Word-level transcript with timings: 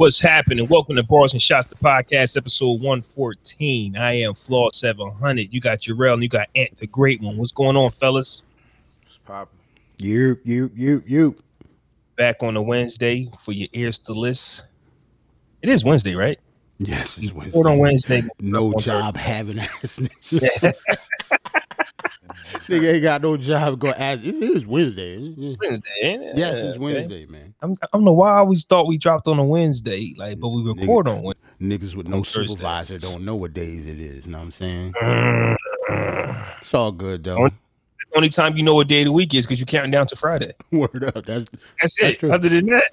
What's 0.00 0.22
happening? 0.22 0.66
Welcome 0.66 0.96
to 0.96 1.02
Bars 1.02 1.34
and 1.34 1.42
Shots, 1.42 1.66
the 1.66 1.74
podcast, 1.74 2.34
episode 2.34 2.80
114. 2.80 3.98
I 3.98 4.12
am 4.12 4.32
Flaw 4.32 4.70
700. 4.72 5.52
You 5.52 5.60
got 5.60 5.80
Jarrell 5.80 6.14
and 6.14 6.22
you 6.22 6.28
got 6.30 6.48
Ant, 6.56 6.74
the 6.78 6.86
great 6.86 7.20
one. 7.20 7.36
What's 7.36 7.52
going 7.52 7.76
on, 7.76 7.90
fellas? 7.90 8.44
What's 9.02 9.18
poppin'? 9.18 9.58
You, 9.98 10.38
you, 10.42 10.70
you, 10.74 11.02
you. 11.06 11.36
Back 12.16 12.42
on 12.42 12.56
a 12.56 12.62
Wednesday 12.62 13.30
for 13.40 13.52
your 13.52 13.68
ears 13.74 13.98
to 13.98 14.14
list. 14.14 14.64
It 15.60 15.68
is 15.68 15.84
Wednesday, 15.84 16.14
right? 16.14 16.38
Yes, 16.78 17.18
it's 17.18 17.30
Wednesday. 17.30 17.58
Record 17.58 17.70
on 17.70 17.76
Wednesday. 17.76 18.22
No 18.40 18.72
job 18.72 19.18
having 19.18 19.58
ass. 19.58 20.00
nigga 22.02 22.68
Nigga 22.80 22.92
ain't 22.94 23.02
got 23.02 23.22
no 23.22 23.36
job. 23.36 23.78
Go 23.78 23.88
ask. 23.90 24.24
It 24.24 24.34
is 24.34 24.66
Wednesday. 24.66 25.16
Yeah. 25.18 25.56
Wednesday, 25.60 25.90
ain't 26.02 26.22
it? 26.22 26.36
Yes, 26.38 26.56
Yeah, 26.56 26.64
it's 26.68 26.76
okay. 26.76 26.78
Wednesday, 26.78 27.26
man. 27.26 27.54
I'm, 27.62 27.72
I 27.82 27.86
don't 27.92 28.04
know 28.04 28.12
why 28.14 28.30
I 28.32 28.38
always 28.38 28.64
thought 28.64 28.86
we 28.86 28.98
dropped 28.98 29.26
on 29.28 29.38
a 29.38 29.44
Wednesday, 29.44 30.14
like, 30.18 30.38
but 30.40 30.48
we 30.50 30.62
record 30.62 31.08
on 31.08 31.22
Wednesday. 31.22 31.40
Niggas 31.60 31.94
with 31.94 32.08
no 32.08 32.22
Thursday. 32.22 32.48
supervisor 32.48 32.98
don't 32.98 33.24
know 33.24 33.36
what 33.36 33.52
days 33.52 33.86
it 33.86 34.00
is. 34.00 34.26
You 34.26 34.32
know 34.32 34.38
what 34.38 34.44
I'm 34.44 34.50
saying? 34.52 34.92
Mm. 35.02 35.56
It's 36.60 36.74
all 36.74 36.92
good 36.92 37.24
though. 37.24 37.36
On- 37.44 37.50
The 38.12 38.16
only 38.16 38.28
time 38.28 38.56
you 38.56 38.62
know 38.62 38.74
what 38.74 38.88
day 38.88 39.00
of 39.02 39.06
the 39.06 39.12
week 39.12 39.34
is 39.34 39.46
because 39.46 39.58
you're 39.58 39.66
counting 39.66 39.90
down 39.90 40.06
to 40.08 40.16
Friday. 40.16 40.52
Word 40.72 41.04
up. 41.04 41.24
That's 41.26 41.44
That's 41.80 41.96
That's 42.00 42.00
it. 42.00 42.18
true. 42.20 42.32
Other 42.32 42.48
than 42.48 42.66
that, 42.66 42.92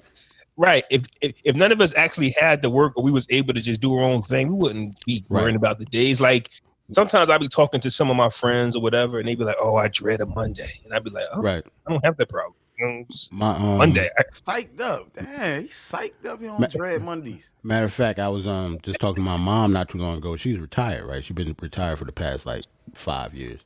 right? 0.56 0.84
If, 0.90 1.02
if 1.22 1.34
if 1.44 1.56
none 1.56 1.72
of 1.72 1.80
us 1.80 1.94
actually 1.94 2.34
had 2.38 2.62
to 2.62 2.70
work 2.70 2.96
or 2.96 3.02
we 3.02 3.10
was 3.10 3.26
able 3.30 3.54
to 3.54 3.60
just 3.60 3.80
do 3.80 3.94
our 3.96 4.04
own 4.04 4.22
thing, 4.22 4.48
we 4.48 4.54
wouldn't 4.54 5.04
be 5.06 5.24
Right. 5.28 5.42
worrying 5.42 5.56
about 5.56 5.78
the 5.78 5.86
days. 5.86 6.20
Like 6.20 6.50
sometimes 6.92 7.30
I'd 7.30 7.40
be 7.40 7.48
talking 7.48 7.80
to 7.80 7.90
some 7.90 8.10
of 8.10 8.16
my 8.16 8.28
friends 8.28 8.76
or 8.76 8.82
whatever, 8.82 9.18
and 9.18 9.28
they'd 9.28 9.38
be 9.38 9.44
like, 9.44 9.56
"Oh, 9.60 9.76
I 9.76 9.88
dread 9.88 10.20
a 10.20 10.26
Monday," 10.26 10.68
and 10.84 10.94
I'd 10.94 11.04
be 11.04 11.10
like, 11.10 11.24
"Oh, 11.34 11.42
right. 11.42 11.64
I 11.86 11.90
don't 11.90 12.04
have 12.04 12.16
that 12.16 12.28
problem." 12.28 12.54
You 12.78 12.86
know, 12.86 13.04
it's 13.08 13.32
My 13.32 13.56
um, 13.56 13.78
Monday, 13.78 14.08
I, 14.16 14.22
Psyched 14.32 14.80
up. 14.80 15.12
Damn, 15.12 15.62
he's 15.62 15.72
psyched 15.72 16.24
up. 16.26 16.40
He 16.40 16.46
on 16.46 16.60
Ma- 16.60 16.68
Dread 16.68 17.02
Mondays. 17.02 17.50
Matter 17.64 17.86
of 17.86 17.92
fact, 17.92 18.18
I 18.18 18.28
was 18.28 18.46
um 18.46 18.78
just 18.82 19.00
talking 19.00 19.24
to 19.24 19.28
my 19.28 19.36
mom 19.36 19.72
not 19.72 19.88
too 19.88 19.98
long 19.98 20.18
ago. 20.18 20.36
She's 20.36 20.58
retired, 20.58 21.04
right? 21.06 21.24
She's 21.24 21.34
been 21.34 21.56
retired 21.60 21.98
for 21.98 22.04
the 22.04 22.12
past 22.12 22.46
like 22.46 22.64
five 22.94 23.34
years. 23.34 23.60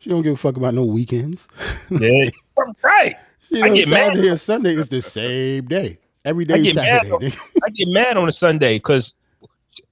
She 0.00 0.10
don't 0.10 0.22
give 0.22 0.34
a 0.34 0.36
fuck 0.36 0.56
about 0.56 0.74
no 0.74 0.84
weekends. 0.84 1.46
yeah, 1.90 2.24
right. 2.82 3.16
She 3.48 3.62
I 3.62 3.68
know 3.68 3.74
get 3.74 3.88
mad. 3.88 4.06
Saturday 4.08 4.28
and 4.28 4.40
Sunday 4.40 4.70
is 4.74 4.88
the 4.88 5.02
same 5.02 5.66
day. 5.66 5.98
Every 6.24 6.44
day 6.44 6.54
I 6.54 6.60
get 6.60 6.74
mad 6.74 6.84
Saturday. 6.84 7.08
though. 7.08 7.18
nigga. 7.18 7.60
I 7.64 7.70
get 7.70 7.88
mad 7.88 8.16
on 8.16 8.28
a 8.28 8.32
Sunday 8.32 8.76
because 8.76 9.14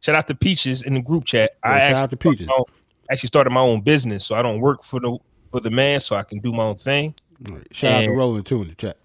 shout 0.01 0.15
out 0.15 0.27
to 0.29 0.35
Peaches 0.35 0.83
in 0.83 0.95
the 0.95 1.03
group 1.03 1.25
chat. 1.25 1.53
I 1.63 1.69
shout 1.69 1.81
actually 1.81 2.03
out 2.03 2.11
to 2.11 2.17
Peaches. 2.17 2.49
own- 2.57 2.65
actually 3.11 3.29
started 3.29 3.51
my 3.51 3.61
own 3.61 3.81
business, 3.83 4.25
so 4.27 4.35
I 4.35 4.43
don't 4.43 4.61
work 4.61 4.83
for 4.83 5.01
the 5.01 5.17
for 5.51 5.61
the 5.61 5.71
man, 5.71 6.01
so 6.01 6.17
I 6.17 6.23
can 6.25 6.41
do 6.41 6.53
my 6.53 6.65
own 6.65 6.75
thing. 6.75 7.15
Right. 7.49 7.63
Shout 7.71 7.93
out 7.93 8.01
to 8.01 8.07
And- 8.09 8.17
Roland 8.17 8.47
too 8.47 8.63
in 8.63 8.69
the 8.69 8.75
chat. 8.75 8.97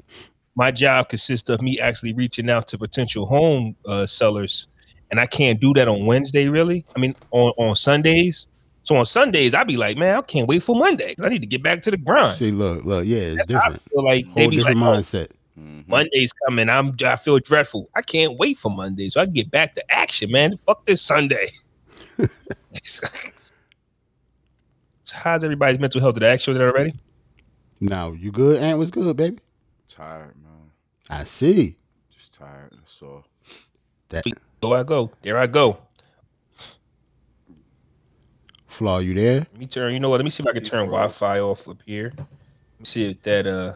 my 0.55 0.69
job 0.71 1.07
consists 1.09 1.49
of 1.49 1.61
me 1.61 1.79
actually 1.79 2.13
reaching 2.13 2.49
out 2.49 2.67
to 2.69 2.77
potential 2.77 3.25
home 3.25 3.75
uh, 3.85 4.05
sellers, 4.05 4.67
and 5.11 5.19
I 5.19 5.25
can't 5.27 5.59
do 5.61 5.73
that 5.75 5.87
on 5.87 6.05
Wednesday. 6.05 6.47
Really, 6.49 6.85
I 6.95 6.99
mean 6.99 7.15
on 7.31 7.53
on 7.57 7.75
Sundays. 7.75 8.47
So 8.83 8.95
on 8.97 9.05
Sundays, 9.05 9.53
I'd 9.53 9.67
be 9.67 9.77
like, 9.77 9.95
man, 9.95 10.15
I 10.15 10.21
can't 10.21 10.47
wait 10.47 10.63
for 10.63 10.75
Monday 10.75 11.13
I 11.23 11.29
need 11.29 11.41
to 11.41 11.47
get 11.47 11.61
back 11.61 11.83
to 11.83 11.91
the 11.91 11.97
grind. 11.97 12.39
See, 12.39 12.49
look, 12.49 12.83
look, 12.83 13.05
yeah, 13.05 13.17
it's 13.19 13.41
I 13.41 13.45
different. 13.45 13.81
feel 13.83 14.03
like 14.03 14.25
Whole 14.25 14.33
be 14.49 14.57
like, 14.57 14.73
different 14.73 14.77
oh, 14.77 15.01
mindset. 15.61 15.83
Mhm. 15.83 15.87
Monday's 15.87 16.33
coming. 16.45 16.69
I'm 16.69 16.93
I 17.03 17.15
feel 17.15 17.39
dreadful. 17.39 17.89
I 17.95 18.01
can't 18.01 18.37
wait 18.37 18.57
for 18.57 18.69
Monday 18.71 19.09
so 19.09 19.21
I 19.21 19.25
can 19.25 19.33
get 19.33 19.51
back 19.51 19.73
to 19.75 19.91
action, 19.91 20.31
man. 20.31 20.57
Fuck 20.57 20.85
this 20.85 21.01
Sunday. 21.01 21.51
so 22.83 23.07
how's 25.13 25.43
everybody's 25.43 25.79
mental 25.79 26.01
health? 26.01 26.15
Did 26.15 26.23
I 26.23 26.33
ask 26.33 26.47
you 26.47 26.53
that 26.53 26.61
already? 26.61 26.93
Now, 27.79 28.11
you 28.11 28.31
good? 28.31 28.61
Ant 28.61 28.77
was 28.79 28.91
good, 28.91 29.15
baby. 29.17 29.39
Tired, 29.89 30.35
man. 30.41 30.69
I 31.09 31.23
see. 31.23 31.77
Just 32.15 32.33
tired. 32.33 32.71
That's 32.77 33.01
all. 33.01 33.25
That 34.09 34.25
Go 34.61 34.73
I 34.75 34.83
go. 34.83 35.11
There 35.23 35.37
I 35.37 35.47
go. 35.47 35.79
flaw, 38.67 38.99
you 38.99 39.13
there? 39.13 39.39
Let 39.39 39.57
me 39.57 39.67
turn. 39.67 39.93
You 39.93 39.99
know 39.99 40.09
what? 40.09 40.17
Let 40.17 40.23
me 40.23 40.29
see 40.29 40.43
if 40.43 40.47
I 40.47 40.53
can 40.53 40.63
turn 40.63 40.85
Wi-Fi 40.85 41.39
off 41.39 41.67
up 41.67 41.77
here. 41.85 42.13
Let 42.15 42.79
me 42.79 42.85
see 42.85 43.09
if 43.09 43.21
that. 43.23 43.47
Uh, 43.47 43.73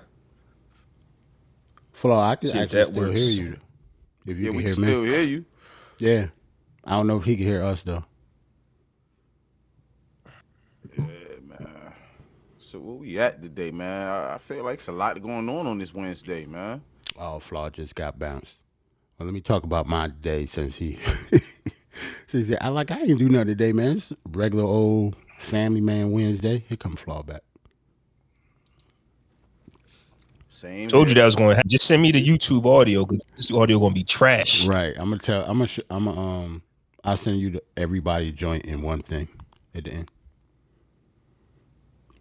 Flaw, 1.95 2.29
I 2.31 2.37
can 2.37 2.51
See 2.51 2.59
actually 2.59 2.83
still 2.83 3.07
works. 3.07 3.13
hear 3.13 3.31
you. 3.31 3.57
If 4.25 4.37
you 4.37 4.45
Yeah, 4.45 4.51
can 4.51 4.57
we 4.57 4.63
hear 4.63 4.73
can 4.73 4.77
me. 4.77 4.87
still 4.89 5.03
hear 5.03 5.23
you. 5.23 5.45
Yeah. 5.99 6.27
I 6.85 6.91
don't 6.97 7.07
know 7.07 7.17
if 7.17 7.25
he 7.25 7.37
can 7.37 7.45
hear 7.47 7.63
us 7.63 7.83
though. 7.83 8.05
Yeah, 10.97 11.39
man. 11.47 11.93
So 12.59 12.79
where 12.79 12.95
we 12.95 13.19
at 13.19 13.41
today, 13.41 13.71
man? 13.71 14.07
I, 14.07 14.35
I 14.35 14.37
feel 14.39 14.63
like 14.63 14.75
it's 14.75 14.87
a 14.89 14.93
lot 14.93 15.21
going 15.21 15.49
on 15.49 15.67
on 15.67 15.79
this 15.79 15.93
Wednesday, 15.93 16.45
man. 16.45 16.83
Oh, 17.17 17.39
Flaw 17.39 17.69
just 17.69 17.95
got 17.95 18.19
bounced. 18.19 18.55
Well, 19.17 19.25
let 19.27 19.33
me 19.33 19.41
talk 19.41 19.63
about 19.63 19.87
my 19.87 20.07
day 20.09 20.45
since 20.47 20.75
he 20.77 20.99
since 22.27 22.47
he, 22.49 22.57
I 22.57 22.69
like 22.69 22.91
I 22.91 23.01
ain't 23.01 23.19
do 23.19 23.29
nothing 23.29 23.47
today, 23.49 23.73
man. 23.73 23.97
It's 23.97 24.13
regular 24.29 24.65
old 24.65 25.15
family 25.39 25.81
man 25.81 26.11
Wednesday. 26.11 26.63
Here 26.67 26.77
come 26.77 26.95
Flaw 26.97 27.23
back. 27.23 27.43
Same. 30.55 30.87
told 30.87 31.09
you 31.09 31.15
that 31.15 31.25
was 31.25 31.35
going 31.35 31.49
to 31.49 31.55
happen. 31.57 31.69
Just 31.69 31.85
send 31.85 32.01
me 32.01 32.11
the 32.11 32.25
YouTube 32.25 32.65
audio 32.65 33.05
because 33.05 33.23
this 33.35 33.51
audio 33.51 33.77
going 33.77 33.91
to 33.91 33.95
be 33.99 34.03
trash. 34.03 34.65
Right. 34.65 34.93
I'm 34.97 35.09
gonna 35.09 35.17
tell. 35.19 35.41
I'm 35.43 35.57
gonna. 35.57 35.67
Sh- 35.67 35.79
I'm 35.89 36.05
gonna. 36.05 36.19
Um. 36.19 36.61
I'll 37.03 37.17
send 37.17 37.37
you 37.37 37.51
the 37.51 37.63
everybody 37.77 38.31
joint 38.31 38.65
in 38.65 38.81
one 38.81 39.01
thing 39.01 39.27
at 39.75 39.83
the 39.83 39.91
end. 39.91 40.09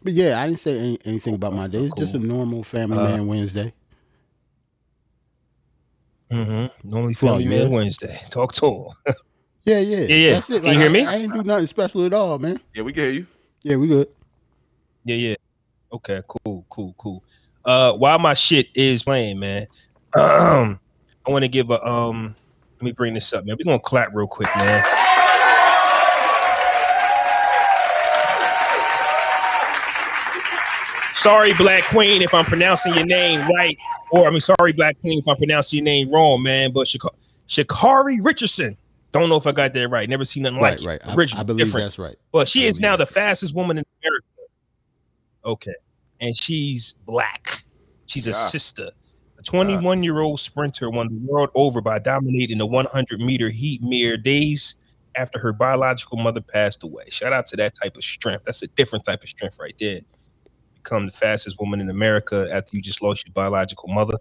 But 0.03 0.13
yeah, 0.13 0.39
I 0.41 0.47
didn't 0.47 0.59
say 0.59 0.79
any, 0.79 0.99
anything 1.07 1.35
about 1.37 1.55
my 1.55 1.67
day. 1.69 1.85
It's 1.85 1.97
just 1.97 2.15
a 2.15 2.19
normal 2.19 2.63
family 2.63 2.99
Uh, 2.99 3.05
man 3.05 3.27
Wednesday. 3.27 3.73
Mm-hmm. 6.31 6.89
Normally 6.91 7.15
Family 7.15 7.45
you 7.45 7.51
Man 7.51 7.59
there? 7.61 7.69
Wednesday. 7.71 8.19
Talk 8.31 8.53
to 8.55 8.67
him. 8.67 9.15
Yeah, 9.67 9.79
yeah, 9.79 10.01
Yeah, 10.01 10.15
yeah. 10.17 10.33
That's 10.35 10.51
it. 10.51 10.63
Can 10.63 10.75
you 10.75 10.79
hear 10.79 10.91
I- 10.91 10.93
me? 10.93 11.07
I, 11.07 11.15
ain't 11.17 11.33
do 11.33 11.43
nothing 11.43 11.67
special 11.69 12.05
at 12.05 12.13
all, 12.13 12.39
man. 12.39 12.61
Yeah, 12.75 12.83
we 12.83 12.93
can 12.93 13.05
hear 13.05 13.13
you. 13.13 13.27
Yeah, 13.63 13.77
we 13.77 13.87
good. 13.87 14.09
Yeah, 15.07 15.17
yeah. 15.17 15.35
Okay, 15.91 16.21
cool, 16.29 16.67
cool, 16.69 16.95
cool. 16.99 17.25
Uh 17.65 17.93
while 17.95 18.19
my 18.19 18.35
shit 18.35 18.69
is 18.75 19.03
playing, 19.03 19.39
man, 19.39 19.67
um, 20.19 20.79
I 21.27 21.31
want 21.31 21.45
to 21.45 21.49
give 21.49 21.71
a 21.71 21.83
um 21.87 22.35
let 22.81 22.83
me 22.83 22.93
bring 22.93 23.15
this 23.15 23.33
up, 23.33 23.45
man. 23.47 23.57
We're 23.59 23.65
gonna 23.65 23.79
clap 23.79 24.11
real 24.15 24.27
quick, 24.27 24.49
man. 24.57 24.85
Sorry, 31.15 31.55
Black 31.55 31.85
Queen, 31.85 32.21
if 32.21 32.35
I'm 32.35 32.45
pronouncing 32.45 32.93
your 32.95 33.07
name 33.07 33.41
right, 33.49 33.79
or 34.11 34.27
I 34.27 34.31
mean, 34.31 34.41
sorry, 34.41 34.73
Black 34.73 35.01
Queen, 35.01 35.19
if 35.19 35.27
I'm 35.27 35.37
pronouncing 35.37 35.79
your 35.79 35.85
name 35.85 36.13
wrong, 36.13 36.43
man. 36.43 36.71
But 36.73 36.87
Shak- 36.87 37.01
Sha'Carri 37.49 38.23
Richardson, 38.23 38.77
don't 39.13 39.31
know 39.31 39.37
if 39.37 39.47
I 39.47 39.53
got 39.53 39.73
that 39.73 39.89
right. 39.89 40.07
Never 40.09 40.25
seen 40.27 40.43
nothing 40.43 40.59
Right, 40.61 40.73
like 40.73 40.83
it. 40.83 40.87
right. 40.87 41.01
I, 41.09 41.15
Original, 41.15 41.41
I 41.41 41.45
believe 41.45 41.65
different. 41.67 41.85
that's 41.87 41.99
right. 41.99 42.17
Well, 42.33 42.45
she 42.45 42.65
I 42.65 42.69
is 42.69 42.79
now 42.81 42.97
the 42.97 43.07
fastest 43.07 43.55
woman 43.55 43.79
in 43.79 43.85
America. 44.03 44.27
Okay. 45.47 45.75
And 46.21 46.37
she's 46.37 46.95
black. 47.07 47.65
She's 48.07 48.27
a 48.27 48.33
sister. 48.33 48.91
A 49.39 49.43
21 49.43 50.03
year 50.03 50.21
old 50.21 50.41
sprinter 50.41 50.91
won 50.91 51.09
the 51.09 51.19
world 51.31 51.51
over 51.55 51.81
by 51.81 51.99
dominating 51.99 52.59
the 52.59 52.67
100 52.67 53.21
meter 53.21 53.51
heat 53.51 53.83
mere 53.83 54.17
days 54.17 54.77
after 55.17 55.39
her 55.39 55.53
biological 55.53 56.19
mother 56.19 56.41
passed 56.41 56.83
away. 56.83 57.05
Shout 57.09 57.33
out 57.33 57.47
to 57.47 57.57
that 57.57 57.75
type 57.81 57.97
of 57.97 58.05
strength. 58.05 58.45
That's 58.45 58.63
a 58.63 58.67
different 58.69 59.05
type 59.05 59.23
of 59.23 59.29
strength 59.29 59.59
right 59.61 59.75
there. 59.79 60.01
Become 60.77 61.07
the 61.07 61.13
fastest 61.13 61.59
woman 61.61 61.81
in 61.81 61.89
America 61.89 62.47
after 62.53 62.77
you 62.77 62.83
just 62.83 63.03
lost 63.03 63.27
your 63.27 63.33
biological 63.33 63.89
mother. 63.89 64.15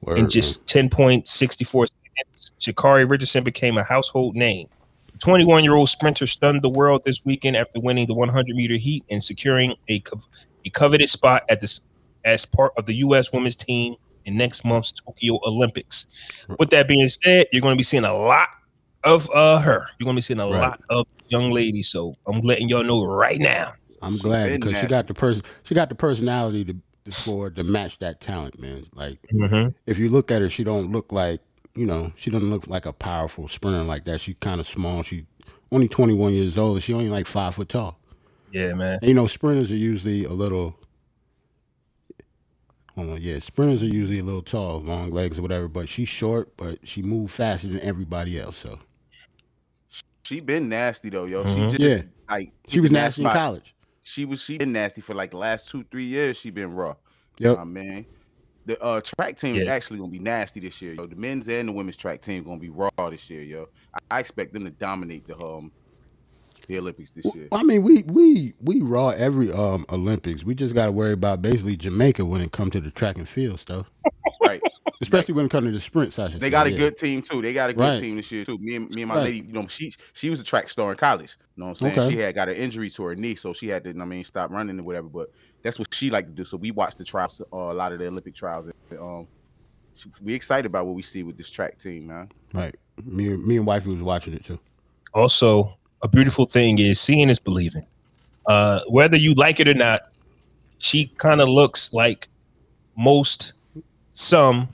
Word, 0.00 0.18
In 0.18 0.28
just 0.28 0.64
10.64 0.66 1.88
seconds, 1.88 2.52
Sha'Carri 2.60 3.08
Richardson 3.08 3.44
became 3.44 3.78
a 3.78 3.82
household 3.82 4.36
name. 4.36 4.68
The 5.12 5.18
21 5.18 5.64
year 5.64 5.74
old 5.74 5.88
sprinter 5.88 6.26
stunned 6.26 6.62
the 6.62 6.70
world 6.70 7.02
this 7.04 7.24
weekend 7.24 7.56
after 7.56 7.80
winning 7.80 8.06
the 8.06 8.14
100 8.14 8.54
meter 8.54 8.76
heat 8.76 9.04
and 9.10 9.22
securing 9.22 9.74
a, 9.90 10.02
a 10.68 10.70
coveted 10.70 11.08
spot 11.08 11.42
at 11.48 11.60
this 11.60 11.80
as 12.24 12.44
part 12.44 12.72
of 12.76 12.86
the 12.86 12.94
U.S. 12.96 13.32
women's 13.32 13.56
team 13.56 13.94
in 14.24 14.36
next 14.36 14.64
month's 14.64 14.92
Tokyo 14.92 15.38
Olympics. 15.46 16.06
With 16.58 16.70
that 16.70 16.86
being 16.88 17.08
said, 17.08 17.46
you're 17.52 17.62
going 17.62 17.74
to 17.74 17.78
be 17.78 17.82
seeing 17.84 18.04
a 18.04 18.12
lot 18.14 18.48
of 19.04 19.30
uh, 19.32 19.58
her. 19.60 19.88
You're 19.98 20.04
going 20.04 20.16
to 20.16 20.18
be 20.18 20.22
seeing 20.22 20.40
a 20.40 20.44
Right. 20.44 20.60
lot 20.60 20.80
of 20.90 21.06
young 21.28 21.50
ladies. 21.50 21.88
So 21.88 22.14
I'm 22.26 22.40
letting 22.40 22.68
y'all 22.68 22.84
know 22.84 23.04
right 23.04 23.38
now. 23.38 23.72
I'm 24.02 24.16
glad 24.18 24.48
been 24.50 24.60
because 24.60 24.78
she 24.80 24.86
got 24.86 25.06
the 25.06 25.14
person. 25.14 25.42
She 25.64 25.74
got 25.74 25.88
the 25.88 25.94
personality 25.94 26.64
to 26.64 27.12
for 27.12 27.48
to 27.50 27.64
match 27.64 27.98
that 28.00 28.20
talent, 28.20 28.60
man. 28.60 28.84
Like 28.94 29.18
Mm-hmm. 29.32 29.70
if 29.86 29.98
you 29.98 30.08
look 30.10 30.30
at 30.30 30.42
her, 30.42 30.48
she 30.50 30.62
don't 30.64 30.92
look 30.92 31.10
like 31.10 31.40
you 31.74 31.86
know. 31.86 32.12
She 32.16 32.30
doesn't 32.30 32.50
look 32.50 32.66
like 32.66 32.84
a 32.86 32.92
powerful 32.92 33.48
sprinter 33.48 33.82
like 33.82 34.04
that. 34.04 34.20
She 34.20 34.34
kind 34.34 34.60
of 34.60 34.68
small. 34.68 35.02
She 35.02 35.24
only 35.72 35.88
21 35.88 36.32
years 36.32 36.56
old. 36.58 36.82
She 36.82 36.92
only 36.92 37.08
like 37.08 37.26
five 37.26 37.54
foot 37.54 37.68
tall. 37.70 37.97
Yeah, 38.52 38.74
man. 38.74 38.98
And, 39.02 39.08
you 39.08 39.14
know, 39.14 39.26
sprinters 39.26 39.70
are 39.70 39.76
usually 39.76 40.24
a 40.24 40.32
little. 40.32 40.74
Hold 42.94 43.10
on, 43.10 43.22
yeah, 43.22 43.38
sprinters 43.38 43.82
are 43.82 43.86
usually 43.86 44.18
a 44.18 44.24
little 44.24 44.42
tall, 44.42 44.80
long 44.80 45.10
legs 45.10 45.38
or 45.38 45.42
whatever. 45.42 45.68
But 45.68 45.88
she's 45.88 46.08
short, 46.08 46.56
but 46.56 46.78
she 46.86 47.02
moves 47.02 47.34
faster 47.36 47.68
than 47.68 47.80
everybody 47.80 48.38
else. 48.40 48.56
So 48.56 48.78
She 50.24 50.40
been 50.40 50.68
nasty 50.68 51.08
though, 51.08 51.24
yo. 51.24 51.42
Mhm. 51.44 51.70
She 51.70 51.76
just 51.76 51.80
Yeah. 51.80 52.10
like 52.28 52.52
she 52.68 52.80
was 52.80 52.90
been 52.90 53.00
nasty 53.00 53.22
in 53.22 53.28
by- 53.28 53.34
college. 53.34 53.74
She 54.02 54.24
was 54.24 54.42
she 54.42 54.58
been 54.58 54.72
nasty 54.72 55.00
for 55.00 55.14
like 55.14 55.30
the 55.30 55.36
last 55.38 55.68
two 55.70 55.84
three 55.90 56.04
years. 56.06 56.36
She 56.38 56.50
been 56.50 56.72
raw. 56.74 56.96
Yep. 57.38 57.60
I 57.60 57.64
mean, 57.64 58.04
the 58.66 58.78
uh, 58.82 59.00
track 59.00 59.36
team 59.38 59.54
is 59.56 59.68
actually 59.68 59.98
gonna 60.00 60.10
be 60.10 60.18
nasty 60.18 60.60
this 60.60 60.82
year. 60.82 60.94
Yo. 60.94 61.06
The 61.06 61.14
men's 61.16 61.48
and 61.48 61.68
the 61.68 61.72
women's 61.72 61.96
track 61.96 62.20
team 62.20 62.42
gonna 62.42 62.58
be 62.58 62.68
raw 62.68 62.90
this 63.10 63.30
year, 63.30 63.42
yo. 63.42 63.68
I, 63.94 64.16
I 64.16 64.20
expect 64.20 64.52
them 64.52 64.64
to 64.64 64.70
dominate 64.70 65.26
the 65.26 65.38
um 65.38 65.70
the 66.68 66.78
Olympics 66.78 67.10
this 67.10 67.24
year. 67.34 67.48
I 67.52 67.62
mean, 67.64 67.82
we 67.82 68.02
we 68.02 68.54
we 68.60 68.80
raw 68.80 69.08
every 69.10 69.50
um 69.52 69.84
Olympics. 69.90 70.44
We 70.44 70.54
just 70.54 70.74
got 70.74 70.86
to 70.86 70.92
worry 70.92 71.12
about 71.12 71.42
basically 71.42 71.76
Jamaica 71.76 72.24
when 72.24 72.40
it 72.40 72.52
comes 72.52 72.70
to 72.72 72.80
the 72.80 72.90
track 72.90 73.16
and 73.18 73.28
field 73.28 73.58
stuff, 73.58 73.90
Right. 74.40 74.62
especially 75.00 75.34
when 75.34 75.46
it 75.46 75.50
comes 75.50 75.66
to 75.66 75.72
the 75.72 75.80
sprint 75.80 76.12
sessions. 76.12 76.40
They 76.40 76.50
got 76.50 76.66
a 76.66 76.70
good 76.70 76.94
team 76.96 77.22
too. 77.22 77.40
They 77.42 77.52
got 77.52 77.70
a 77.70 77.72
good 77.72 77.80
Right. 77.80 77.98
team 78.00 78.16
this 78.16 78.30
year 78.30 78.44
too. 78.44 78.58
Me 78.60 78.76
and 78.76 78.90
me 78.94 79.02
and 79.02 79.08
my 79.08 79.16
Right. 79.16 79.24
lady, 79.24 79.38
you 79.46 79.52
know, 79.52 79.66
she 79.66 79.90
she 80.12 80.28
was 80.30 80.40
a 80.40 80.44
track 80.44 80.68
star 80.68 80.90
in 80.90 80.96
college. 80.96 81.36
You 81.56 81.62
know 81.62 81.66
what 81.66 81.70
I'm 81.70 81.74
saying? 81.94 81.98
Okay. 82.00 82.10
She 82.14 82.18
had 82.20 82.34
got 82.34 82.48
an 82.48 82.56
injury 82.56 82.90
to 82.90 83.02
her 83.04 83.14
knee, 83.16 83.34
so 83.34 83.52
she 83.52 83.68
had 83.68 83.82
to, 83.84 83.90
I 83.90 84.04
mean, 84.04 84.22
stop 84.24 84.50
running 84.50 84.78
or 84.78 84.82
whatever. 84.82 85.08
But 85.08 85.28
that's 85.64 85.78
what 85.78 85.92
she 85.94 86.10
liked 86.10 86.28
to 86.28 86.34
do. 86.34 86.44
So 86.44 86.56
we 86.56 86.70
watched 86.70 86.98
the 86.98 87.04
trials, 87.04 87.40
uh, 87.52 87.56
a 87.56 87.74
lot 87.74 87.92
of 87.92 87.98
the 87.98 88.06
Olympic 88.06 88.34
trials. 88.34 88.66
And, 88.90 89.00
um, 89.00 89.28
we 90.22 90.34
excited 90.34 90.66
about 90.66 90.86
what 90.86 90.94
we 90.94 91.02
see 91.02 91.22
with 91.24 91.36
this 91.36 91.50
track 91.50 91.78
team, 91.78 92.06
man. 92.08 92.30
Right. 92.54 92.76
Me 93.04 93.36
me 93.36 93.56
and 93.56 93.66
wifey 93.66 93.90
was 93.90 94.02
watching 94.02 94.34
it 94.34 94.44
too. 94.44 94.58
also 95.14 95.77
a 96.02 96.08
beautiful 96.08 96.44
thing 96.44 96.78
is 96.78 97.00
seeing 97.00 97.28
is 97.28 97.38
believing 97.38 97.84
uh 98.48 98.80
whether 98.88 99.16
you 99.16 99.34
like 99.34 99.60
it 99.60 99.68
or 99.68 99.74
not 99.74 100.00
she 100.78 101.12
kind 101.18 101.40
of 101.40 101.48
looks 101.48 101.92
like 101.92 102.28
most 102.96 103.52
some 104.14 104.68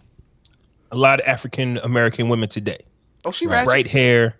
a 0.90 0.96
lot 0.96 1.20
of 1.20 1.26
african 1.26 1.78
american 1.78 2.28
women 2.28 2.48
today 2.48 2.78
Oh, 3.26 3.30
she 3.30 3.46
Right. 3.46 3.64
bright 3.64 3.86
hair 3.86 4.38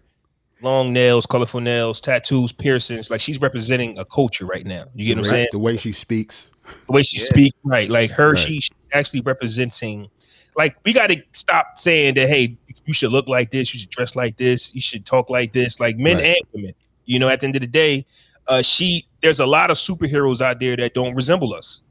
long 0.61 0.93
nails 0.93 1.27
colorful 1.27 1.61
nails 1.61 2.01
tattoos 2.01 2.53
piercings 2.53 3.11
like 3.11 3.21
she's 3.21 3.41
representing 3.41 3.99
a 3.99 4.05
culture 4.05 4.45
right 4.47 4.67
now 4.67 4.85
you 4.95 5.07
get 5.07 5.17
what 5.17 5.27
i'm 5.27 5.31
saying 5.31 5.47
The 5.53 5.59
way 5.59 5.77
she 5.77 5.93
speaks. 5.93 6.49
the 6.87 6.93
way 6.93 7.03
she 7.03 7.19
Yeah. 7.19 7.25
speaks, 7.25 7.59
right? 7.65 7.89
Like 7.91 8.11
her, 8.13 8.31
Right. 8.33 8.39
she's 8.39 8.71
actually 8.93 9.21
representing. 9.23 10.09
Like 10.57 10.77
we 10.85 10.93
got 10.95 11.09
to 11.09 11.17
stop 11.35 11.67
saying 11.77 12.15
that. 12.15 12.27
Hey, 12.29 12.57
you 12.87 12.93
should 12.95 13.13
look 13.13 13.29
like 13.29 13.51
this. 13.51 13.73
You 13.75 13.81
should 13.81 13.91
dress 13.91 14.15
like 14.17 14.37
this. 14.37 14.75
You 14.75 14.81
should 14.81 15.05
talk 15.07 15.31
like 15.31 15.53
this. 15.53 15.81
Like 15.81 15.97
men 15.97 16.17
Right. 16.17 16.25
and 16.27 16.37
women. 16.53 16.75
You 17.07 17.19
know, 17.19 17.29
at 17.29 17.41
the 17.41 17.47
end 17.47 17.57
of 17.57 17.61
the 17.63 17.67
day, 17.69 18.07
uh, 18.49 18.63
she 18.63 19.07
there's 19.21 19.41
a 19.41 19.47
lot 19.47 19.71
of 19.71 19.77
superheroes 19.79 20.41
out 20.43 20.61
there 20.61 20.77
that 20.77 20.95
don't 20.95 21.15
resemble 21.15 21.55
us. 21.55 21.83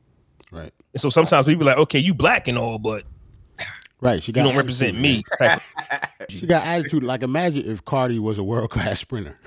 Right. 0.52 0.72
And 0.94 1.02
so 1.02 1.10
sometimes 1.10 1.48
we 1.48 1.56
be 1.56 1.66
like, 1.66 1.78
okay, 1.78 2.00
you 2.00 2.14
black 2.14 2.48
and 2.48 2.58
all, 2.58 2.78
but 2.80 3.04
Right. 4.02 4.22
She 4.22 4.32
you 4.32 4.34
got 4.34 4.44
don't 4.44 4.58
represent 4.58 5.00
me. 5.00 5.24
type 5.40 5.62
of- 5.92 6.00
She 6.30 6.46
got 6.46 6.66
attitude. 6.66 7.04
Like 7.04 7.22
imagine 7.24 7.66
if 7.70 7.84
Cardi 7.86 8.20
was 8.20 8.38
a 8.38 8.44
world 8.44 8.70
class 8.70 9.00
sprinter 9.00 9.38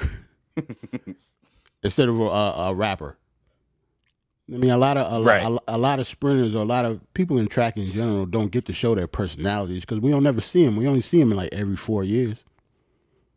instead 1.83 2.09
of 2.09 2.19
a, 2.21 2.25
a, 2.25 2.53
a 2.71 2.75
rapper. 2.75 3.17
I 4.53 4.59
mean, 4.59 4.71
a 4.71 4.79
lot 4.79 4.97
of 4.97 5.13
a, 5.23 5.25
Right. 5.27 5.43
lot, 5.45 5.63
a, 5.67 5.75
a 5.75 5.79
lot 5.79 5.99
of 5.99 6.07
sprinters 6.07 6.55
or 6.55 6.59
a 6.63 6.67
lot 6.67 6.85
of 6.85 7.01
people 7.15 7.39
in 7.39 7.49
track 7.49 7.77
in 7.77 7.85
general 7.87 8.27
don't 8.27 8.53
get 8.53 8.65
to 8.67 8.73
show 8.73 8.95
their 8.95 9.09
personalities 9.09 9.81
because 9.81 9.99
we 10.01 10.11
don't 10.13 10.23
never 10.23 10.41
see 10.41 10.65
them. 10.65 10.77
We 10.77 10.87
only 10.87 11.01
see 11.01 11.19
them 11.19 11.33
in 11.33 11.37
like 11.37 11.53
every 11.53 11.77
four 11.77 12.05
years. 12.05 12.45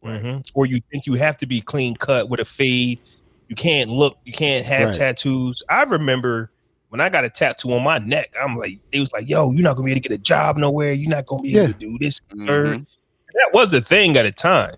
Mhm. 0.04 0.44
Or 0.54 0.66
you 0.66 0.80
think 0.92 1.06
you 1.08 1.16
have 1.16 1.36
to 1.38 1.48
be 1.48 1.62
clean 1.62 1.96
cut 1.96 2.30
with 2.30 2.40
a 2.40 2.46
fade. 2.46 3.00
You 3.48 3.56
can't 3.56 3.90
look. 3.90 4.18
You 4.24 4.32
can't 4.32 4.66
have 4.66 4.90
Right. 4.90 4.98
tattoos. 4.98 5.64
I 5.68 5.82
remember 5.84 6.52
when 6.90 7.02
I 7.02 7.10
got 7.10 7.26
a 7.26 7.30
tattoo 7.30 7.74
on 7.74 7.84
my 7.84 7.98
neck. 7.98 8.32
I'm 8.40 8.56
like, 8.56 8.80
it 8.92 9.00
was 9.00 9.12
like, 9.12 9.28
yo, 9.28 9.52
you're 9.52 9.64
not 9.64 9.76
gonna 9.78 9.86
be 9.88 9.92
able 9.94 10.02
to 10.02 10.08
get 10.10 10.16
a 10.16 10.22
job 10.22 10.58
nowhere. 10.58 10.94
You're 10.94 11.10
not 11.10 11.26
gonna 11.26 11.42
be 11.42 11.52
able 11.58 11.62
Yeah. 11.62 11.68
to 11.68 11.74
do 11.74 11.98
this. 12.00 12.22
Mhm. 12.34 12.86
That 13.34 13.50
was 13.54 13.74
a 13.74 13.82
thing 13.82 14.16
at 14.16 14.26
a 14.28 14.32
time. 14.32 14.76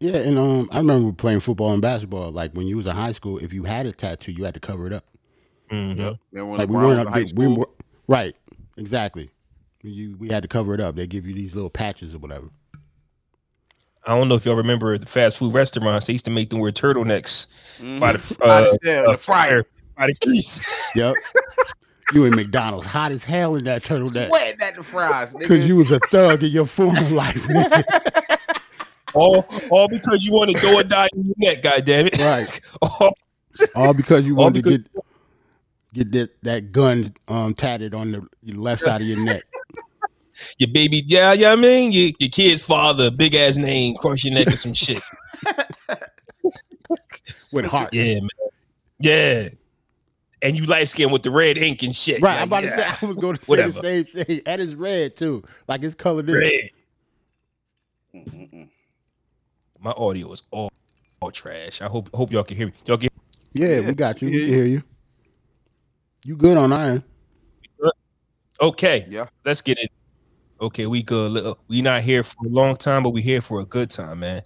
Yeah, 0.00 0.16
and 0.16 0.36
um, 0.38 0.68
I 0.70 0.78
remember 0.78 1.12
playing 1.12 1.40
football 1.40 1.72
and 1.72 1.80
basketball. 1.80 2.30
Like 2.30 2.52
when 2.52 2.66
you 2.66 2.76
was 2.76 2.86
in 2.86 2.94
high 2.94 3.12
school, 3.12 3.38
if 3.38 3.52
you 3.54 3.64
had 3.64 3.86
a 3.86 3.92
tattoo, 3.92 4.32
you 4.32 4.44
had 4.44 4.54
to 4.54 4.60
cover 4.60 4.86
it 4.86 4.92
up. 4.92 5.04
Mhm. 5.72 5.96
Yep. 5.96 6.16
Remember 6.32 6.50
when 6.50 6.58
Like 6.58 6.68
we 6.68 6.74
LeBron 6.74 6.76
was 6.76 6.84
weren't 6.96 7.00
in 7.06 7.12
high 7.12 7.18
we 7.20 7.26
school? 7.26 7.56
were, 7.56 7.68
right, 8.08 8.36
exactly. 8.76 9.30
You 9.82 10.16
we 10.18 10.28
had 10.28 10.42
to 10.42 10.48
cover 10.48 10.74
it 10.74 10.80
up. 10.80 10.94
They 10.94 11.06
give 11.06 11.26
you 11.26 11.34
these 11.34 11.54
little 11.54 11.70
patches 11.70 12.14
or 12.14 12.18
whatever. 12.18 12.48
I 14.06 14.16
don't 14.16 14.28
know 14.28 14.34
if 14.34 14.44
y'all 14.44 14.54
remember 14.56 14.96
the 14.98 15.06
fast 15.06 15.38
food 15.38 15.54
restaurants. 15.54 16.06
They 16.06 16.12
used 16.12 16.24
to 16.26 16.30
make 16.30 16.50
them 16.50 16.58
wear 16.58 16.72
turtlenecks 16.72 17.46
Mhm. 17.80 18.00
by 18.00 18.12
the 18.12 18.36
By 18.38 18.46
uh, 18.46 18.60
the 18.62 18.78
cell, 18.84 19.08
uh, 19.08 19.12
the 19.12 19.18
fryer. 19.18 19.64
by 19.96 20.06
the 20.08 20.14
grease. 20.26 20.60
Yep. 20.94 21.14
you 22.12 22.24
in 22.26 22.34
McDonald's, 22.36 22.86
hot 22.86 23.10
as 23.12 23.24
hell 23.24 23.54
in 23.56 23.64
that 23.64 23.82
turtleneck, 23.82 24.28
Sweating 24.28 24.60
at 24.60 24.74
the 24.74 24.82
fries, 24.82 25.34
because 25.34 25.66
you 25.66 25.76
was 25.76 25.90
a 25.90 25.98
thug 26.10 26.42
in 26.42 26.50
your 26.50 26.66
former 26.66 27.00
life. 27.10 27.44
nigga. 27.46 28.38
all, 29.14 29.46
all 29.70 29.88
because 29.88 30.24
you 30.24 30.32
want 30.32 30.50
to 30.54 30.60
go 30.60 30.78
and 30.78 30.88
die 30.90 31.08
in 31.14 31.24
your 31.24 31.34
neck. 31.54 31.62
God 31.62 31.84
damn 31.84 32.06
it! 32.08 32.18
Right. 32.18 32.60
All- 32.82 33.16
All 33.74 33.94
because 33.94 34.24
you 34.26 34.36
All 34.36 34.44
wanted 34.44 34.64
because- 34.64 34.78
to 34.78 34.82
get 34.92 35.01
get 35.92 36.12
that 36.12 36.42
that 36.42 36.72
gun 36.72 37.12
um 37.28 37.54
tatted 37.54 37.94
on 37.94 38.12
the 38.12 38.52
left 38.52 38.82
side 38.82 39.00
of 39.00 39.06
your 39.06 39.24
neck. 39.24 39.42
your 40.58 40.70
baby, 40.70 41.02
yeah, 41.06 41.32
yeah. 41.32 41.52
I 41.52 41.56
mean, 41.56 41.92
your, 41.92 42.10
your 42.18 42.30
kid's 42.30 42.62
father, 42.62 43.10
big 43.10 43.34
ass 43.34 43.56
name, 43.56 43.96
cross 43.96 44.24
your 44.24 44.34
neck 44.34 44.48
or 44.48 44.56
some 44.56 44.74
shit. 44.74 45.02
with 47.52 47.66
hearts. 47.66 47.96
Yeah, 47.96 48.20
man. 48.20 48.28
Yeah. 48.98 49.48
And 50.42 50.56
you 50.56 50.64
light 50.64 50.88
skin 50.88 51.12
with 51.12 51.22
the 51.22 51.30
red 51.30 51.56
ink 51.56 51.82
and 51.84 51.94
shit. 51.94 52.20
Right, 52.20 52.32
Like, 52.32 52.40
I'm 52.40 52.48
about 52.48 52.64
yeah, 52.64 52.76
to 52.76 52.82
say 52.82 52.96
I 53.02 53.06
was 53.06 53.16
going 53.16 53.36
to 53.36 53.42
say 53.42 53.48
Whatever. 53.48 53.72
the 53.72 53.82
same 53.82 54.04
thing. 54.04 54.40
And 54.46 54.62
it's 54.62 54.74
red 54.74 55.16
too, 55.16 55.42
like 55.68 55.82
it's 55.82 55.94
colored 55.94 56.28
in. 56.28 56.34
Red. 56.34 56.70
Mm-mm-mm. 58.14 58.68
My 59.78 59.92
audio 59.92 60.32
is 60.32 60.42
all, 60.50 60.70
all 61.20 61.30
trash. 61.30 61.80
I 61.80 61.86
hope 61.86 62.10
hope 62.14 62.32
y'all 62.32 62.44
can 62.44 62.56
hear 62.56 62.66
me. 62.66 62.72
Y'all 62.86 62.98
can 62.98 63.08
Yeah, 63.52 63.80
we 63.80 63.94
got 63.94 64.20
you. 64.22 64.30
We 64.30 64.38
can 64.40 64.48
hear 64.48 64.64
you. 64.64 64.82
You 66.24 66.36
good 66.36 66.56
on 66.56 66.72
iron? 66.72 67.02
okay. 68.60 69.06
Yeah. 69.08 69.26
Let's 69.44 69.60
get 69.60 69.78
it. 69.78 69.90
Okay, 70.60 70.86
we 70.86 71.02
good. 71.02 71.32
Look, 71.32 71.58
We 71.66 71.82
not 71.82 72.02
here 72.02 72.22
for 72.22 72.46
a 72.46 72.48
long 72.48 72.76
time, 72.76 73.02
but 73.02 73.10
we 73.10 73.20
here 73.22 73.40
for 73.40 73.60
a 73.60 73.64
good 73.64 73.90
time, 73.90 74.20
man. 74.20 74.42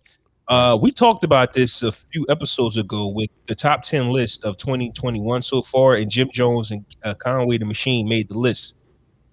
Uh, 0.49 0.79
we 0.81 0.91
talked 0.91 1.25
about 1.25 1.53
this 1.53 1.83
a 1.83 1.93
few 1.93 2.25
episodes 2.29 2.77
ago 2.77 3.09
with 3.09 3.29
the 3.47 3.55
top 3.55 3.83
10 3.83 4.09
list 4.09 4.45
of 4.45 4.57
2021 4.57 5.43
so 5.43 5.61
far, 5.61 5.95
and 5.97 6.11
Jim 6.11 6.31
Jones 6.33 6.71
and 6.71 6.85
uh, 7.05 7.15
Conway 7.15 7.59
the 7.59 7.67
Machine 7.67 8.09
made 8.09 8.29
the 8.29 8.39
list. 8.39 8.77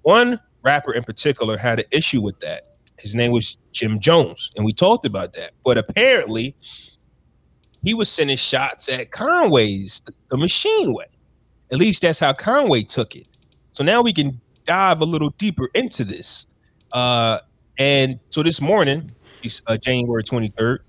One 0.02 0.40
rapper 0.64 0.94
in 0.94 1.04
particular 1.04 1.56
had 1.56 1.80
an 1.80 1.86
issue 1.92 2.22
with 2.22 2.40
that. 2.42 2.78
His 3.00 3.16
name 3.16 3.32
was 3.32 3.58
Jim 3.72 4.00
Jones, 4.00 4.52
and 4.58 4.66
we 4.66 4.74
talked 4.74 5.06
about 5.06 5.34
that. 5.34 5.52
But 5.64 5.78
apparently, 5.78 6.56
he 7.84 7.94
was 7.94 8.10
sending 8.10 8.38
shots 8.38 8.90
at 8.90 9.12
Conway's 9.12 10.02
the 10.30 10.38
Machine 10.38 10.94
way. 10.94 11.06
At 11.74 11.80
least 11.80 12.04
that's 12.04 12.20
how 12.20 12.32
Conway 12.34 12.84
took 12.84 13.16
it. 13.16 13.28
So 13.72 13.84
now 13.84 14.04
we 14.04 14.14
can 14.14 14.40
dive 14.66 15.02
a 15.02 15.06
little 15.06 15.32
deeper 15.32 15.70
into 15.74 16.04
this. 16.04 16.46
Uh, 16.92 17.40
and 17.80 18.20
so 18.30 18.44
this 18.44 18.62
morning, 18.62 19.10
uh, 19.66 19.78
January 19.78 20.24
23rd, 20.24 20.80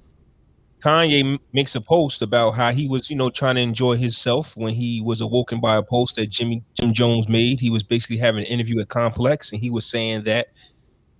Conway 0.80 1.38
makes 1.54 1.74
a 1.74 1.80
post 1.80 2.20
about 2.20 2.50
how 2.50 2.70
he 2.70 2.86
was, 2.86 3.08
you 3.08 3.16
know, 3.16 3.30
trying 3.30 3.54
to 3.54 3.62
enjoy 3.62 3.96
himself 3.96 4.54
when 4.58 4.74
he 4.74 5.00
was 5.00 5.22
awoken 5.22 5.58
by 5.58 5.76
a 5.76 5.82
post 5.82 6.16
that 6.16 6.26
Jimmy 6.26 6.62
Jim 6.74 6.92
Jones 6.92 7.30
made. 7.30 7.60
He 7.60 7.70
was 7.70 7.82
basically 7.82 8.18
having 8.18 8.44
an 8.44 8.46
interview 8.48 8.78
at 8.80 8.90
Complex, 8.90 9.52
and 9.52 9.62
he 9.62 9.70
was 9.70 9.86
saying 9.86 10.24
that 10.24 10.48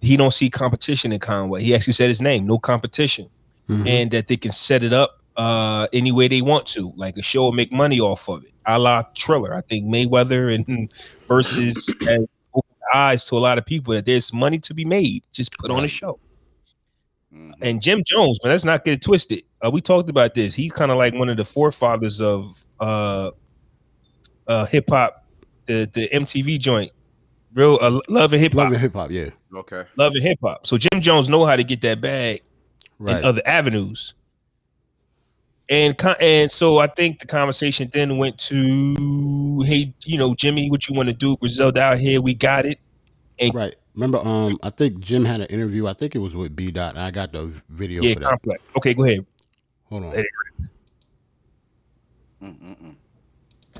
he 0.02 0.18
don't 0.18 0.35
see 0.35 0.50
competition 0.50 1.11
in 1.12 1.21
Conway. 1.21 1.62
He 1.62 1.75
actually 1.75 1.94
said 1.94 2.09
his 2.09 2.21
name, 2.21 2.47
no 2.47 2.59
competition, 2.59 3.30
Mhm. 3.71 3.88
and 3.88 4.11
that 4.11 4.28
they 4.28 4.37
can 4.37 4.52
set 4.52 4.83
it 4.83 4.92
up 4.92 5.24
uh, 5.37 5.87
any 5.93 6.12
way 6.12 6.29
they 6.29 6.43
want 6.43 6.67
to, 6.67 6.93
like 6.97 7.17
a 7.17 7.23
show 7.23 7.49
and 7.49 7.57
make 7.57 7.73
money 7.73 8.00
off 8.00 8.29
of 8.29 8.45
it, 8.45 8.53
a 8.67 8.79
la 8.79 9.03
Triller. 9.14 9.55
I 9.55 9.61
think 9.62 9.85
Mayweather 9.87 10.55
and 10.69 10.93
versus 11.29 11.93
has 12.03 12.26
opened 12.55 12.75
eyes 12.95 13.25
to 13.26 13.37
a 13.37 13.38
lot 13.41 13.59
of 13.59 13.67
people 13.67 13.95
that 13.95 14.07
there's 14.07 14.33
money 14.33 14.59
to 14.61 14.75
be 14.75 14.85
made. 14.85 15.23
Just 15.33 15.57
put 15.59 15.71
on 15.71 15.85
a 15.85 15.88
show. 15.88 16.19
Mhm. 17.35 17.53
And 17.62 17.83
Jim 17.83 18.03
Jones, 18.07 18.38
man, 18.45 18.53
let's 18.53 18.64
not 18.64 18.85
get 18.85 18.95
it 18.95 19.03
twisted. 19.03 19.43
Uh, 19.64 19.71
we 19.71 19.81
talked 19.81 20.09
about 20.09 20.35
this. 20.35 20.55
He's 20.55 20.71
kind 20.73 20.91
of 20.93 20.99
like 20.99 21.14
one 21.14 21.29
of 21.29 21.37
the 21.37 21.45
forefathers 21.45 22.21
of 22.21 22.62
uh, 22.79 23.31
uh, 24.47 24.67
hip 24.67 24.88
hop, 24.88 25.25
the 25.67 25.91
the 25.93 26.09
MTV 26.12 26.59
joint, 26.61 26.91
real 27.55 27.79
uh, 27.81 28.00
love 28.09 28.33
and 28.33 28.41
hip 28.43 28.53
hop, 28.53 28.64
Love 28.64 28.73
and 28.73 28.81
hip 28.81 28.93
hop, 28.93 29.11
yeah. 29.11 29.31
Okay. 29.55 29.85
love 29.97 30.12
and 30.14 30.23
hip 30.23 30.38
hop. 30.43 30.67
So 30.67 30.76
Jim 30.76 31.00
Jones 31.00 31.29
know 31.29 31.45
how 31.45 31.57
to 31.57 31.64
get 31.64 31.81
that 31.81 32.00
bag 32.00 32.43
Right. 33.00 33.19
in 33.19 33.25
other 33.25 33.43
avenues. 33.47 34.14
And 35.71 35.97
and 36.21 36.50
so 36.52 36.78
I 36.78 36.87
think 36.88 37.21
the 37.21 37.26
conversation 37.26 37.90
then 37.92 38.18
went 38.18 38.38
to, 38.38 39.62
hey, 39.64 39.94
you 40.04 40.18
know, 40.18 40.35
Jimmy, 40.35 40.71
what 40.71 40.88
you 40.88 40.94
want 40.94 41.09
to 41.09 41.14
do? 41.14 41.37
Griselda 41.38 41.80
out 41.83 41.99
here, 41.99 42.21
we 42.21 42.35
got 42.35 42.66
it. 42.66 42.78
right. 43.54 43.75
Remember, 43.94 44.18
um, 44.18 44.59
I 44.62 44.71
think 44.71 44.99
Jim 45.00 45.25
had 45.25 45.40
an 45.40 45.47
interview. 45.47 45.87
I 45.87 45.92
think 45.92 46.14
it 46.14 46.18
was 46.18 46.35
with 46.35 46.54
B 46.56 46.71
Dot. 46.71 46.97
I 46.97 47.11
got 47.12 47.33
the 47.33 47.47
video 47.68 48.02
Yeah, 48.02 48.14
for 48.14 48.21
that. 48.21 48.28
complex. 48.30 48.62
Okay, 48.76 48.94
go 48.94 49.04
ahead. 49.04 49.26
Hold 49.88 50.04
on. 50.04 50.25
Mm-mm-mm. 52.42 52.94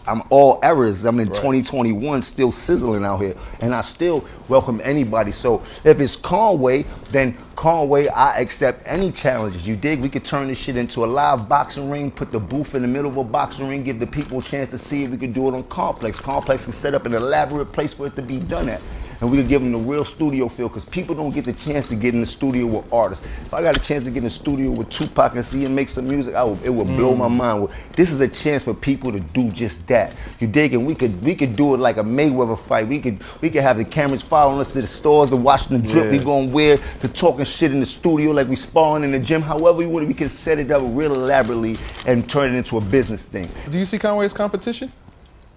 I'm 0.06 0.23
all 0.30 0.58
errors. 0.62 1.04
I'm 1.04 1.18
in 1.20 1.28
2021, 1.28 2.23
still 2.23 2.52
sizzling 2.52 3.04
out 3.04 3.18
here, 3.18 3.34
and 3.61 3.75
I 3.75 3.80
still 3.80 4.25
welcome 4.49 4.80
anybody. 4.84 5.32
So 5.32 5.62
if 5.84 6.00
it's 6.00 6.16
Conway, 6.16 6.84
then 7.11 7.37
Conway, 7.56 8.08
I 8.08 8.40
accept 8.40 8.82
any 8.84 9.11
challenges. 9.12 9.66
You 9.66 9.76
dig? 9.76 10.00
We 10.00 10.08
could 10.08 10.25
turn 10.25 10.49
this 10.49 10.58
shit 10.58 10.76
into 10.76 11.04
a 11.04 11.06
live 11.06 11.49
boxing 11.49 11.88
ring, 11.88 12.11
put 12.11 12.30
the 12.30 12.40
booth 12.40 12.75
in 12.75 12.82
the 12.82 12.88
middle 12.88 13.11
of 13.11 13.16
a 13.16 13.25
boxing 13.25 13.68
ring, 13.68 13.84
give 13.84 13.99
the 13.99 14.06
people 14.06 14.40
a 14.40 14.42
chance 14.42 14.70
to 14.70 14.78
see 14.78 15.04
if 15.04 15.11
we 15.11 15.16
could 15.16 15.32
do 15.32 15.49
it 15.49 15.54
on 15.54 15.64
Complex. 15.64 16.20
Complex 16.20 16.64
can 16.64 16.73
set 16.73 16.94
up 16.94 17.06
an 17.06 17.14
elaborate 17.14 17.73
place 17.73 17.92
for 17.92 18.06
it 18.06 18.16
to 18.16 18.23
be 18.23 18.40
done 18.40 18.68
at. 18.68 18.82
And 19.21 19.30
we 19.30 19.37
could 19.38 19.49
give 19.49 19.62
them 19.62 19.73
the 19.73 19.78
real 19.78 20.04
studio 20.04 20.49
feel 20.49 20.68
because 20.68 20.85
people 20.85 21.14
don't 21.14 21.33
get 21.33 21.44
the 21.44 21.52
chance 21.52 21.87
to 21.88 21.97
get 21.97 22.14
in 22.14 22.21
the 22.21 22.26
studio 22.26 22.66
with 22.66 22.92
artists. 22.92 23.25
If 23.42 23.54
I 23.54 23.62
got 23.62 23.76
a 23.76 23.80
chance 23.80 24.04
to 24.04 24.11
get 24.11 24.18
in 24.18 24.25
the 24.25 24.30
studio 24.30 24.71
with 24.71 24.90
Tupac 24.90 25.35
and 25.35 25.44
see 25.44 25.64
him 25.64 25.75
make 25.75 25.88
some 25.88 26.09
music, 26.09 26.35
I 26.35 26.44
would, 26.44 26.62
it 26.62 26.71
would 26.71 26.87
blow 26.87 27.14
my 27.14 27.28
mm. 27.28 27.37
mind. 27.37 27.68
This 27.92 28.11
is 28.11 28.21
a 28.21 28.28
chance 28.28 28.64
for 28.64 28.75
people 28.75 29.12
to 29.12 29.21
do 29.21 29.50
just 29.50 29.87
that. 29.88 30.12
You 30.40 30.47
dig? 30.47 30.75
And 30.75 30.87
we 30.87 30.94
could 30.94 31.21
we 31.23 31.35
could 31.35 31.56
do 31.56 31.75
it 31.75 31.78
like 31.78 31.97
a 31.97 32.02
Mayweather 32.02 32.59
fight. 32.59 32.88
We 32.88 33.00
could 33.00 33.21
we 33.40 33.50
could 33.50 33.62
have 33.62 33.76
the 33.76 33.85
cameras 33.85 34.23
following 34.23 34.61
us 34.61 34.73
to 34.73 34.80
the 34.80 34.87
stores 34.87 35.30
to 35.30 35.37
watch 35.37 35.68
the 35.68 35.78
drip 35.78 36.11
we 36.11 36.18
going 36.18 36.52
wear, 36.52 36.78
to 37.00 37.09
talking 37.09 37.44
shit 37.44 37.73
in 37.73 37.80
the 37.80 37.87
studio 37.87 38.33
like 38.33 38.49
we 38.49 38.56
sparring 38.56 39.04
in 39.04 39.12
the 39.12 39.21
gym. 39.21 39.42
However 39.42 39.78
we 39.78 39.87
want, 39.87 40.06
we 40.06 40.14
can 40.14 40.28
set 40.28 40.59
it 40.59 40.71
up 40.71 40.83
real 40.85 41.14
elaborately 41.14 41.78
and 42.06 42.28
turn 42.28 42.54
it 42.54 42.56
into 42.56 42.78
a 42.78 42.80
business 42.80 43.26
thing. 43.26 43.49
Do 43.71 43.78
you 43.78 43.85
see 43.85 43.99
Conway 43.99 44.26
as 44.26 44.33
competition? 44.33 44.92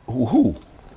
Who? 0.06 0.26
who? 0.26 0.56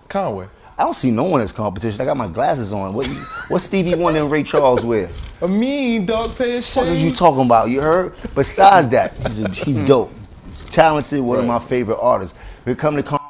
Conway. 0.08 0.48
I 0.80 0.84
don't 0.84 0.94
see 0.94 1.10
no 1.10 1.24
one 1.24 1.42
as 1.42 1.52
competition. 1.52 2.00
I 2.00 2.06
got 2.06 2.16
my 2.16 2.26
glasses 2.26 2.72
on. 2.72 2.94
What 2.94 3.06
what 3.48 3.58
Stevie 3.60 3.96
Wonder 3.96 4.20
and 4.20 4.30
Ray 4.30 4.42
Charles 4.42 4.82
wear? 4.82 5.10
A 5.42 5.46
mean 5.46 6.06
dog 6.06 6.34
pair 6.34 6.56
of 6.56 6.64
What 6.74 6.88
are 6.88 6.94
you 6.94 7.12
talking 7.12 7.44
about? 7.44 7.68
You 7.68 7.82
heard? 7.82 8.14
Besides 8.34 8.88
that, 8.88 9.18
he's, 9.28 9.42
a, 9.42 9.50
he's 9.50 9.82
dope. 9.82 10.10
He's 10.46 10.64
talented. 10.70 11.20
One 11.20 11.38
of 11.38 11.44
my 11.44 11.58
favorite 11.58 11.98
artists. 12.00 12.38
We 12.64 12.74
come 12.74 12.96
to 12.96 13.02
com- 13.02 13.20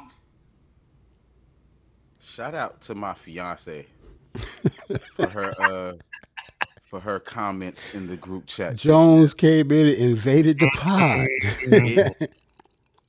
Shout 2.21 2.55
out 2.55 2.83
to 2.83 2.95
my 2.95 3.15
fiance 3.15 3.85
for 5.17 5.29
her 5.29 5.61
uh 5.61 5.93
for 6.85 7.01
her 7.01 7.19
comments 7.19 7.93
in 7.95 8.07
the 8.07 8.17
group 8.17 8.47
chat. 8.47 8.77
Jones 8.77 9.35
came 9.35 9.73
in 9.73 9.89
and 9.89 9.97
invaded 9.97 10.61
the 10.61 10.71
pod. 10.77 11.27
Do 11.69 12.27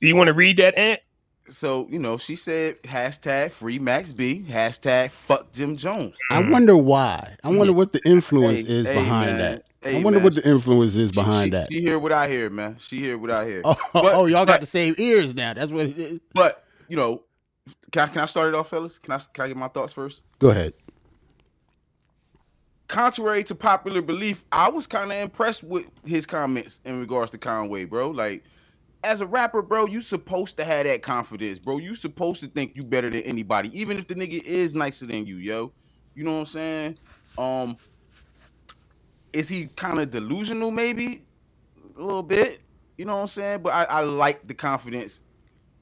you 0.08 0.16
want 0.16 0.26
to 0.26 0.34
read 0.34 0.56
that, 0.56 0.76
Ant? 0.76 0.98
So 1.48 1.86
you 1.90 1.98
know, 1.98 2.18
she 2.18 2.36
said 2.36 2.80
hashtag 2.82 3.50
free 3.50 3.78
Max 3.78 4.12
B, 4.12 4.44
hashtag 4.48 5.10
fuck 5.10 5.52
Jim 5.52 5.76
Jones. 5.76 6.16
I 6.30 6.48
wonder 6.50 6.76
why. 6.76 7.36
I 7.44 7.50
wonder 7.50 7.72
what 7.72 7.92
the 7.92 8.00
influence 8.06 8.66
Hey, 8.66 8.74
is 8.74 8.86
hey, 8.86 8.94
behind 8.94 9.26
man. 9.26 9.38
that. 9.38 9.64
I 9.84 9.94
wonder 10.02 10.18
man. 10.20 10.24
what 10.24 10.34
the 10.36 10.48
influence 10.48 10.94
is 10.94 11.10
behind 11.10 11.46
she, 11.46 11.50
that. 11.50 11.72
She 11.72 11.80
hear 11.80 11.98
what 11.98 12.12
I 12.12 12.28
hear, 12.28 12.48
man. 12.50 12.76
She 12.78 13.00
hear 13.00 13.18
what 13.18 13.30
I 13.30 13.44
hear. 13.46 13.62
oh, 13.64 13.76
But- 13.92 14.14
oh, 14.14 14.26
y'all 14.26 14.46
got 14.46 14.60
the 14.60 14.66
same 14.66 14.94
ears 14.98 15.34
now. 15.34 15.54
That's 15.54 15.72
what 15.72 15.86
it 15.86 15.98
is. 15.98 16.20
But 16.34 16.64
you 16.88 16.96
know, 16.96 17.22
can 17.90 18.02
I, 18.02 18.06
can 18.06 18.22
I 18.22 18.26
start 18.26 18.48
it 18.48 18.54
off, 18.54 18.70
fellas? 18.70 18.98
Can 18.98 19.12
I 19.12 19.18
can 19.32 19.44
I 19.44 19.48
get 19.48 19.56
my 19.56 19.68
thoughts 19.68 19.92
first? 19.92 20.22
Go 20.38 20.50
ahead. 20.50 20.74
Contrary 22.88 23.42
to 23.44 23.54
popular 23.54 24.02
belief, 24.02 24.44
I 24.52 24.68
was 24.68 24.86
kind 24.86 25.10
of 25.10 25.16
impressed 25.18 25.64
with 25.64 25.86
his 26.04 26.26
comments 26.26 26.80
in 26.84 27.00
regards 27.00 27.30
to 27.30 27.38
Conway, 27.38 27.84
bro. 27.84 28.10
Like, 28.10 28.44
as 29.04 29.20
a 29.20 29.26
rapper, 29.26 29.62
bro, 29.62 29.86
you 29.86 30.00
supposed 30.00 30.56
to 30.58 30.64
have 30.64 30.84
that 30.84 31.02
confidence, 31.02 31.58
bro. 31.58 31.78
You 31.78 31.94
supposed 31.94 32.40
to 32.40 32.46
think 32.46 32.76
you 32.76 32.84
better 32.84 33.10
than 33.10 33.22
anybody, 33.22 33.76
even 33.78 33.98
if 33.98 34.06
the 34.06 34.14
nigga 34.14 34.42
is 34.42 34.74
nicer 34.74 35.06
than 35.06 35.26
you, 35.26 35.36
yo. 35.36 35.72
You 36.14 36.24
know 36.24 36.32
what 36.32 36.38
I'm 36.40 36.46
saying? 36.46 36.98
Um, 37.38 37.76
is 39.32 39.48
he 39.48 39.66
kind 39.66 39.98
of 39.98 40.10
delusional, 40.10 40.70
maybe 40.70 41.24
a 41.96 42.00
little 42.00 42.22
bit? 42.22 42.60
You 42.96 43.06
know 43.06 43.16
what 43.16 43.22
I'm 43.22 43.28
saying? 43.28 43.62
But 43.62 43.72
I, 43.72 43.84
I 43.84 44.00
like 44.00 44.46
the 44.46 44.54
confidence. 44.54 45.20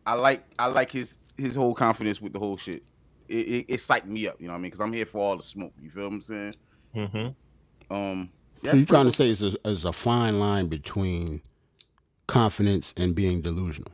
I 0.07 0.15
like 0.15 0.45
I 0.59 0.67
like 0.67 0.91
his 0.91 1.19
his 1.37 1.57
whole 1.57 1.75
confidence 1.75 2.21
with 2.21 2.33
the 2.33 2.39
whole 2.39 2.57
shit. 2.57 2.83
It, 3.29 3.35
it, 3.35 3.65
it 3.69 3.77
psyched 3.77 4.07
me 4.07 4.27
up, 4.27 4.41
you 4.41 4.47
know 4.47 4.55
what 4.55 4.59
I 4.59 4.62
mean? 4.62 4.71
Because 4.71 4.81
I'm 4.81 4.93
here 4.93 5.07
for 5.07 5.19
all 5.19 5.37
the 5.37 5.43
smoke. 5.43 5.73
You 5.81 5.91
feel 5.91 6.05
what 6.05 6.15
I'm 6.15 6.21
saying? 6.23 6.55
Mm-hmm. 6.97 7.95
Um, 7.95 8.31
So 8.62 8.73
you're 8.77 8.87
trying 8.87 9.07
to 9.07 9.12
say 9.12 9.31
it's 9.31 9.43
a, 9.43 9.53
it's 9.65 9.85
a 9.85 9.93
fine 9.93 10.41
line 10.41 10.67
between 10.67 11.41
confidence 12.31 12.95
and 12.97 13.15
being 13.17 13.43
delusional. 13.43 13.93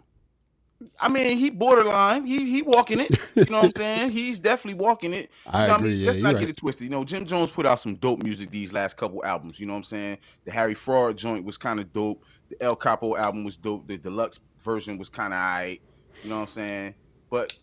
I 1.01 1.09
mean, 1.09 1.39
he 1.39 1.51
borderline. 1.51 2.25
He 2.27 2.51
he 2.51 2.63
walking 2.63 3.01
it. 3.01 3.17
You 3.43 3.53
know 3.53 3.59
what 3.59 3.67
I'm 3.67 3.73
saying? 3.77 4.11
He's 4.13 4.39
definitely 4.41 4.81
walking 4.83 5.15
it. 5.15 5.31
I 5.47 5.67
You 5.67 5.69
know 5.69 5.75
what 5.75 5.83
agree, 5.83 5.91
mean? 5.91 5.99
yeah, 5.99 6.07
Let's 6.07 6.21
not 6.21 6.37
right. 6.37 6.39
get 6.39 6.49
it 6.49 6.57
twisted. 6.59 6.85
You 6.85 6.91
know, 6.91 7.05
Jim 7.05 7.27
Jones 7.27 7.51
put 7.51 7.67
out 7.67 7.81
some 7.81 7.97
dope 7.97 8.23
music 8.23 8.51
these 8.51 8.73
last 8.73 8.97
couple 8.97 9.25
albums. 9.25 9.61
You 9.61 9.67
know 9.67 9.75
what 9.75 9.79
I'm 9.79 9.85
saying? 9.85 10.19
The 10.45 10.53
Harry 10.53 10.75
Fraud 10.75 11.19
joint 11.19 11.45
was 11.45 11.59
kind 11.59 11.81
of 11.81 11.93
dope. 11.93 12.25
The 12.51 12.63
El 12.63 12.77
Capo 12.77 13.17
album 13.17 13.45
was 13.45 13.57
dope. 13.59 13.89
The 13.89 13.99
deluxe 13.99 14.41
version 14.63 14.99
was 14.99 15.11
kind 15.11 15.35
of 15.35 15.39
alright. 15.39 15.83
You 16.23 16.31
know 16.31 16.37
what 16.37 16.43
I'm 16.43 16.49
saying? 16.49 16.95
But 17.31 17.55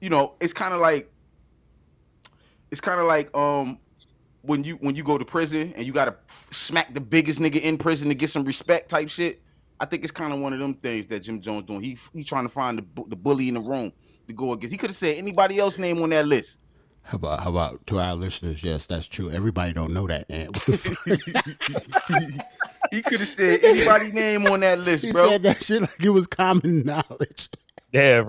you 0.00 0.10
know, 0.10 0.36
it's 0.40 0.52
kind 0.54 0.74
of 0.74 0.80
like 0.80 1.10
it's 2.70 2.80
kind 2.80 3.00
of 3.00 3.06
like 3.06 3.34
um 3.36 3.78
when 4.42 4.64
you 4.64 4.76
when 4.76 4.96
you 4.96 5.04
go 5.04 5.18
to 5.18 5.24
prison 5.24 5.72
and 5.76 5.86
you 5.86 5.92
gotta 5.92 6.16
smack 6.52 6.94
the 6.94 7.00
biggest 7.00 7.40
nigga 7.40 7.60
in 7.60 7.78
prison 7.78 8.08
to 8.08 8.14
get 8.14 8.30
some 8.30 8.44
respect 8.44 8.90
type 8.90 9.10
shit. 9.10 9.42
I 9.80 9.86
think 9.86 10.02
it's 10.02 10.12
kind 10.12 10.32
of 10.32 10.40
one 10.40 10.52
of 10.52 10.58
them 10.58 10.74
things 10.74 11.06
that 11.06 11.20
Jim 11.20 11.40
Jones 11.40 11.64
doing. 11.64 11.80
He 11.80 11.96
he 12.12 12.22
trying 12.22 12.44
to 12.44 12.48
find 12.50 12.78
the 12.78 13.04
the 13.08 13.16
bully 13.16 13.48
in 13.48 13.54
the 13.54 13.60
room 13.60 13.92
to 14.26 14.32
go 14.32 14.52
against. 14.52 14.72
He 14.72 14.78
could 14.78 14.90
have 14.90 14.96
said 14.96 15.16
anybody 15.16 15.58
else 15.58 15.78
name 15.78 16.00
on 16.02 16.10
that 16.10 16.26
list. 16.26 16.62
How 17.02 17.16
about 17.16 17.40
how 17.40 17.50
about 17.50 17.86
to 17.88 17.98
our 17.98 18.14
listeners? 18.14 18.62
Yes, 18.62 18.84
that's 18.84 19.06
true. 19.06 19.30
Everybody 19.30 19.72
don't 19.72 19.92
know 19.92 20.06
that, 20.06 20.26
Ant. 20.30 20.54
What 20.54 20.66
the 20.66 20.76
fuck? 20.76 22.46
He 22.90 23.02
could 23.02 23.20
have 23.20 23.28
said 23.28 23.60
anybody's 23.62 24.12
name 24.12 24.46
on 24.46 24.60
that 24.60 24.78
list, 24.80 25.04
he 25.04 25.12
bro. 25.12 25.28
said 25.28 25.42
that 25.44 25.62
shit 25.62 25.80
like 25.82 26.02
it 26.04 26.10
was 26.10 26.26
common 26.26 26.82
knowledge. 26.84 27.48
Yeah. 27.92 28.24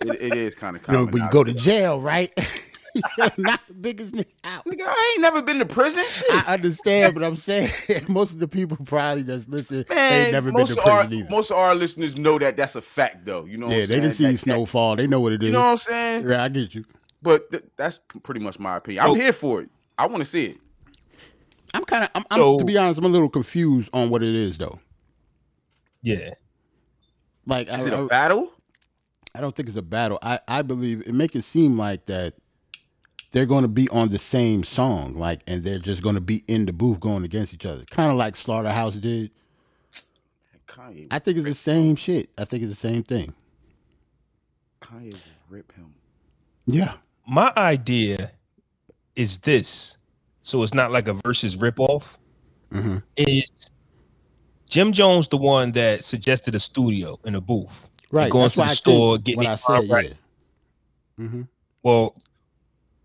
It, 0.00 0.20
it 0.20 0.32
is 0.34 0.54
kind 0.54 0.76
of 0.76 0.82
You 0.82 0.92
know, 0.92 0.98
common. 1.00 1.12
when 1.12 1.22
you 1.22 1.30
go 1.30 1.44
to 1.44 1.52
jail, 1.52 2.00
right? 2.00 2.30
Not 3.38 3.60
the 3.68 3.74
biggest 3.80 4.14
nigga 4.14 4.26
out. 4.44 4.64
Nigga, 4.66 4.82
I 4.86 5.12
ain't 5.14 5.22
never 5.22 5.42
been 5.42 5.58
to 5.58 5.66
prison. 5.66 6.04
Shit. 6.08 6.48
I 6.48 6.54
understand, 6.54 7.14
but 7.14 7.22
I'm 7.24 7.36
saying 7.36 7.70
most 8.08 8.32
of 8.32 8.38
the 8.38 8.48
people 8.48 8.76
probably 8.84 9.22
just 9.22 9.48
listen. 9.48 9.84
Man, 9.88 10.24
They've 10.24 10.32
never 10.32 10.52
been 10.52 10.66
to 10.66 10.72
of 10.80 10.88
our 10.88 11.00
prison 11.04 11.18
either. 11.20 11.30
most 11.30 11.50
of 11.50 11.56
our 11.58 11.74
listeners 11.74 12.18
know 12.18 12.38
that 12.38 12.56
that's 12.56 12.74
a 12.76 12.82
fact, 12.82 13.24
though. 13.24 13.44
You 13.46 13.56
know, 13.58 13.68
yeah, 13.68 13.82
I'm 13.82 13.88
they 13.88 14.00
didn't 14.00 14.12
see 14.12 14.30
That- 14.32 14.38
snowfall. 14.38 14.96
They 14.96 15.06
know 15.06 15.20
what 15.20 15.32
it 15.32 15.42
is. 15.42 15.46
You 15.48 15.52
know 15.52 15.60
what 15.60 15.66
I'm 15.68 15.76
saying? 15.78 16.28
yeah, 16.28 16.44
I 16.44 16.48
get 16.48 16.74
you. 16.74 16.84
But 17.22 17.50
th- 17.50 17.64
that's 17.76 17.98
pretty 18.22 18.40
much 18.40 18.58
my 18.58 18.76
opinion. 18.76 19.04
I'm 19.04 19.10
Oh. 19.10 19.14
here 19.14 19.32
for 19.32 19.62
it. 19.62 19.70
I 19.98 20.06
want 20.06 20.18
to 20.18 20.24
see 20.24 20.46
it. 20.46 20.56
I'm 21.74 21.84
kind 21.84 22.04
of. 22.04 22.10
I'm, 22.14 22.24
I'm 22.30 22.38
So- 22.38 22.58
to 22.58 22.64
be 22.64 22.76
honest, 22.76 22.98
I'm 22.98 23.04
a 23.06 23.08
little 23.08 23.28
confused 23.28 23.88
on 23.92 24.10
what 24.10 24.22
it 24.22 24.34
is 24.34 24.58
though. 24.58 24.78
Yeah. 26.02 26.30
Like, 27.46 27.68
Is 27.68 27.84
I, 27.84 27.86
it 27.86 27.92
a 27.92 27.98
I, 28.02 28.06
battle? 28.06 28.52
I 29.34 29.40
don't 29.40 29.54
think 29.56 29.68
it's 29.68 29.78
a 29.78 29.82
battle. 29.82 30.18
I, 30.22 30.40
I 30.46 30.62
believe 30.62 31.02
it 31.06 31.14
make 31.14 31.34
it 31.34 31.42
seem 31.42 31.78
like 31.78 32.06
that 32.06 32.34
they're 33.32 33.46
going 33.46 33.62
to 33.62 33.68
be 33.68 33.88
on 33.90 34.10
the 34.10 34.18
same 34.18 34.64
song, 34.64 35.14
like, 35.14 35.42
and 35.46 35.64
they're 35.64 35.78
just 35.80 36.02
going 36.02 36.14
to 36.16 36.20
be 36.20 36.44
in 36.48 36.66
the 36.66 36.72
booth 36.72 37.00
going 37.00 37.24
against 37.24 37.54
each 37.54 37.66
other, 37.66 37.84
kind 37.90 38.10
of 38.10 38.16
like 38.18 38.36
Slaughterhouse 38.36 38.96
did. 38.96 39.30
Kanye, 40.68 41.06
I 41.10 41.18
think 41.18 41.38
it's 41.38 41.46
the 41.46 41.54
same 41.54 41.96
shit. 41.96 42.30
I 42.38 42.44
think 42.44 42.62
it's 42.62 42.72
the 42.72 42.88
same 42.88 43.02
thing. 43.02 43.34
Kanye 44.82 45.14
rip 45.50 45.72
him. 45.72 45.94
Yeah. 46.66 46.94
My 47.26 47.52
idea 47.56 48.32
is 49.16 49.38
this. 49.38 49.98
So 50.42 50.62
it's 50.62 50.74
not 50.74 50.90
like 50.92 51.08
a 51.08 51.14
versus 51.14 51.56
ripoff. 51.56 52.18
hmm 52.72 52.98
Is 53.16 53.50
Jim 54.68 54.92
Jones 54.92 55.28
the 55.28 55.36
one 55.36 55.72
that 55.72 56.04
suggested 56.04 56.54
a 56.54 56.60
studio 56.60 57.18
in 57.24 57.34
a 57.34 57.40
booth? 57.40 57.90
Right. 58.10 58.30
going 58.30 58.44
That's 58.44 58.54
to 58.54 58.62
the 58.62 58.68
I 58.68 58.74
store, 58.74 59.18
getting 59.18 59.36
what 59.38 59.46
it 59.46 59.58
said. 59.58 59.90
right. 59.90 60.12
Yeah. 61.18 61.26
hmm 61.26 61.42
Well, 61.82 62.16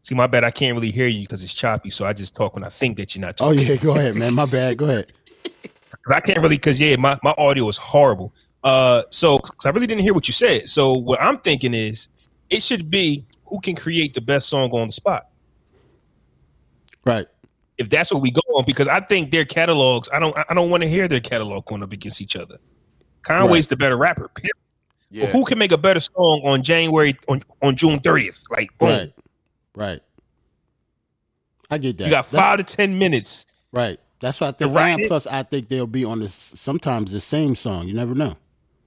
see, 0.07 0.15
my 0.15 0.27
bad. 0.27 0.43
I 0.43 0.51
can't 0.51 0.73
really 0.75 0.91
hear 0.91 1.07
you 1.07 1.21
because 1.21 1.43
it's 1.43 1.53
choppy. 1.53 1.89
So 1.89 2.05
I 2.05 2.13
just 2.13 2.35
talk 2.35 2.55
when 2.55 2.63
I 2.63 2.69
think 2.69 2.97
that 2.97 3.15
you're 3.15 3.21
not 3.21 3.37
talking. 3.37 3.59
Oh 3.59 3.61
yeah. 3.61 3.75
Go 3.75 3.95
ahead, 3.95 4.15
man. 4.15 4.33
My 4.33 4.45
bad. 4.45 4.77
Go 4.77 4.85
ahead. 4.85 5.11
I 6.09 6.19
can't 6.21 6.39
really 6.39 6.55
because 6.55 6.79
yeah, 6.79 6.95
my, 6.95 7.17
my 7.23 7.33
audio 7.37 7.67
is 7.67 7.77
horrible. 7.77 8.33
Uh, 8.63 9.03
so 9.11 9.39
'cause 9.39 9.65
I 9.65 9.69
really 9.69 9.87
didn't 9.87 10.01
hear 10.03 10.13
what 10.13 10.27
you 10.27 10.33
said. 10.33 10.67
So 10.69 10.93
what 10.93 11.21
I'm 11.21 11.37
thinking 11.39 11.73
is 11.73 12.09
it 12.49 12.63
should 12.63 12.89
be 12.89 13.25
who 13.45 13.59
can 13.59 13.75
create 13.75 14.13
the 14.13 14.21
best 14.21 14.49
song 14.49 14.71
on 14.71 14.87
the 14.87 14.93
spot. 14.93 15.27
Right. 17.05 17.27
If 17.77 17.89
that's 17.89 18.11
what 18.11 18.21
we 18.21 18.31
go 18.31 18.41
on, 18.57 18.65
because 18.65 18.87
I 18.87 18.99
think 19.01 19.31
their 19.31 19.45
catalogs, 19.45 20.09
I 20.11 20.19
don't 20.19 20.35
I 20.49 20.53
don't 20.53 20.69
want 20.69 20.83
to 20.83 20.89
hear 20.89 21.07
their 21.07 21.19
catalog 21.19 21.65
going 21.65 21.83
up 21.83 21.91
against 21.91 22.21
each 22.21 22.35
other. 22.35 22.57
Conway's 23.21 23.67
the 23.67 23.75
better 23.75 23.97
rapper. 23.97 24.29
period. 24.29 24.51
Yeah. 25.09 25.25
But 25.25 25.31
who 25.31 25.45
can 25.45 25.57
make 25.57 25.71
a 25.71 25.77
better 25.77 25.99
song 25.99 26.41
on 26.43 26.63
January 26.63 27.13
on, 27.29 27.41
on 27.61 27.75
June 27.75 27.99
30th? 27.99 28.49
Like 28.49 28.75
boom. 28.77 28.89
Right. 28.89 29.13
Right. 29.77 30.01
I 31.69 31.77
get 31.77 31.97
that. 31.99 32.05
you 32.05 32.09
got 32.11 32.29
That's- 32.31 32.31
five 32.31 32.57
to 32.57 32.63
ten 32.75 32.97
minutes. 32.97 33.45
Right. 33.71 33.99
That's 34.19 34.41
what 34.41 34.47
I 34.47 34.51
think. 34.57 34.73
write 34.75 34.89
And 34.93 35.01
it. 35.01 35.07
plus, 35.07 35.27
I 35.27 35.43
think 35.43 35.69
they'll 35.69 35.85
be 35.85 36.03
on 36.03 36.19
this 36.19 36.33
sometimes 36.55 37.11
the 37.11 37.21
same 37.21 37.55
song. 37.55 37.87
You 37.87 37.93
never 37.93 38.15
know 38.15 38.35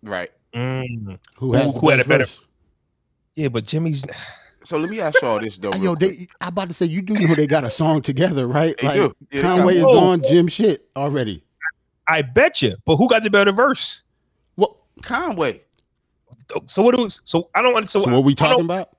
Right. 0.02 0.30
Mm. 0.52 1.18
who 1.36 1.52
has 1.52 1.66
Who- 1.72 1.78
who 1.78 1.88
had 1.90 2.00
a 2.00 2.04
better- 2.04 2.24
verse. 2.24 2.40
Yeah, 3.36 3.48
but 3.48 3.64
Jimmy's 3.64 4.04
So 4.64 4.76
let 4.78 4.90
me 4.90 5.00
ask 5.00 5.22
y'all 5.22 5.38
this 5.38 5.56
though. 5.58 5.70
Hey, 5.72 5.78
real 5.80 5.90
Yo, 5.92 5.94
they, 5.94 6.26
I 6.40 6.48
about 6.48 6.68
to 6.68 6.74
say 6.74 6.86
you 6.86 7.00
do 7.02 7.14
know 7.14 7.34
they 7.34 7.46
got 7.46 7.64
a 7.64 7.70
song 7.70 8.02
together, 8.02 8.46
right? 8.48 8.76
They 8.78 8.86
like 8.88 8.96
do. 8.96 9.14
Yeah, 9.30 9.42
they 9.42 9.42
Conway 9.42 9.76
is 9.76 9.82
one. 9.84 9.96
on 9.96 10.22
Jim 10.22 10.48
shit 10.48 10.86
already. 10.96 11.42
I 12.08 12.22
bet 12.22 12.60
you. 12.60 12.76
But 12.84 12.96
who 12.96 13.08
got 13.08 13.22
the 13.22 13.30
better 13.30 13.52
verse? 13.52 14.02
What? 14.56 14.74
Conway. 15.02 15.62
So 16.66 16.82
what 16.82 16.96
do 16.96 17.08
so 17.08 17.48
I 17.54 17.62
don't 17.62 17.72
want 17.72 17.88
so, 17.88 18.02
So 18.02 18.10
what 18.10 18.24
we 18.24 18.34
talking 18.34 18.64
about? 18.64 18.90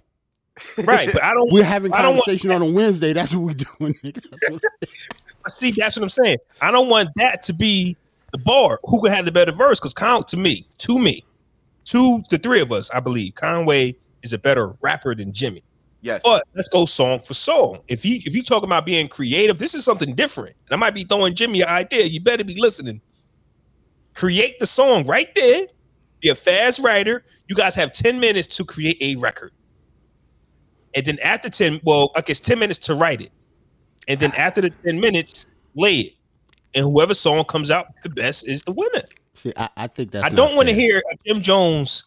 Right, 0.77 1.11
but 1.11 1.23
I 1.23 1.33
don't 1.33 1.51
We're 1.51 1.63
having 1.63 1.93
I 1.93 2.01
don't 2.01 2.15
want- 2.15 2.25
conversation 2.25 2.51
on 2.51 2.61
a 2.61 2.69
Wednesday. 2.69 3.13
That's 3.13 3.33
what 3.33 3.41
we're 3.43 3.65
doing, 3.79 3.93
nigga. 4.03 4.59
See 5.47 5.71
that's 5.71 5.95
what 5.97 6.03
I'm 6.03 6.09
saying. 6.09 6.37
I 6.61 6.71
don't 6.71 6.87
want 6.89 7.09
that 7.15 7.41
to 7.43 7.53
be 7.53 7.97
the 8.31 8.37
bar. 8.37 8.79
Who 8.83 9.01
could 9.01 9.11
have 9.11 9.25
the 9.25 9.31
better 9.31 9.51
verse? 9.51 9.79
Because 9.79 9.93
Con 9.93 10.23
to 10.25 10.37
me, 10.37 10.67
to 10.79 10.99
me, 10.99 11.23
to 11.85 12.21
the 12.29 12.37
three 12.37 12.61
of 12.61 12.71
us, 12.71 12.91
I 12.91 12.99
believe 12.99 13.33
Conway 13.35 13.95
is 14.21 14.33
a 14.33 14.37
better 14.37 14.73
rapper 14.81 15.15
than 15.15 15.33
Jimmy. 15.33 15.63
Yes. 16.01 16.21
But 16.23 16.43
let's 16.55 16.69
go 16.69 16.85
song 16.85 17.21
for 17.21 17.33
song. 17.33 17.79
If 17.87 18.05
you 18.05 18.17
if 18.25 18.35
you 18.35 18.43
talk 18.43 18.63
about 18.63 18.85
being 18.85 19.07
creative, 19.07 19.57
this 19.57 19.73
is 19.73 19.83
something 19.83 20.13
different. 20.15 20.55
And 20.67 20.75
I 20.75 20.77
might 20.77 20.93
be 20.93 21.03
throwing 21.05 21.33
Jimmy 21.33 21.61
an 21.61 21.69
idea. 21.69 22.05
You 22.05 22.19
better 22.21 22.43
be 22.43 22.59
listening. 22.59 23.01
Create 24.13 24.59
the 24.59 24.67
song 24.67 25.05
right 25.05 25.33
there. 25.35 25.65
Be 26.19 26.29
a 26.29 26.35
fast 26.35 26.79
writer. 26.83 27.23
You 27.47 27.55
guys 27.55 27.73
have 27.75 27.93
10 27.93 28.19
minutes 28.19 28.47
to 28.57 28.65
create 28.65 28.97
a 29.01 29.15
record. 29.15 29.53
And 30.95 31.05
then 31.05 31.19
after 31.19 31.49
10, 31.49 31.81
well, 31.83 32.11
I 32.15 32.21
guess 32.21 32.39
10 32.39 32.59
minutes 32.59 32.79
to 32.79 32.95
write 32.95 33.21
it. 33.21 33.31
And 34.07 34.19
then 34.19 34.31
after 34.33 34.61
the 34.61 34.69
10 34.69 34.99
minutes, 34.99 35.51
lay 35.75 35.95
it. 35.95 36.13
And 36.73 36.83
whoever 36.83 37.13
song 37.13 37.43
comes 37.45 37.69
out 37.69 37.87
the 38.03 38.09
best 38.09 38.47
is 38.47 38.63
the 38.63 38.71
winner. 38.71 39.03
See, 39.33 39.53
I, 39.57 39.69
I 39.75 39.87
think 39.87 40.11
that's. 40.11 40.25
I 40.25 40.29
don't 40.29 40.55
want 40.55 40.67
to 40.69 40.73
hear 40.73 40.99
a 40.99 41.15
Jim 41.25 41.41
Jones 41.41 42.03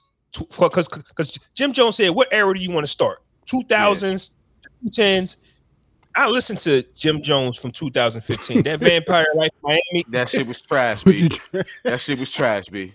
because 0.59 0.89
because 0.89 1.39
Jim 1.55 1.73
Jones 1.73 1.97
said, 1.97 2.11
"What 2.11 2.29
era 2.31 2.55
do 2.55 2.61
you 2.61 2.71
want 2.71 2.85
to 2.85 2.91
start? 2.91 3.23
2000s, 3.47 4.31
2010s." 4.87 5.37
I 6.17 6.29
listened 6.29 6.61
to 6.61 6.83
Jim 6.95 7.23
Jones 7.23 7.59
from 7.59 7.73
2015. 7.73 8.63
That 8.63 8.79
Vampire 8.81 9.27
Life 9.35 9.51
Miami. 9.63 10.05
that 10.11 10.29
shit 10.29 10.47
was 10.47 10.61
trash, 10.61 11.03
B. 11.03 11.29
that 11.83 12.01
shit 12.01 12.19
was 12.19 12.31
trash, 12.31 12.67
B. 12.67 12.95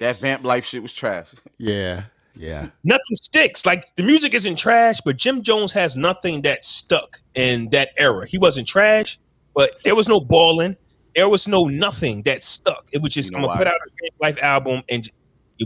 That 0.00 0.16
vamp 0.18 0.44
life 0.44 0.64
shit 0.64 0.80
was 0.80 0.92
trash. 0.92 1.28
yeah, 1.58 2.04
yeah. 2.36 2.68
nothing 2.84 3.16
sticks. 3.16 3.66
Like 3.66 3.94
the 3.96 4.02
music 4.02 4.34
isn't 4.34 4.56
trash, 4.56 5.00
but 5.04 5.16
Jim 5.16 5.42
Jones 5.42 5.72
has 5.72 5.96
nothing 5.96 6.42
that 6.42 6.64
stuck 6.64 7.18
in 7.34 7.68
that 7.70 7.90
era. 7.98 8.26
He 8.26 8.38
wasn't 8.38 8.66
trash, 8.66 9.18
but 9.54 9.82
there 9.82 9.94
was 9.94 10.08
no 10.08 10.20
balling. 10.20 10.76
There 11.14 11.28
was 11.28 11.46
no 11.46 11.64
nothing 11.64 12.22
that 12.22 12.42
stuck. 12.42 12.88
It 12.92 13.02
was 13.02 13.12
just 13.12 13.30
You 13.30 13.36
I'm 13.36 13.42
gonna 13.42 13.52
why? 13.52 13.58
put 13.58 13.66
out 13.66 13.74
a 13.74 14.08
Life 14.20 14.42
album, 14.42 14.82
and 14.88 15.10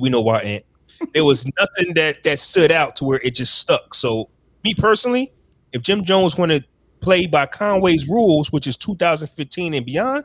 we 0.00 0.08
know 0.08 0.20
why. 0.20 0.40
Ant. 0.40 0.64
There 1.12 1.24
was 1.24 1.46
nothing 1.58 1.94
that 1.94 2.22
that 2.22 2.38
stood 2.38 2.72
out 2.72 2.96
to 2.96 3.04
where 3.04 3.20
it 3.22 3.34
just 3.34 3.56
stuck. 3.56 3.94
So 3.94 4.30
me 4.64 4.74
personally, 4.74 5.32
if 5.72 5.82
Jim 5.82 6.04
Jones 6.04 6.36
want 6.38 6.52
to 6.52 6.64
play 7.00 7.26
by 7.26 7.46
Conway's 7.46 8.08
rules, 8.08 8.50
which 8.50 8.66
is 8.66 8.76
2015 8.76 9.74
and 9.74 9.84
beyond, 9.86 10.24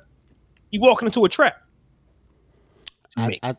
he 0.72 0.80
walking 0.80 1.08
into 1.08 1.26
a 1.26 1.30
trap. 1.30 1.62
I. 3.18 3.38
I 3.44 3.56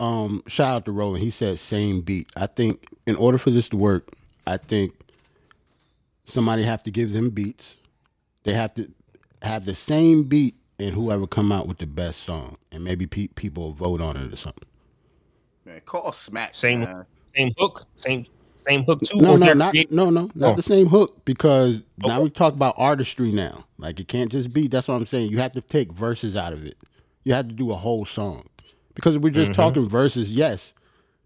um 0.00 0.42
shout 0.46 0.76
out 0.76 0.84
to 0.86 0.92
Roland. 0.92 1.22
He 1.22 1.30
said 1.30 1.58
same 1.58 2.00
beat. 2.00 2.28
I 2.36 2.46
think 2.46 2.86
in 3.06 3.16
order 3.16 3.38
for 3.38 3.50
this 3.50 3.68
to 3.70 3.76
work, 3.76 4.08
I 4.46 4.56
think 4.56 4.92
somebody 6.26 6.62
have 6.62 6.82
to 6.84 6.90
give 6.90 7.12
them 7.12 7.30
beats. 7.30 7.76
They 8.44 8.52
have 8.52 8.74
to 8.74 8.90
have 9.42 9.64
the 9.64 9.74
same 9.74 10.24
beat 10.24 10.54
and 10.78 10.94
whoever 10.94 11.26
come 11.26 11.50
out 11.52 11.66
with 11.66 11.78
the 11.78 11.86
best 11.86 12.22
song, 12.22 12.56
and 12.70 12.84
maybe 12.84 13.06
pe- 13.06 13.28
people 13.28 13.72
vote 13.72 14.00
on 14.00 14.16
it 14.16 14.32
or 14.32 14.36
something. 14.36 14.68
Man, 15.64 15.80
call 15.86 16.12
smack. 16.12 16.54
Same- 16.54 16.80
man. 16.80 17.06
same 17.34 17.50
hook, 17.58 17.86
same 17.96 18.26
same 18.68 18.82
hook 18.84 19.00
too. 19.00 19.18
No, 19.20 19.36
no, 19.36 19.52
not 19.54 19.70
creating- 19.70 19.96
no, 19.96 20.10
no, 20.10 20.28
not 20.34 20.52
Oh. 20.52 20.56
the 20.56 20.62
same 20.62 20.86
hook 20.86 21.24
because 21.24 21.82
now 21.98 22.20
we 22.20 22.30
talk 22.30 22.52
about 22.54 22.74
artistry 22.76 23.32
now. 23.32 23.64
Like 23.78 23.98
it 24.00 24.08
can't 24.08 24.30
just 24.30 24.52
be. 24.52 24.68
That's 24.68 24.88
what 24.88 24.94
I'm 24.94 25.06
saying. 25.06 25.30
You 25.30 25.38
have 25.38 25.52
to 25.52 25.60
take 25.60 25.92
verses 25.92 26.36
out 26.36 26.52
of 26.52 26.64
it. 26.66 26.76
You 27.24 27.32
have 27.34 27.48
to 27.48 27.54
do 27.54 27.70
a 27.70 27.74
whole 27.74 28.04
song 28.04 28.44
because 28.96 29.16
we're 29.16 29.30
just 29.30 29.52
Mm-hmm. 29.52 29.60
talking 29.62 29.88
verses. 29.88 30.32
Yes, 30.32 30.74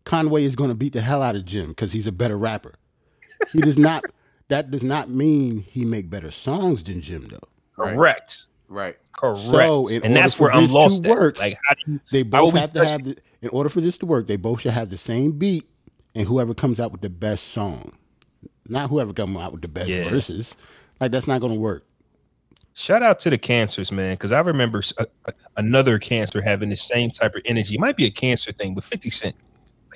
Conway 0.04 0.44
is 0.44 0.54
going 0.54 0.68
to 0.70 0.76
beat 0.76 0.92
the 0.92 1.00
hell 1.00 1.22
out 1.22 1.36
of 1.36 1.46
Jim 1.46 1.68
because 1.68 1.90
he's 1.92 2.06
a 2.06 2.12
better 2.12 2.36
rapper. 2.36 2.74
He 3.52 3.60
does 3.62 3.78
not. 3.78 4.04
That 4.48 4.70
does 4.70 4.82
not 4.82 5.08
mean 5.08 5.62
he 5.62 5.84
make 5.86 6.10
better 6.10 6.30
songs 6.30 6.82
than 6.82 7.00
Jim 7.00 7.28
though. 7.28 7.38
Right. 7.76 7.94
Correct. 7.96 8.48
Right. 8.68 8.96
Correct. 9.12 9.40
So, 9.40 9.88
and 9.88 10.14
that's 10.16 10.38
where 10.40 10.50
I'm 10.52 10.62
this 10.62 10.70
to 10.72 10.76
lost 10.76 11.06
at. 11.06 11.10
work, 11.10 11.38
Like, 11.38 11.56
how 11.66 11.74
do 11.74 11.92
you? 11.92 12.00
They 12.12 12.22
both 12.24 12.52
we 12.54 12.60
have 12.60 12.72
to 12.74 12.80
touch- 12.80 12.90
have 12.90 13.04
the. 13.04 13.16
In 13.42 13.48
order 13.50 13.68
for 13.70 13.80
this 13.80 13.96
to 13.98 14.06
work, 14.06 14.26
they 14.26 14.36
both 14.36 14.60
should 14.62 14.72
have 14.72 14.90
the 14.90 14.98
same 14.98 15.32
beat, 15.32 15.66
and 16.14 16.26
whoever 16.28 16.52
comes 16.52 16.78
out 16.80 16.92
with 16.92 17.00
the 17.00 17.08
best 17.08 17.48
song, 17.48 17.92
not 18.68 18.90
whoever 18.90 19.12
comes 19.14 19.36
out 19.36 19.52
with 19.52 19.62
the 19.62 19.68
best 19.68 19.88
Yeah. 19.88 20.08
verses. 20.10 20.54
Like 21.00 21.10
that's 21.12 21.26
not 21.26 21.40
going 21.40 21.54
to 21.54 21.58
work. 21.58 21.84
Shout 22.80 23.02
out 23.02 23.18
to 23.18 23.30
the 23.30 23.36
cancers, 23.36 23.92
man, 23.92 24.14
because 24.14 24.32
I 24.32 24.40
remember 24.40 24.78
s- 24.78 24.94
a- 24.98 25.06
a- 25.26 25.32
another 25.58 25.98
cancer 25.98 26.40
having 26.40 26.70
the 26.70 26.78
same 26.78 27.10
type 27.10 27.34
of 27.34 27.42
energy. 27.44 27.74
It 27.74 27.80
might 27.80 27.94
be 27.94 28.06
a 28.06 28.10
cancer 28.10 28.52
thing, 28.52 28.74
but 28.74 28.84
50 28.84 29.10
Cent, 29.10 29.36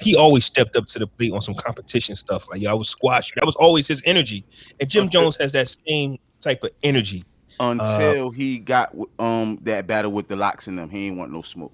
he 0.01 0.15
always 0.15 0.45
stepped 0.45 0.77
up 0.77 0.85
to 0.89 0.99
the 0.99 1.07
plate 1.07 1.33
on 1.33 1.41
some 1.41 1.55
competition 1.55 2.15
stuff. 2.15 2.47
Like, 2.51 2.61
yo, 2.61 2.71
I 2.71 2.75
was 2.75 2.91
squash 2.91 3.31
you. 3.31 3.35
That 3.37 3.47
was 3.47 3.57
always 3.57 3.89
his 3.89 4.03
energy. 4.05 4.45
And 4.79 4.91
Jim 4.91 5.05
Okay. 5.05 5.13
Jones 5.13 5.37
has 5.41 5.53
that 5.53 5.75
same 5.89 6.19
type 6.43 6.63
of 6.63 6.73
energy. 6.83 7.25
Until 7.59 8.31
he 8.33 8.59
got 8.59 8.95
um 9.19 9.59
that 9.63 9.87
battle 9.87 10.13
with 10.13 10.29
the 10.29 10.37
LOX 10.37 10.69
in 10.69 10.77
them, 10.77 10.91
he 10.91 11.07
ain't 11.07 11.17
want 11.17 11.33
no 11.33 11.41
smoke. 11.41 11.73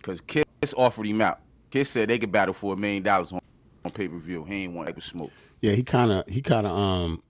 Cause 0.00 0.22
Kiss 0.22 0.44
offered 0.74 1.04
him 1.06 1.20
out. 1.20 1.40
Kiss 1.70 1.90
said 1.90 2.08
they 2.08 2.18
could 2.18 2.32
battle 2.32 2.54
for 2.54 2.72
a 2.72 2.76
million 2.78 3.02
dollars 3.02 3.30
on, 3.30 3.40
on 3.84 3.90
pay 3.90 4.08
per 4.08 4.16
view. 4.16 4.44
He 4.44 4.64
ain't 4.64 4.72
want 4.72 4.94
to 4.94 5.02
smoke. 5.02 5.32
Yeah, 5.60 5.72
he 5.72 5.82
kind 5.82 6.12
of 6.12 6.26
he 6.28 6.40
kind 6.40 6.66
of 6.66 6.72
um 6.74 7.22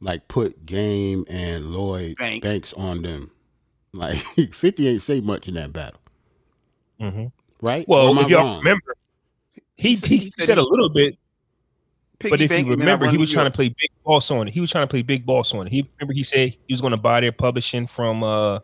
like 0.00 0.26
put 0.28 0.66
Game 0.66 1.24
and 1.28 1.66
Lloyd 1.66 2.16
Banks. 2.16 2.46
Banks, 2.46 2.72
on 2.74 3.02
them. 3.02 3.30
Like 3.92 4.16
Fifty 4.52 4.88
ain't 4.88 5.02
say 5.02 5.20
much 5.20 5.48
in 5.48 5.54
that 5.54 5.72
battle, 5.72 6.00
Mhm. 7.00 7.32
right? 7.62 7.86
Well, 7.88 8.08
Or 8.08 8.10
am 8.10 8.18
I 8.18 8.22
if 8.22 8.28
y'all 8.28 8.44
wrong? 8.44 8.58
remember, 8.58 8.94
he, 9.76 9.94
said- 9.94 10.08
he, 10.08 10.16
he 10.18 10.30
said 10.30 10.44
said, 10.44 10.58
he- 10.58 10.64
a 10.64 10.66
little 10.66 10.88
bit, 10.90 11.16
but 12.20 12.32
if 12.34 12.40
you 12.42 12.48
banking 12.48 12.72
and 12.74 12.82
I 12.82 12.84
remember, 12.84 13.06
he 13.08 13.16
was 13.18 13.30
trying 13.32 13.46
to 13.46 13.50
play 13.50 13.68
big 13.68 13.90
boss 14.04 14.30
on 14.30 14.48
it. 14.48 14.54
He 14.54 14.60
was 14.60 14.70
trying 14.70 14.84
to 14.86 14.90
play 14.90 15.02
big 15.02 15.24
boss 15.26 15.54
on 15.54 15.66
it. 15.66 15.72
He 15.72 15.88
remember 15.98 16.12
he 16.14 16.22
said 16.22 16.50
he 16.66 16.72
was 16.72 16.80
going 16.80 16.90
to 16.92 16.96
buy 16.98 17.20
their 17.20 17.32
publishing 17.32 17.86
from 17.86 18.22
uh 18.22 18.60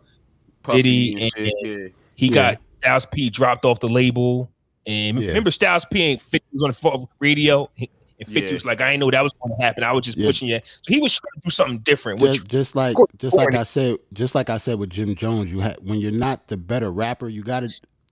Puffy 0.62 0.83
Diddy 0.83 1.23
and 1.23 1.33
and- 1.37 1.53
Yeah. 1.62 1.88
He 2.14 2.27
Yeah. 2.29 2.33
got 2.35 2.61
Styles 2.81 3.07
P 3.07 3.31
dropped 3.31 3.64
off 3.64 3.81
the 3.81 3.88
label, 3.88 4.51
and 4.87 5.18
Yeah. 5.18 5.29
remember 5.29 5.51
Styles 5.51 5.85
P 5.87 6.03
ain't 6.03 6.21
50 6.21 6.47
was 6.53 6.62
on 6.62 6.71
the 6.71 7.07
radio, 7.21 7.71
He- 7.77 7.90
and 8.25 8.33
50 8.33 8.49
Yeah. 8.49 8.53
was 8.55 8.65
like, 8.65 8.81
"I 8.81 8.93
ain't 8.93 9.01
know 9.01 9.11
that 9.11 9.23
was 9.23 9.33
going 9.35 9.57
to 9.57 9.63
happen. 9.65 9.85
I 9.85 9.93
was 9.93 10.05
just 10.05 10.17
Yeah. 10.17 10.27
pushing 10.27 10.49
you." 10.49 10.61
So 10.65 10.81
he 10.89 11.01
was 11.01 11.13
trying 11.13 11.41
to 11.41 11.41
do 11.45 11.51
something 11.51 11.79
different, 11.81 12.21
which 12.21 12.35
just, 12.37 12.49
just 12.49 12.77
like 12.77 12.97
course, 12.97 13.11
just 13.19 13.35
like. 13.37 13.55
I 13.55 13.65
said, 13.65 13.97
just 14.13 14.35
like 14.35 14.51
I 14.51 14.59
said 14.59 14.79
with 14.79 14.91
Jim 14.91 15.15
Jones, 15.15 15.51
you 15.53 15.61
had 15.61 15.77
when 15.83 15.99
you're 15.99 16.11
not 16.13 16.49
the 16.49 16.57
better 16.57 16.91
rapper, 16.91 17.29
you 17.29 17.43
got 17.43 17.61
to 17.61 17.69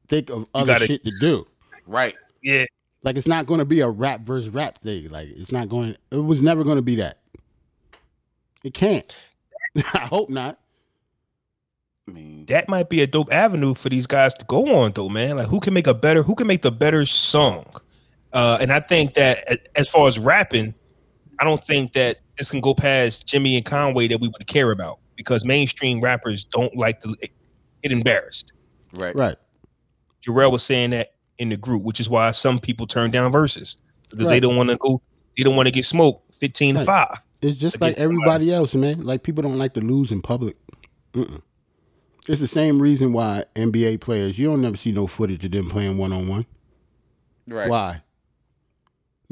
think 0.08 0.30
of 0.30 0.46
other 0.54 0.74
gotta- 0.74 0.86
shit 0.86 1.04
to 1.04 1.12
do. 1.20 1.46
Right. 1.86 2.14
yeah, 2.42 2.66
Like 3.02 3.16
it's 3.16 3.26
not 3.26 3.46
going 3.46 3.58
to 3.58 3.64
be 3.64 3.80
a 3.80 3.88
rap 3.88 4.20
versus 4.20 4.48
rap 4.50 4.78
thing. 4.82 5.08
Like 5.10 5.28
it's 5.30 5.50
not 5.52 5.68
going. 5.68 5.96
It 6.10 6.16
was 6.16 6.42
never 6.42 6.62
going 6.64 6.76
to 6.76 6.82
be 6.82 6.96
that. 6.96 7.18
It 8.62 8.74
can't. 8.74 9.12
I 9.94 10.00
hope 10.00 10.28
not. 10.30 10.58
I 12.08 12.12
mean, 12.12 12.44
that 12.46 12.68
might 12.68 12.88
be 12.88 13.02
a 13.02 13.06
dope 13.06 13.32
avenue 13.32 13.74
for 13.74 13.88
these 13.88 14.06
guys 14.06 14.34
to 14.34 14.44
go 14.46 14.66
on, 14.82 14.92
though, 14.92 15.08
man. 15.08 15.36
Like, 15.36 15.46
who 15.48 15.60
can 15.60 15.72
make 15.72 15.86
a 15.86 15.94
better, 15.94 16.22
who 16.24 16.34
can 16.34 16.46
make 16.46 16.62
the 16.62 16.72
better 16.72 17.06
song? 17.06 17.66
Uh, 18.32 18.58
and 18.60 18.72
I 18.72 18.80
think 18.80 19.14
that 19.14 19.60
as 19.76 19.88
far 19.88 20.06
as 20.06 20.18
rapping, 20.18 20.74
I 21.38 21.44
don't 21.44 21.62
think 21.64 21.92
that 21.94 22.18
this 22.38 22.50
can 22.50 22.60
go 22.60 22.74
past 22.74 23.26
Jimmy 23.26 23.56
and 23.56 23.64
Conway 23.64 24.08
that 24.08 24.20
we 24.20 24.28
would 24.28 24.46
care 24.46 24.70
about 24.70 24.98
because 25.16 25.44
mainstream 25.44 26.00
rappers 26.00 26.44
don't 26.44 26.74
like 26.76 27.00
to 27.02 27.14
get 27.82 27.92
embarrassed. 27.92 28.52
right. 28.94 29.14
Right. 29.14 29.36
Jarrell 30.22 30.52
was 30.52 30.62
saying 30.62 30.90
that 30.90 31.14
in 31.38 31.48
the 31.48 31.56
group, 31.56 31.82
which 31.82 31.98
is 31.98 32.08
why 32.10 32.30
some 32.32 32.58
people 32.60 32.86
turn 32.86 33.10
down 33.10 33.32
verses 33.32 33.76
because 34.10 34.26
they 34.26 34.38
don't 34.40 34.54
want 34.56 34.68
to 34.68 34.76
go, 34.76 35.00
they 35.36 35.42
don't 35.44 35.56
want 35.56 35.66
to 35.66 35.72
get 35.72 35.84
smoked 35.86 36.34
fifteen 36.34 36.74
to 36.74 36.80
Right. 36.80 36.86
five. 36.86 37.18
It's 37.40 37.56
just 37.58 37.80
like 37.80 37.96
everybody 37.96 38.52
else, 38.52 38.74
man. 38.74 39.02
Like 39.02 39.22
people 39.22 39.42
don't 39.42 39.56
like 39.58 39.72
to 39.74 39.80
lose 39.80 40.12
in 40.12 40.20
public. 40.20 40.56
Mm-mm. 41.14 41.40
It's 42.28 42.40
the 42.40 42.46
same 42.48 42.78
reason 42.80 43.14
why 43.14 43.44
NBA 43.56 44.02
players 44.02 44.38
you 44.38 44.46
don't 44.46 44.60
never 44.60 44.76
see 44.76 44.92
no 44.92 45.06
footage 45.06 45.42
of 45.44 45.50
them 45.52 45.70
playing 45.70 45.96
one 45.96 46.12
on 46.12 46.28
one. 46.28 46.44
Right. 47.48 47.68
Why? 47.70 48.02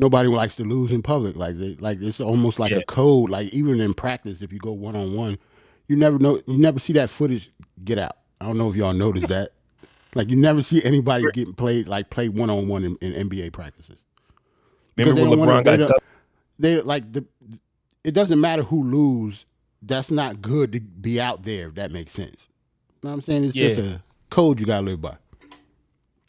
Nobody 0.00 0.28
likes 0.28 0.54
to 0.56 0.62
lose 0.64 0.92
in 0.92 1.02
public. 1.02 1.37
Like 1.37 1.56
they 1.56 1.74
like 1.80 1.98
it's 2.00 2.20
almost 2.20 2.58
like 2.58 2.70
Yeah. 2.70 2.78
a 2.78 2.84
code. 2.84 3.30
Like 3.30 3.52
even 3.52 3.80
in 3.80 3.92
practice, 3.94 4.40
if 4.42 4.52
you 4.52 4.58
go 4.61 4.72
one 4.72 4.94
on 4.96 5.14
one, 5.14 5.37
you 5.88 5.96
never 5.96 6.18
know. 6.18 6.37
You 6.46 6.58
never 6.58 6.78
see 6.78 6.92
that 6.94 7.11
footage 7.11 7.50
get 7.84 7.98
out. 7.98 8.16
I 8.40 8.46
don't 8.46 8.56
know 8.58 8.70
if 8.70 8.76
y'all 8.76 8.92
noticed 8.92 9.28
that. 9.37 9.50
Like 10.14 10.30
you 10.30 10.37
never 10.37 10.62
see 10.62 10.82
anybody 10.84 11.24
getting 11.32 11.52
played 11.54 11.88
like 11.88 12.11
play 12.11 12.28
one 12.28 12.48
on 12.48 12.68
one 12.68 12.84
in 12.84 12.96
NBA 12.96 13.52
practices. 13.52 13.98
Remember 14.96 15.20
when 15.20 15.30
they 15.30 15.37
don't 15.37 15.46
wanna- 15.46 15.61
LeBron 15.62 15.64
got 15.64 15.76
don't- 15.76 16.02
they 16.58 16.80
like 16.80 17.12
the 17.12 17.24
it 18.04 18.12
doesn't 18.14 18.40
matter 18.40 18.62
who 18.62 18.82
lose 18.84 19.46
that's 19.82 20.11
not 20.11 20.40
good 20.40 20.72
to 20.72 20.80
be 20.80 21.20
out 21.20 21.42
there 21.42 21.68
if 21.68 21.74
that 21.74 21.92
makes 21.92 22.11
sense 22.12 22.48
you 22.48 22.96
know 23.04 23.11
what 23.11 23.14
i'm 23.14 23.20
saying 23.20 23.44
it's 23.44 23.54
just 23.54 23.78
a 23.78 24.02
code 24.30 24.58
you 24.58 24.66
gotta 24.66 24.84
live 24.84 25.00
by 25.00 25.16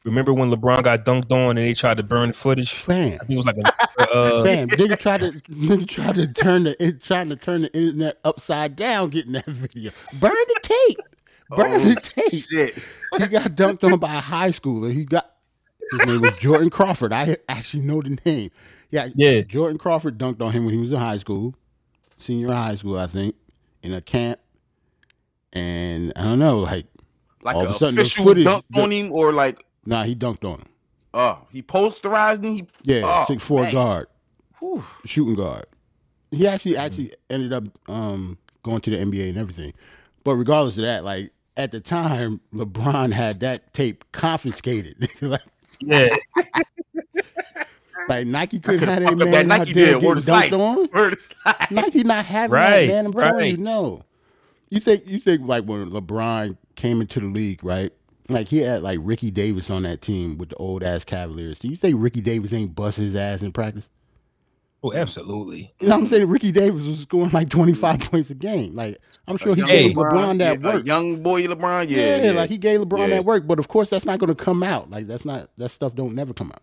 Remember 0.05 0.33
when 0.33 0.49
LeBron 0.49 0.83
got 0.83 1.03
dunked 1.05 1.31
on 1.31 1.57
and 1.57 1.67
they 1.67 1.73
tried 1.73 1.97
to 1.97 2.03
burn 2.03 2.29
the 2.29 2.33
footage? 2.33 2.71
fam 2.73 3.13
I 3.13 3.17
think 3.25 3.31
it 3.31 3.35
was 3.37 3.45
like 3.45 3.57
a 3.57 4.01
uh, 4.11 4.43
fam 4.45 4.67
nigga 4.69 4.97
tried 4.97 5.21
to 5.21 5.31
nigga 5.31 5.87
tried 5.87 6.15
to 6.15 6.31
turn 6.33 6.63
the 6.63 6.83
it 6.83 7.03
trying 7.03 7.29
to 7.29 7.35
turn 7.35 7.63
the 7.63 7.73
internet 7.77 8.17
upside 8.23 8.75
down 8.75 9.09
getting 9.09 9.33
that 9.33 9.45
video 9.45 9.91
burn 10.19 10.31
the 10.31 10.59
tape 10.63 10.97
burn 11.49 11.73
Oh, 11.73 11.79
the 11.79 11.95
tape 11.95 12.43
Shit. 12.43 12.75
he 13.17 13.27
got 13.27 13.51
dunked 13.51 13.83
on 13.83 13.99
by 13.99 14.15
a 14.15 14.19
high 14.21 14.49
schooler 14.49 14.93
he 14.93 15.03
got 15.05 15.29
his 15.91 16.05
name 16.05 16.21
was 16.21 16.37
Jordan 16.37 16.69
Crawford. 16.69 17.11
I 17.11 17.37
actually 17.49 17.81
know 17.83 17.99
the 18.03 18.15
name. 18.23 18.51
Yeah, 18.91 19.07
Yeah. 19.15 19.41
Jordan 19.41 19.79
Crawford 19.79 20.19
dunked 20.19 20.39
on 20.39 20.51
him 20.51 20.65
when 20.65 20.75
he 20.75 20.79
was 20.79 20.91
in 20.93 20.99
high 20.99 21.17
school, 21.17 21.55
senior 22.19 22.53
high 22.53 22.75
school, 22.75 22.95
I 22.99 23.07
think, 23.07 23.33
in 23.81 23.93
a 23.95 23.99
camp. 24.01 24.39
And 25.51 26.13
I 26.15 26.23
don't 26.25 26.37
know, 26.37 26.59
like, 26.59 26.85
Like 27.41 27.55
All 27.55 27.61
an 27.61 27.67
of 27.69 27.75
a 27.75 27.77
sudden, 27.79 27.95
the 27.95 28.01
official 28.01 28.23
footage- 28.23 28.45
dunk 28.45 28.65
the- 28.69 28.81
on 28.83 28.91
him 28.91 29.11
or 29.11 29.33
like 29.33 29.65
nah, 29.89 30.03
he 30.03 30.15
dunked 30.15 30.45
on 30.45 30.59
him. 30.59 30.67
oh 31.13 31.47
he 31.51 31.61
posterized 31.61 32.43
him. 32.43 32.53
He 32.53 32.67
Yeah, 32.83 33.01
oh, 33.05 33.25
six 33.27 33.45
four 33.45 33.63
man. 33.63 33.73
guard. 33.73 34.07
Whew. 34.59 34.83
shooting 35.05 35.35
guard. 35.35 35.65
He 36.31 36.47
actually 36.47 36.77
actually 36.77 37.13
ended 37.29 37.53
up 37.53 37.63
um, 37.89 38.37
going 38.63 38.81
to 38.81 38.89
the 38.91 38.97
NBA 38.97 39.29
and 39.29 39.37
everything. 39.37 39.73
But 40.23 40.35
regardless 40.35 40.77
of 40.77 40.83
that, 40.83 41.03
like 41.03 41.31
at 41.57 41.71
the 41.71 41.79
time, 41.79 42.39
LeBron 42.53 43.11
had 43.11 43.39
that 43.39 43.73
tape 43.73 44.03
confiscated. 44.11 45.07
like, 45.21 45.41
Yeah, 45.79 46.09
like 48.07 48.27
Nike 48.27 48.59
couldn't 48.59 48.79
Coulda 48.81 48.93
have 49.05 49.17
that 49.17 49.25
man 49.25 49.31
that 49.47 49.59
out 49.59 49.59
Nike 49.59 49.73
there 49.73 49.99
deal. 49.99 50.07
Word 50.09 50.25
getting 50.25 50.51
dunked 50.51 50.59
on. 50.59 50.89
Word. 50.93 51.17
Nike 51.71 52.03
not 52.03 52.25
having 52.25 52.51
Right, 52.53 52.85
that, 52.87 52.93
man. 52.93 53.05
I'm 53.07 53.13
telling 53.13 53.35
right. 53.35 53.51
you, 53.51 53.57
no. 53.57 54.01
You 54.69 54.79
think 54.79 55.03
you 55.07 55.19
think 55.19 55.47
like 55.47 55.63
when 55.63 55.89
LeBron 55.89 56.57
came 56.75 57.01
into 57.01 57.19
the 57.19 57.25
league, 57.27 57.63
right? 57.63 57.91
Like 58.29 58.47
he 58.47 58.59
had 58.59 58.81
like 58.83 58.99
Ricky 59.01 59.31
Davis 59.31 59.69
on 59.69 59.83
that 59.83 60.01
team 60.01 60.37
with 60.37 60.49
the 60.49 60.55
old 60.57 60.83
ass 60.83 61.03
Cavaliers. 61.03 61.59
Do 61.59 61.67
you 61.67 61.75
think 61.75 61.95
Ricky 61.99 62.21
Davis 62.21 62.53
ain't 62.53 62.75
bust 62.75 62.97
his 62.97 63.15
ass 63.15 63.41
in 63.41 63.51
practice? 63.51 63.89
oh, 64.81 64.93
absolutely. 64.93 65.73
You 65.81 65.89
know 65.89 65.95
what 65.95 66.01
I'm 66.03 66.07
saying? 66.07 66.29
Ricky 66.29 66.53
Davis 66.53 66.87
was 66.87 66.99
scoring 67.01 67.31
like 67.31 67.49
25 67.49 67.99
points 67.99 68.29
a 68.29 68.35
game. 68.35 68.75
Like 68.75 68.97
I'm 69.27 69.35
sure 69.37 69.53
he 69.55 69.61
gave 69.63 69.93
LeBron 69.95 70.37
that 70.37 70.61
yeah, 70.61 70.73
work. 70.75 70.85
young 70.85 71.21
boy 71.21 71.43
LeBron, 71.43 71.89
yeah, 71.89 72.23
yeah, 72.23 72.31
like 72.31 72.49
he 72.49 72.57
gave 72.57 72.79
LeBron 72.79 72.99
Yeah. 73.09 73.15
that 73.15 73.25
work. 73.25 73.45
But 73.45 73.59
of 73.59 73.67
course, 73.67 73.89
that's 73.89 74.05
not 74.05 74.19
going 74.19 74.33
to 74.33 74.41
come 74.41 74.63
out. 74.63 74.89
Like 74.89 75.05
that's 75.07 75.25
not 75.25 75.49
that 75.57 75.69
stuff 75.69 75.95
don't 75.95 76.15
never 76.15 76.33
come 76.33 76.51
out. 76.51 76.61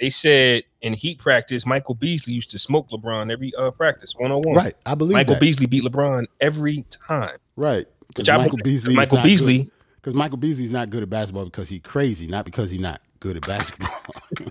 They 0.00 0.10
said 0.10 0.64
in 0.82 0.92
Heat 0.92 1.18
practice, 1.18 1.64
Michael 1.64 1.94
Beasley 1.94 2.34
used 2.34 2.50
to 2.50 2.58
smoke 2.58 2.90
LeBron 2.90 3.32
every 3.32 3.52
uh, 3.56 3.70
practice, 3.70 4.12
one 4.18 4.30
on 4.32 4.42
one. 4.42 4.56
Right, 4.56 4.74
I 4.84 4.94
believe 4.94 5.14
Michael 5.14 5.34
that. 5.34 5.40
Beasley 5.40 5.66
beat 5.66 5.84
LeBron 5.84 6.26
every 6.40 6.84
time. 6.90 7.36
Right, 7.56 7.86
Which 7.86 8.08
because 8.08 8.28
I 8.28 8.36
Michael 8.36 8.58
Beasley. 8.62 8.94
Michael 8.96 9.22
Beasley- 9.22 9.70
Because 10.04 10.18
Michael 10.18 10.36
Beasley's 10.36 10.70
not 10.70 10.90
good 10.90 11.02
at 11.02 11.08
basketball 11.08 11.46
because 11.46 11.70
he's 11.70 11.80
crazy, 11.80 12.26
not 12.26 12.44
because 12.44 12.70
he's 12.70 12.82
not 12.82 13.00
good 13.20 13.38
at 13.38 13.46
basketball. 13.46 13.88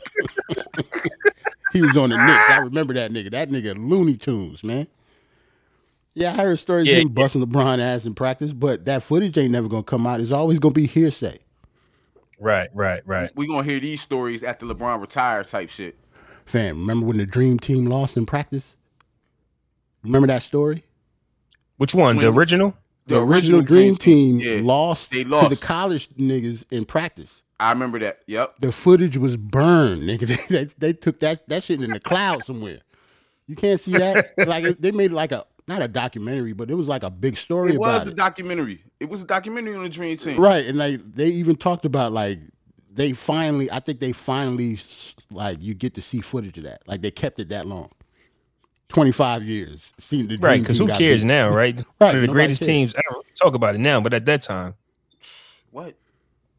he 1.73 1.83
was 1.83 1.95
on 1.95 2.09
the 2.09 2.17
Knicks. 2.17 2.49
I 2.49 2.57
remember 2.57 2.95
that 2.95 3.11
nigga. 3.11 3.29
That 3.29 3.51
nigga 3.51 3.75
Looney 3.77 4.17
Tunes, 4.17 4.63
man. 4.63 4.87
Yeah, 6.15 6.31
I 6.31 6.37
heard 6.37 6.57
stories 6.57 6.87
Yeah, 6.87 6.95
of 6.95 7.01
him 7.03 7.09
busting 7.09 7.45
LeBron 7.45 7.77
ass 7.77 8.07
in 8.07 8.15
practice, 8.15 8.51
but 8.51 8.85
that 8.85 9.03
footage 9.03 9.37
ain't 9.37 9.51
never 9.51 9.67
gonna 9.67 9.83
come 9.83 10.07
out. 10.07 10.19
It's 10.19 10.31
always 10.31 10.57
gonna 10.57 10.73
be 10.73 10.87
hearsay. 10.87 11.37
Right, 12.39 12.71
right, 12.73 13.03
right. 13.05 13.29
we 13.35 13.45
gonna 13.45 13.61
hear 13.61 13.79
these 13.79 14.01
stories 14.01 14.43
after 14.43 14.65
LeBron 14.65 15.01
retires, 15.01 15.51
type 15.51 15.69
shit. 15.69 15.99
Fam, 16.47 16.79
remember 16.79 17.05
when 17.05 17.17
the 17.17 17.27
Dream 17.27 17.59
Team 17.59 17.85
lost 17.85 18.17
in 18.17 18.25
practice? 18.25 18.75
Remember 20.01 20.25
that 20.25 20.41
story? 20.41 20.83
Which 21.77 21.93
one? 21.93 22.17
The 22.17 22.31
When- 22.31 22.39
original? 22.39 22.75
The, 23.05 23.19
original, 23.19 23.61
Dream, 23.61 23.95
Team, 23.95 24.39
yeah. 24.39 24.59
lost, 24.61 25.11
They 25.11 25.23
to 25.23 25.47
the 25.49 25.59
college 25.61 26.09
niggas 26.11 26.63
in 26.71 26.85
practice. 26.85 27.43
I 27.59 27.71
remember 27.71 27.99
that. 27.99 28.19
Yep. 28.27 28.55
The 28.59 28.71
footage 28.71 29.17
was 29.17 29.37
burned, 29.37 30.03
nigga. 30.03 30.27
They, 30.49 30.65
they, 30.65 30.73
they 30.77 30.93
took 30.93 31.19
that 31.19 31.47
that 31.49 31.63
shit 31.63 31.81
in 31.81 31.91
the 31.91 31.99
cloud 31.99 32.43
somewhere. 32.43 32.79
You 33.47 33.55
can't 33.55 33.79
see 33.79 33.93
that. 33.93 34.27
like 34.47 34.77
they 34.79 34.91
made 34.91 35.11
like 35.11 35.31
a 35.31 35.45
not 35.67 35.81
a 35.81 35.87
documentary, 35.87 36.53
but 36.53 36.69
it 36.69 36.75
was 36.75 36.87
like 36.87 37.03
a 37.03 37.09
big 37.09 37.37
story 37.37 37.73
It 37.73 37.79
was 37.79 38.07
a 38.07 38.09
it. 38.09 38.15
documentary. 38.15 38.83
It 38.99 39.09
was 39.09 39.23
a 39.23 39.25
documentary 39.25 39.75
on 39.75 39.83
the 39.83 39.89
Dream 39.89 40.17
Team. 40.17 40.39
Right, 40.39 40.65
and 40.65 40.77
like 40.77 40.99
they 41.13 41.27
even 41.27 41.55
talked 41.55 41.85
about 41.85 42.11
like 42.11 42.39
they 42.91 43.13
finally, 43.13 43.71
I 43.71 43.79
think 43.79 43.99
they 43.99 44.11
finally 44.11 44.79
like 45.31 45.61
you 45.61 45.73
get 45.73 45.93
to 45.95 46.01
see 46.01 46.21
footage 46.21 46.57
of 46.57 46.65
that. 46.65 46.87
Like 46.87 47.01
they 47.01 47.11
kept 47.11 47.39
it 47.39 47.49
that 47.49 47.67
long, 47.67 47.91
twenty 48.93 49.11
five 49.11 49.43
years. 49.43 49.93
Seeing 49.99 50.27
the 50.27 50.37
Right, 50.37 50.61
because 50.61 50.77
who 50.77 50.87
cares 50.87 51.21
beat. 51.21 51.27
now, 51.27 51.49
right? 51.49 51.75
Right, 51.99 52.07
One 52.07 52.15
of 52.15 52.21
the 52.21 52.27
nobody 52.27 52.31
greatest 52.33 52.61
cares. 52.61 52.67
teams 52.67 52.95
ever. 52.95 53.17
We 53.19 53.31
Talk 53.41 53.55
about 53.55 53.75
it 53.75 53.79
now, 53.79 53.99
but 54.01 54.13
at 54.13 54.25
that 54.25 54.41
time, 54.41 54.75
What? 55.71 55.95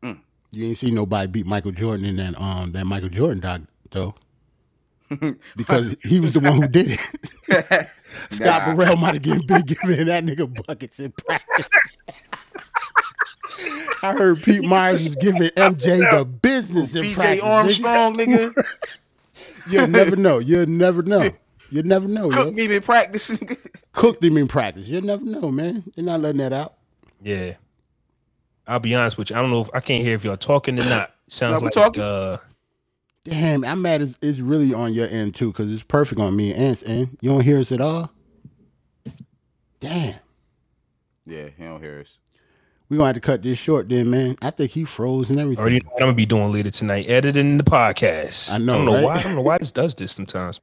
You 0.03 0.67
ain't 0.67 0.79
see 0.79 0.93
nobody 0.93 1.27
beat 1.27 1.47
Michael 1.47 1.73
Jordan 1.73 2.07
in 2.07 2.15
that 2.17 2.41
um 2.41 2.71
that 2.73 2.85
Michael 2.85 3.09
Jordan 3.09 3.41
doc 3.41 3.63
though. 3.91 4.15
because 5.57 5.97
he 6.03 6.21
was 6.21 6.33
the 6.33 6.39
one 6.41 6.55
who 6.63 6.69
did 6.69 6.93
it. 6.93 7.89
Scott 8.31 8.77
Burrell 8.77 8.95
might 8.97 9.15
have 9.15 9.23
given 9.23 9.45
been 9.47 9.63
giving 9.63 10.07
that 10.07 10.23
nigga 10.23 10.65
buckets 10.67 11.01
in 11.01 11.11
practice. 11.13 11.69
I 14.03 14.13
heard 14.13 14.41
Pete 14.43 14.63
Myers 14.63 15.05
was 15.09 15.17
giving 15.17 15.49
MJ 15.51 16.09
the 16.11 16.25
business 16.25 16.95
in 16.95 17.05
BJ 17.07 17.15
practice. 17.15 17.41
nigga. 17.43 17.45
Armstrong, 17.45 18.15
nigga. 18.17 18.65
You'll 19.67 19.89
never 19.89 20.15
know. 20.15 20.39
You'll 20.39 20.67
never 20.67 21.03
know. 21.03 21.29
You'll 21.71 21.85
never 21.87 22.07
know. 22.09 22.31
Yo. 22.31 22.45
Cooked 22.45 22.55
me 22.57 22.65
in 22.77 22.83
practice. 22.83 23.33
Cooked 23.93 24.23
him 24.25 24.37
in 24.37 24.49
practice. 24.49 24.87
You'll 24.89 25.03
never 25.03 25.25
know, 25.25 25.51
man. 25.51 25.83
They're 25.95 26.05
not 26.05 26.21
letting 26.21 26.41
that 26.41 26.53
out. 26.53 26.75
yeah. 27.23 27.55
I'll 28.67 28.81
be 28.81 28.95
honest 28.95 29.19
with 29.19 29.29
you. 29.29 29.37
I 29.37 29.43
don't 29.43 29.51
know 29.51 29.61
if 29.61 29.69
I 29.75 29.81
can't 29.81 30.03
hear 30.03 30.15
if 30.15 30.25
y'all 30.25 30.39
talking 30.39 30.81
or 30.81 30.85
not. 30.87 31.15
Sounds 31.29 31.61
No, 31.61 31.65
like 31.67 31.75
talking. 31.75 32.03
uh 32.03 32.39
Damn, 33.25 33.63
I'm 33.65 33.83
mad. 33.83 34.01
It's, 34.01 34.19
it's 34.23 34.39
really 34.39 34.73
on 34.73 34.95
your 34.95 35.07
end 35.09 35.35
too, 35.35 35.53
because 35.53 35.71
it's 35.73 35.83
perfect 35.83 36.19
on 36.21 36.35
me 36.35 36.51
and 36.53 36.63
Ant's 36.63 36.83
end. 36.83 37.17
You 37.21 37.29
don't 37.31 37.43
hear 37.43 37.59
us 37.59 37.73
at 37.73 37.83
all. 37.83 38.11
Damn. 39.81 40.15
Yeah, 41.27 41.49
he 41.57 41.65
don't 41.65 41.81
hear 41.81 42.01
us. 42.01 42.19
We 42.89 42.97
gonna 42.97 43.09
have 43.09 43.15
to 43.17 43.21
cut 43.21 43.43
this 43.43 43.59
short, 43.59 43.89
then, 43.89 44.11
man. 44.11 44.37
I 44.43 44.51
think 44.51 44.71
he 44.71 44.85
froze 44.85 45.31
and 45.31 45.39
everything. 45.41 45.61
already 45.61 45.81
know 45.81 45.91
what 45.93 46.03
I'm 46.03 46.07
gonna 46.09 46.17
be 46.17 46.27
doing 46.27 46.53
later 46.53 46.71
tonight, 46.71 47.07
editing 47.09 47.57
the 47.59 47.65
podcast. 47.65 48.53
I 48.53 48.59
know, 48.59 48.75
I 48.75 48.77
don't 48.77 48.85
know 48.87 48.95
right? 48.95 49.05
why. 49.05 49.15
I 49.15 49.23
don't 49.23 49.35
know 49.37 49.43
why 49.43 49.59
this 49.61 49.73
does 49.73 49.95
this 49.95 50.13
sometimes. 50.13 50.61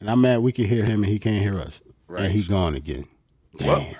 And 0.00 0.10
I'm 0.10 0.20
mad 0.20 0.40
we 0.40 0.52
can 0.52 0.64
hear 0.66 0.84
him 0.84 1.02
and 1.02 1.06
he 1.06 1.18
can't 1.18 1.42
hear 1.42 1.58
us. 1.58 1.80
Right. 2.08 2.24
And 2.24 2.32
he 2.32 2.42
gone 2.42 2.74
again. 2.74 3.04
Damn. 3.56 3.68
Well, 3.68 3.94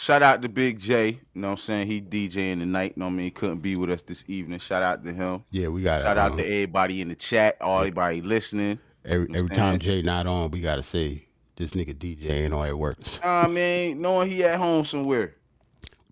Shout 0.00 0.22
out 0.22 0.40
to 0.40 0.48
Big 0.48 0.78
J. 0.78 1.08
You 1.08 1.18
know 1.34 1.48
what 1.48 1.52
I'm 1.52 1.56
saying? 1.58 1.86
He 1.86 2.00
DJing 2.00 2.60
tonight. 2.60 2.94
You 2.96 3.00
know 3.00 3.06
what 3.06 3.12
I 3.12 3.16
mean? 3.16 3.24
He 3.24 3.30
couldn't 3.30 3.58
be 3.58 3.76
with 3.76 3.90
us 3.90 4.00
this 4.00 4.24
evening. 4.28 4.58
Shout 4.58 4.82
out 4.82 5.04
to 5.04 5.12
him. 5.12 5.44
yeah, 5.50 5.68
we 5.68 5.82
got 5.82 6.00
Shout 6.00 6.16
um, 6.16 6.32
out 6.32 6.38
to 6.38 6.42
everybody 6.42 7.02
in 7.02 7.08
the 7.08 7.14
chat, 7.14 7.58
all 7.60 7.80
everybody 7.80 8.22
listening. 8.22 8.78
every 9.04 9.28
know 9.28 9.40
every 9.40 9.50
time 9.50 9.78
saying? 9.78 9.80
Jay 9.80 10.02
not 10.02 10.26
on, 10.26 10.52
we 10.52 10.62
gotta 10.62 10.82
say 10.82 11.26
this 11.56 11.72
nigga 11.72 11.94
DJ 11.94 12.30
ain't 12.30 12.54
all 12.54 12.64
it 12.64 12.78
works. 12.78 13.20
I 13.22 13.46
mean, 13.46 14.00
knowing 14.00 14.30
he 14.30 14.42
at 14.42 14.58
home 14.58 14.86
somewhere. 14.86 15.34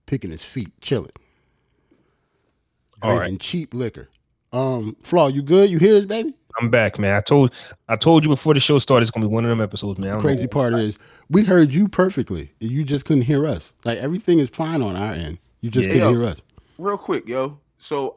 Picking 0.04 0.32
his 0.32 0.44
feet, 0.44 0.78
chilling. 0.82 1.08
All 3.00 3.16
Drinking 3.16 3.34
right. 3.36 3.40
cheap 3.40 3.72
liquor. 3.72 4.10
Um, 4.52 4.96
Flaw, 5.02 5.28
you 5.28 5.40
good? 5.40 5.70
You 5.70 5.78
hear 5.78 5.96
us, 5.96 6.04
baby? 6.04 6.34
I'm 6.58 6.70
back, 6.70 6.98
man. 6.98 7.16
I 7.16 7.20
told 7.20 7.54
I 7.88 7.96
told 7.96 8.24
you 8.24 8.30
before 8.30 8.54
the 8.54 8.60
show 8.60 8.78
started 8.78 9.02
it's 9.02 9.10
gonna 9.10 9.26
be 9.26 9.32
one 9.32 9.44
of 9.44 9.50
them 9.50 9.60
episodes, 9.60 9.98
man. 9.98 10.16
The 10.16 10.20
Crazy 10.20 10.42
know. 10.42 10.48
part 10.48 10.74
is 10.74 10.98
we 11.30 11.44
heard 11.44 11.72
you 11.72 11.88
perfectly. 11.88 12.52
You 12.60 12.84
just 12.84 13.04
couldn't 13.04 13.22
hear 13.24 13.46
us. 13.46 13.72
Like 13.84 13.98
everything 13.98 14.38
is 14.38 14.48
fine 14.50 14.82
on 14.82 14.96
our 14.96 15.12
end. 15.12 15.38
You 15.60 15.70
just 15.70 15.88
Yeah. 15.88 15.94
couldn't 15.94 16.10
hear 16.14 16.24
us. 16.24 16.42
Real 16.78 16.98
quick, 16.98 17.28
yo. 17.28 17.58
So, 17.78 18.14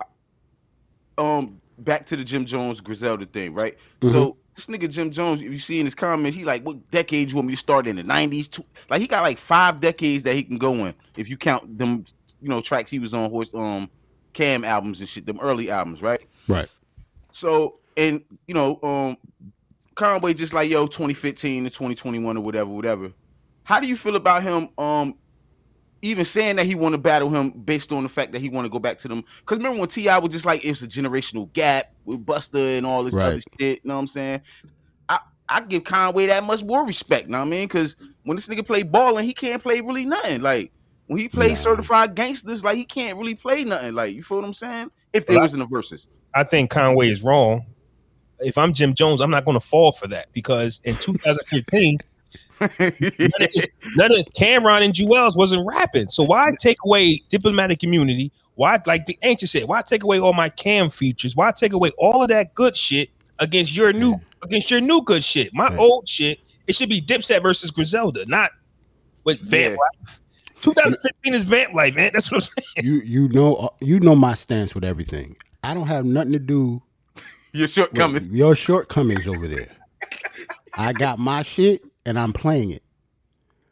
um, 1.18 1.60
back 1.80 2.06
to 2.08 2.16
the 2.16 2.24
Jim 2.24 2.46
Jones 2.46 2.82
Griselda 2.82 3.26
thing, 3.26 3.54
right? 3.54 3.78
Mm-hmm. 4.02 4.14
So 4.14 4.38
this 4.56 4.66
nigga 4.68 4.90
Jim 4.90 5.12
Jones, 5.12 5.42
if 5.42 5.52
you 5.52 5.60
see 5.60 5.80
in 5.80 5.86
his 5.86 5.96
comments, 5.96 6.36
he 6.38 6.44
like, 6.44 6.64
what 6.64 6.90
decade 6.92 7.30
you 7.30 7.36
want 7.36 7.48
me 7.48 7.54
to 7.54 7.58
start 7.58 7.88
in 7.88 7.96
the 7.96 8.04
nineties? 8.04 8.50
Like 8.90 9.02
he 9.02 9.08
got 9.08 9.22
like 9.22 9.38
five 9.38 9.80
decades 9.80 10.24
that 10.24 10.36
he 10.36 10.44
can 10.44 10.58
go 10.58 10.86
in 10.86 10.94
if 11.16 11.30
you 11.30 11.38
count 11.38 11.78
them, 11.78 12.06
you 12.42 12.50
know, 12.50 12.62
tracks 12.62 12.90
he 12.92 13.00
was 13.00 13.14
on 13.14 13.30
horse, 13.30 13.54
um, 13.54 13.90
Cam 14.34 14.64
albums 14.64 15.00
and 15.02 15.10
shit, 15.10 15.26
them 15.26 15.40
early 15.42 15.70
albums, 15.70 16.02
right? 16.02 16.24
Right. 16.48 16.70
So, 17.32 17.80
and 17.98 18.24
you 18.48 18.54
know, 18.54 18.80
um, 18.84 19.18
Conway 19.96 20.34
just 20.34 20.54
like 20.54 20.70
yo, 20.70 20.88
2015 20.88 21.66
to 21.66 21.70
2021 21.70 22.38
or 22.38 22.42
whatever, 22.42 22.70
whatever. 22.72 23.14
How 23.64 23.80
do 23.80 23.88
you 23.88 23.96
feel 23.98 24.16
about 24.16 24.44
him? 24.44 24.70
Um, 24.78 25.16
even 26.02 26.26
saying 26.26 26.56
that 26.58 26.66
he 26.66 26.76
want 26.76 26.94
to 26.94 26.98
battle 26.98 27.30
him 27.30 27.52
based 27.52 27.92
on 27.92 28.04
the 28.04 28.10
fact 28.10 28.32
that 28.32 28.42
he 28.42 28.50
want 28.50 28.66
to 28.66 28.70
go 28.72 28.80
back 28.80 28.98
to 29.00 29.08
them. 29.08 29.24
Because 29.40 29.58
remember 29.58 29.80
when 29.80 29.90
Ti 29.90 30.06
was 30.20 30.30
just 30.32 30.46
like 30.46 30.66
it's 30.66 30.82
a 30.82 30.88
generational 30.88 31.52
gap 31.54 31.86
with 32.06 32.26
Busta 32.26 32.78
and 32.78 32.86
all 32.86 33.04
this 33.04 33.18
Right. 33.18 33.22
other 33.22 33.40
shit. 33.60 33.82
You 33.84 33.90
know 33.90 33.96
what 33.96 34.02
I'm 34.02 34.08
saying? 34.08 34.42
I 35.10 35.20
I 35.50 35.62
give 35.62 35.84
Conway 35.84 36.28
that 36.28 36.44
much 36.44 36.64
more 36.64 36.86
respect. 36.86 37.30
Know 37.30 37.40
what 37.40 37.46
I 37.48 37.50
mean? 37.50 37.68
Because 37.68 37.96
when 38.24 38.36
this 38.38 38.48
nigga 38.48 38.66
play 38.66 38.84
balling, 38.84 39.26
he 39.26 39.34
can't 39.34 39.62
play 39.62 39.82
really 39.82 40.06
nothing. 40.06 40.42
Like 40.42 40.74
when 41.08 41.20
he 41.20 41.30
plays 41.30 41.60
Nah. 41.60 41.64
certified 41.64 42.16
gangsters, 42.16 42.64
like 42.64 42.78
he 42.78 42.86
can't 42.86 43.18
really 43.18 43.36
play 43.36 43.64
nothing. 43.64 43.94
Like 43.94 44.16
you 44.16 44.24
feel 44.24 44.38
what 44.40 44.46
I'm 44.48 44.54
saying? 44.54 44.90
If 45.14 45.26
there 45.28 45.38
Well, 45.38 45.44
was 45.44 45.54
in 45.54 45.60
the 45.60 45.68
verses. 45.68 46.08
I 46.36 46.44
think 46.44 46.72
Conway 46.72 47.10
is 47.10 47.24
wrong. 47.24 47.71
If 48.42 48.58
I'm 48.58 48.74
Jim 48.74 48.94
Jones, 48.94 49.22
I'm 49.22 49.32
not 49.32 49.46
going 49.46 49.56
to 49.60 49.66
fall 49.66 49.92
for 49.92 50.08
that 50.08 50.32
because 50.34 50.82
in 50.84 50.96
2015, 50.96 51.98
none 52.60 52.70
of, 52.80 53.50
this, 53.54 53.68
none 53.96 54.12
of 54.12 54.26
Cam'ron 54.38 54.84
and 54.84 54.94
Juelz 54.94 55.36
wasn't 55.36 55.66
rapping. 55.66 56.10
So 56.10 56.24
why 56.24 56.52
take 56.60 56.78
away 56.86 57.22
diplomatic 57.30 57.84
immunity? 57.84 58.32
Why, 58.56 58.80
like 58.86 59.06
the 59.06 59.18
ancient 59.24 59.50
said, 59.50 59.64
why 59.66 59.82
take 59.82 60.04
away 60.04 60.20
all 60.20 60.34
my 60.34 60.50
Cam 60.50 60.90
features? 60.90 61.36
Why 61.36 61.52
take 61.52 61.74
away 61.74 61.92
all 61.98 62.22
of 62.24 62.30
that 62.30 62.54
good 62.54 62.76
shit 62.76 63.10
against 63.40 63.76
your 63.76 63.94
new 63.94 64.20
against 64.44 64.70
your 64.70 64.82
new 64.82 65.02
good 65.04 65.24
shit? 65.24 65.54
My 65.54 65.70
Yeah. 65.72 65.78
old 65.78 66.08
shit, 66.08 66.40
it 66.68 66.76
should 66.76 66.90
be 66.90 67.02
Dipset 67.02 67.42
versus 67.42 67.72
Griselda, 67.72 68.26
not 68.28 68.52
with 69.24 69.40
Vamp 69.50 69.74
Yeah. 69.74 69.78
Life. 70.06 70.22
2015 70.62 71.34
is 71.34 71.44
Vamp 71.44 71.74
Life, 71.74 71.96
man. 71.96 72.12
That's 72.14 72.32
what 72.32 72.44
I'm 72.44 72.50
saying. 72.76 72.86
You 72.88 73.02
you 73.04 73.30
know 73.30 73.56
uh, 73.56 73.68
you 73.82 74.00
know 74.00 74.16
my 74.16 74.36
stance 74.36 74.76
with 74.76 74.84
everything. 74.84 75.36
I 75.64 75.74
don't 75.74 75.88
have 75.88 76.06
nothing 76.06 76.34
to 76.34 76.40
do 76.40 76.82
Your 77.54 77.68
shortcomings. 77.68 78.28
with 78.28 78.38
your 78.38 78.56
shortcomings 78.56 79.28
over 79.28 79.48
there. 79.48 79.68
I 80.74 80.94
got 80.94 81.20
my 81.20 81.44
shit 81.44 81.82
and 82.06 82.18
I'm 82.18 82.34
playing 82.34 82.72
it. 82.72 82.84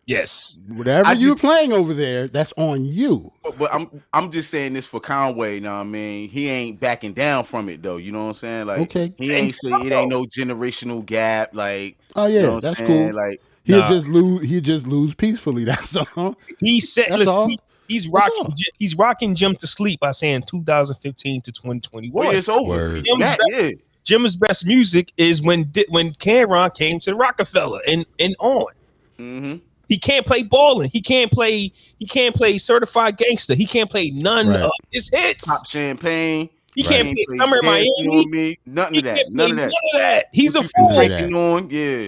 Yes. 0.06 0.60
Whatever 0.68 1.14
you're 1.14 1.36
playing 1.36 1.72
over 1.72 1.94
there, 1.94 2.28
that's 2.28 2.52
on 2.58 2.84
you. 2.84 3.32
But, 3.44 3.60
but 3.60 3.74
I'm 3.74 4.02
I'm 4.12 4.32
just 4.32 4.50
saying 4.50 4.74
this 4.74 4.86
for 4.88 5.00
Conway. 5.00 5.56
You 5.56 5.62
know 5.62 5.74
what 5.76 5.82
I 5.82 5.84
mean? 5.84 6.30
He 6.30 6.50
ain't 6.50 6.80
backing 6.80 7.14
down 7.14 7.44
from 7.44 7.70
it 7.70 7.84
though. 7.84 7.98
You 7.98 8.12
know 8.12 8.24
what 8.24 8.30
I'm 8.30 8.34
saying? 8.34 8.66
Like, 8.68 8.80
Okay. 8.82 9.12
he 9.18 9.32
ain't 9.34 9.54
say 9.54 9.70
it 9.70 9.92
ain't 9.94 10.10
no 10.10 10.26
generational 10.26 11.06
gap. 11.06 11.54
Like, 11.54 11.98
Oh 12.16 12.26
you 12.26 12.36
yeah, 12.40 12.42
know 12.42 12.60
that's 12.60 12.82
cool. 12.82 13.14
Like, 13.14 13.40
He'll 13.66 13.80
Nah. 13.82 13.90
just 13.90 14.08
lose. 14.08 14.50
He'll 14.50 14.62
just 14.62 14.88
lose 14.88 15.14
peacefully. 15.14 15.64
That's 15.66 15.96
all. 15.96 16.36
He 16.60 16.80
said, 16.82 17.06
That's 17.10 17.20
listen, 17.20 17.36
all. 17.36 17.48
he- 17.50 17.60
he's 17.90 18.08
rocking. 18.08 18.54
He's 18.80 18.96
rocking 18.96 19.36
Jim 19.36 19.56
to 19.58 19.68
sleep 19.68 20.00
by 20.00 20.12
saying 20.12 20.44
2015 20.44 21.42
to 21.42 21.52
2021. 21.52 22.12
well, 22.14 22.34
it's 22.36 22.48
over. 22.48 22.70
Word. 22.70 23.06
That, 23.20 23.38
yeah. 23.50 23.72
Jim's 24.06 24.36
best 24.38 24.66
music 24.66 25.12
is 25.18 25.42
when 25.42 25.70
Di- 25.72 25.86
when 25.90 26.14
Cam'ron 26.14 26.74
came 26.74 27.00
to 27.02 27.14
Roc-A-Fella 27.16 27.82
and 27.88 28.06
and 28.20 28.36
on. 28.40 28.72
Mm-hmm. 29.20 29.58
He 29.90 29.98
can't 29.98 30.26
play 30.26 30.44
balling. 30.44 30.90
He 30.94 31.02
can't 31.02 31.32
play. 31.32 31.72
He 31.98 32.06
can't 32.06 32.36
play 32.36 32.58
certified 32.60 33.18
gangster. 33.18 33.56
He 33.56 33.66
can't 33.66 33.90
play 33.90 34.12
none 34.12 34.48
Right. 34.48 34.62
of 34.62 34.72
his 34.92 35.10
hits. 35.14 35.46
Pop 35.46 35.66
champagne. 35.68 36.50
He 36.76 36.84
Right. 36.84 36.90
can't 36.92 37.08
Ain't 37.08 37.16
play 37.18 37.26
play 37.28 37.38
Summer 37.38 37.62
Dancing 37.62 37.94
Miami. 38.08 38.26
me. 38.28 38.60
Nothing 38.68 38.94
He 38.94 39.00
of 39.00 39.06
that. 39.06 39.16
can't 39.18 39.28
play 39.30 39.36
None 39.36 39.52
of 39.52 39.58
none 39.58 39.70
that. 39.70 39.96
of 39.96 40.02
that. 40.02 40.26
He's 40.32 40.56
a 40.56 40.60
What 40.60 40.66
you 40.78 40.88
fool. 40.88 40.96
Breaking 40.96 41.34
on, 41.36 41.70
yeah. 41.72 42.08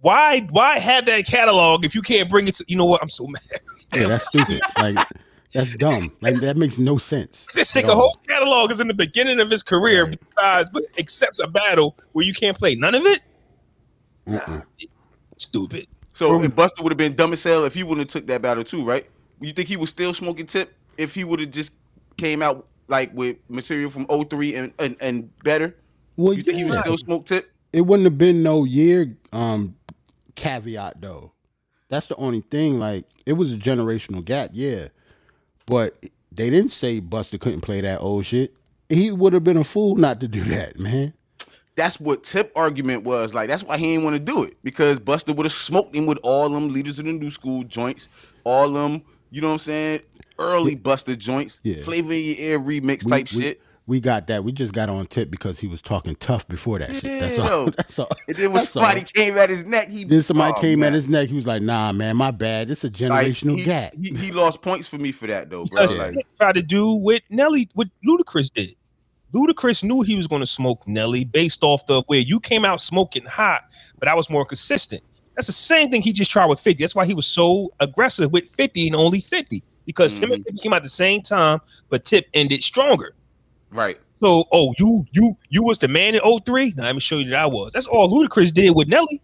Why? 0.00 0.40
Why 0.50 0.78
have 0.78 1.04
that 1.06 1.26
catalog 1.26 1.84
if 1.84 1.94
you 1.94 2.02
can't 2.02 2.28
bring 2.28 2.48
it 2.48 2.56
to? 2.56 2.64
You 2.66 2.76
know 2.76 2.86
what? 2.86 3.00
I'm 3.02 3.08
so 3.10 3.26
mad. 3.28 3.42
Yeah, 3.94 4.08
that's 4.08 4.26
stupid. 4.26 4.60
like 4.80 4.96
that's 5.52 5.76
dumb. 5.76 6.10
Like 6.20 6.36
that 6.36 6.56
makes 6.56 6.78
no 6.78 6.96
sense. 6.98 7.46
This 7.54 7.76
at 7.76 7.84
nigga 7.84 7.94
whole 7.94 8.16
catalog 8.26 8.70
is 8.72 8.80
in 8.80 8.88
the 8.88 8.94
beginning 8.94 9.38
of 9.40 9.50
his 9.50 9.62
career, 9.62 10.04
Right. 10.06 10.18
besides, 10.34 10.70
but 10.70 10.82
except 10.96 11.40
a 11.40 11.46
battle 11.46 11.96
where 12.12 12.24
you 12.24 12.32
can't 12.32 12.56
play 12.58 12.74
none 12.74 12.94
of 12.94 13.04
it. 13.04 13.20
So 14.26 14.62
Stupid. 15.36 15.86
Mm. 16.14 16.48
Busta 16.54 16.82
would 16.82 16.92
have 16.92 16.98
been 16.98 17.14
dumb 17.16 17.32
as 17.32 17.42
hell 17.42 17.64
if 17.64 17.74
he 17.74 17.82
wouldn't 17.82 18.06
have 18.06 18.12
took 18.12 18.26
that 18.28 18.42
battle 18.42 18.62
too, 18.64 18.84
right? 18.84 19.08
You 19.40 19.52
think 19.52 19.68
he 19.68 19.76
was 19.76 19.90
still 19.90 20.14
smoking 20.14 20.46
tip 20.46 20.74
if 20.96 21.14
he 21.14 21.24
would 21.24 21.40
have 21.40 21.50
just 21.50 21.72
came 22.16 22.42
out 22.42 22.68
like 22.88 23.12
with 23.14 23.36
material 23.48 23.90
from 23.90 24.06
03 24.06 24.54
and 24.54 24.72
and, 24.78 24.96
and 25.00 25.38
better? 25.42 25.74
Well, 26.16 26.34
You 26.34 26.42
think 26.42 26.58
he 26.58 26.64
was 26.64 26.78
still 26.78 26.96
smoke 26.96 27.26
tip? 27.26 27.50
it 27.72 27.80
wouldn't 27.80 28.04
have 28.04 28.18
been 28.18 28.42
no 28.42 28.64
year 28.64 29.16
um 29.32 29.74
caveat 30.34 31.00
though. 31.00 31.32
That's 31.92 32.06
the 32.06 32.16
only 32.16 32.40
thing. 32.40 32.78
Like 32.78 33.04
it 33.26 33.34
was 33.34 33.52
a 33.52 33.56
generational 33.58 34.24
gap, 34.24 34.48
yeah. 34.54 34.88
But 35.66 36.02
they 36.32 36.48
didn't 36.48 36.70
say 36.70 37.02
Busta 37.02 37.38
couldn't 37.38 37.60
play 37.60 37.82
that 37.82 38.00
old 38.00 38.24
shit. 38.24 38.54
He 38.88 39.12
would 39.12 39.34
have 39.34 39.44
been 39.44 39.58
a 39.58 39.64
fool 39.64 39.96
not 39.96 40.18
to 40.20 40.28
do 40.28 40.40
that, 40.44 40.78
man. 40.78 41.12
That's 41.76 42.00
what 42.00 42.24
Tip 42.24 42.50
argument 42.56 43.04
was. 43.04 43.34
Like 43.34 43.50
that's 43.50 43.62
why 43.62 43.76
he 43.76 43.92
didn't 43.92 44.04
want 44.04 44.16
to 44.16 44.20
do 44.20 44.42
it 44.42 44.56
because 44.64 45.00
Busta 45.00 45.36
would 45.36 45.44
have 45.44 45.52
smoked 45.52 45.94
him 45.94 46.06
with 46.06 46.18
all 46.22 46.48
them 46.48 46.70
leaders 46.70 46.98
of 46.98 47.04
the 47.04 47.12
new 47.12 47.30
school 47.30 47.62
joints, 47.62 48.08
all 48.44 48.70
them. 48.70 49.02
You 49.30 49.42
know 49.42 49.48
what 49.48 49.52
I'm 49.54 49.58
saying? 49.58 50.00
Early 50.38 50.76
Busta 50.76 51.16
joints, 51.18 51.60
Yeah. 51.62 51.82
flavor 51.82 52.14
in 52.14 52.24
your 52.24 52.36
ear 52.38 52.58
remix 52.58 53.06
type 53.06 53.30
we, 53.34 53.42
shit. 53.42 53.60
We 53.86 54.00
got 54.00 54.28
that. 54.28 54.44
We 54.44 54.52
just 54.52 54.72
got 54.72 54.88
on 54.88 55.06
tip 55.06 55.30
because 55.30 55.58
he 55.58 55.66
was 55.66 55.82
talking 55.82 56.14
tough 56.16 56.46
before 56.46 56.78
that 56.78 56.92
shit. 56.92 57.20
That's 57.20 57.38
all. 57.38 57.66
That's 57.76 57.98
all. 57.98 58.08
And 58.28 58.36
then 58.36 58.46
when 58.46 58.54
That's 58.54 58.70
somebody 58.70 59.00
all. 59.00 59.06
came 59.06 59.36
at 59.36 59.50
his 59.50 59.64
neck, 59.64 59.88
he 59.88 60.04
Then 60.04 60.22
somebody 60.22 60.54
Oh, 60.56 60.60
came 60.60 60.82
at 60.84 60.92
his 60.92 61.08
neck. 61.08 61.28
He 61.28 61.34
was 61.34 61.46
like, 61.46 61.62
"Nah, 61.62 61.92
man, 61.92 62.16
my 62.16 62.30
bad. 62.30 62.70
It's 62.70 62.84
a 62.84 62.86
Like, 62.86 62.94
generational 62.94 63.56
he, 63.56 63.64
gap." 63.64 63.92
He, 64.00 64.14
he 64.14 64.30
lost 64.30 64.62
points 64.62 64.86
for 64.86 64.98
me 64.98 65.10
for 65.10 65.26
that 65.26 65.50
though, 65.50 65.64
bro. 65.64 65.82
Because 65.82 65.96
Like, 65.96 66.14
he 66.14 66.24
tried 66.38 66.54
to 66.54 66.62
do 66.62 66.92
what 66.92 67.22
Nelly, 67.28 67.68
what 67.74 67.88
Ludacris 68.06 68.52
did. 68.52 68.76
Ludacris 69.34 69.82
knew 69.82 70.02
he 70.02 70.14
was 70.14 70.26
going 70.26 70.40
to 70.40 70.46
smoke 70.46 70.86
Nelly 70.86 71.24
based 71.24 71.64
off 71.64 71.82
of 71.88 72.04
where 72.06 72.20
you 72.20 72.38
came 72.38 72.64
out 72.64 72.80
smoking 72.80 73.24
hot, 73.24 73.62
but 73.98 74.06
I 74.06 74.14
was 74.14 74.28
more 74.28 74.44
consistent. 74.44 75.02
That's 75.34 75.46
the 75.46 75.54
same 75.54 75.90
thing 75.90 76.02
he 76.02 76.12
just 76.12 76.30
tried 76.30 76.46
with 76.46 76.60
50. 76.60 76.82
That's 76.82 76.94
why 76.94 77.06
he 77.06 77.14
was 77.14 77.26
so 77.26 77.72
aggressive 77.80 78.30
with 78.30 78.44
50 78.48 78.88
and 78.88 78.96
only 78.96 79.20
50 79.20 79.62
because 79.86 80.12
him 80.18 80.32
and 80.32 80.42
mm-hmm. 80.44 80.54
50 80.54 80.62
came 80.62 80.72
out 80.72 80.78
at 80.78 80.82
the 80.82 80.90
same 80.90 81.22
time, 81.22 81.60
but 81.88 82.04
Tip 82.04 82.26
ended 82.34 82.62
stronger. 82.62 83.14
Right. 83.72 83.98
So, 84.20 84.44
oh, 84.52 84.72
you 84.78 85.04
you 85.12 85.36
you 85.48 85.62
was 85.64 85.78
the 85.78 85.88
man 85.88 86.14
in 86.14 86.20
03? 86.20 86.74
Now 86.76 86.84
let 86.84 86.94
me 86.94 87.00
show 87.00 87.18
you 87.18 87.30
that 87.30 87.40
I 87.40 87.46
was. 87.46 87.72
That's 87.72 87.86
all 87.88 88.08
Ludacris 88.08 88.52
did 88.54 88.70
with 88.76 88.86
Nelly. 88.88 89.20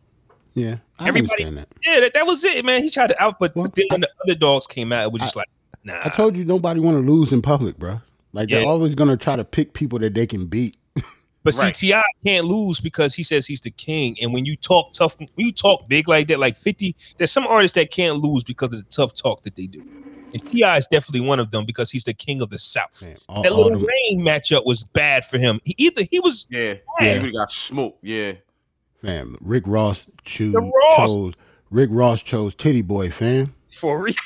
Yeah, 0.54 0.76
I 0.98 1.06
Everybody- 1.08 1.44
understand 1.44 1.56
that. 1.58 1.68
Yeah, 1.84 2.00
that, 2.00 2.14
that 2.14 2.26
was 2.26 2.42
it, 2.44 2.64
man. 2.64 2.82
He 2.82 2.90
tried 2.90 3.08
to 3.08 3.22
out, 3.22 3.38
but 3.38 3.54
Well, 3.54 3.68
then 3.76 3.86
when 3.90 4.00
the 4.00 4.08
other 4.24 4.34
dogs 4.34 4.66
came 4.66 4.92
out, 4.92 5.04
it 5.04 5.12
was 5.12 5.22
just 5.22 5.36
like, 5.36 5.48
nah. 5.84 6.00
I 6.04 6.08
told 6.08 6.36
you 6.36 6.44
nobody 6.44 6.80
want 6.80 6.96
to 6.96 7.00
lose 7.12 7.32
in 7.32 7.42
public, 7.42 7.78
bro. 7.78 8.00
Like 8.32 8.48
they're 8.48 8.66
always 8.66 8.94
gonna 8.96 9.16
try 9.16 9.36
to 9.36 9.44
pick 9.44 9.72
people 9.72 10.00
that 10.00 10.14
they 10.14 10.26
can 10.26 10.46
beat. 10.46 10.76
But 11.44 11.54
Right. 11.54 11.74
see, 11.76 11.94
can't 12.26 12.46
lose 12.46 12.80
because 12.80 13.14
he 13.14 13.22
says 13.22 13.46
he's 13.46 13.60
the 13.60 13.70
king. 13.70 14.16
And 14.20 14.34
when 14.34 14.44
you 14.44 14.56
talk 14.56 14.92
tough, 14.92 15.16
when 15.18 15.28
you 15.36 15.52
talk 15.52 15.88
big 15.88 16.08
like 16.08 16.26
that, 16.28 16.40
like 16.40 16.56
50, 16.58 16.94
there's 17.16 17.30
some 17.30 17.46
artists 17.46 17.76
that 17.76 17.90
can't 17.92 18.18
lose 18.18 18.42
because 18.42 18.74
of 18.74 18.80
the 18.80 18.90
tough 18.90 19.14
talk 19.14 19.44
that 19.44 19.54
they 19.54 19.66
do. 19.68 19.82
And 20.34 20.50
Ti 20.50 20.62
is 20.62 20.86
definitely 20.90 21.26
one 21.26 21.38
of 21.40 21.50
them 21.50 21.64
because 21.64 21.90
he's 21.90 22.04
the 22.04 22.12
king 22.14 22.40
of 22.42 22.50
the 22.50 22.58
South. 22.58 23.02
Man, 23.02 23.16
all, 23.28 23.42
that 23.42 23.52
all 23.52 23.64
little 23.64 23.78
them- 23.78 23.88
Rain 23.88 24.20
matchup 24.20 24.66
was 24.66 24.84
bad 24.84 25.24
for 25.24 25.38
him. 25.38 25.60
He, 25.64 25.74
either 25.78 26.02
he 26.02 26.20
was 26.20 26.46
Yeah. 26.50 26.74
Yeah. 27.00 27.18
He 27.20 27.32
got 27.32 27.50
smoked. 27.50 28.04
Yeah. 28.04 28.32
fam, 29.02 29.36
Rick 29.40 29.64
Ross 29.66 30.04
choose, 30.24 30.52
The 30.52 30.60
Ross. 30.60 30.96
chose 30.96 31.34
Rick 31.70 31.90
Ross 31.92 32.22
chose 32.22 32.54
Tity 32.54 32.82
Boi, 32.86 33.10
fam. 33.10 33.54
for 33.72 34.02
real. 34.02 34.14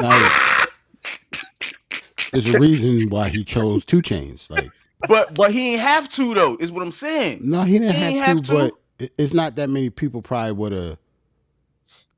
Now, 0.00 0.64
there's 2.32 2.46
a 2.46 2.58
reason 2.58 3.08
why 3.10 3.28
he 3.28 3.42
chose 3.42 3.84
2 3.84 4.00
Chainz. 4.02 4.48
Like, 4.50 4.70
But 5.08 5.34
but 5.34 5.50
he 5.52 5.72
ain't 5.72 5.80
have 5.80 6.08
to 6.10 6.34
though, 6.34 6.56
is 6.60 6.70
what 6.70 6.82
I'm 6.82 6.92
saying. 6.92 7.40
no, 7.42 7.62
he 7.62 7.78
didn't 7.78 7.94
He 7.96 8.00
have, 8.00 8.10
ain't 8.12 8.20
to, 8.20 8.26
have 8.26 8.42
to. 8.42 8.52
but 8.98 9.04
it- 9.06 9.12
it's 9.18 9.32
not 9.34 9.56
that 9.56 9.70
many 9.70 9.90
people 9.90 10.22
probably 10.22 10.52
would 10.52 10.72
have 10.72 10.98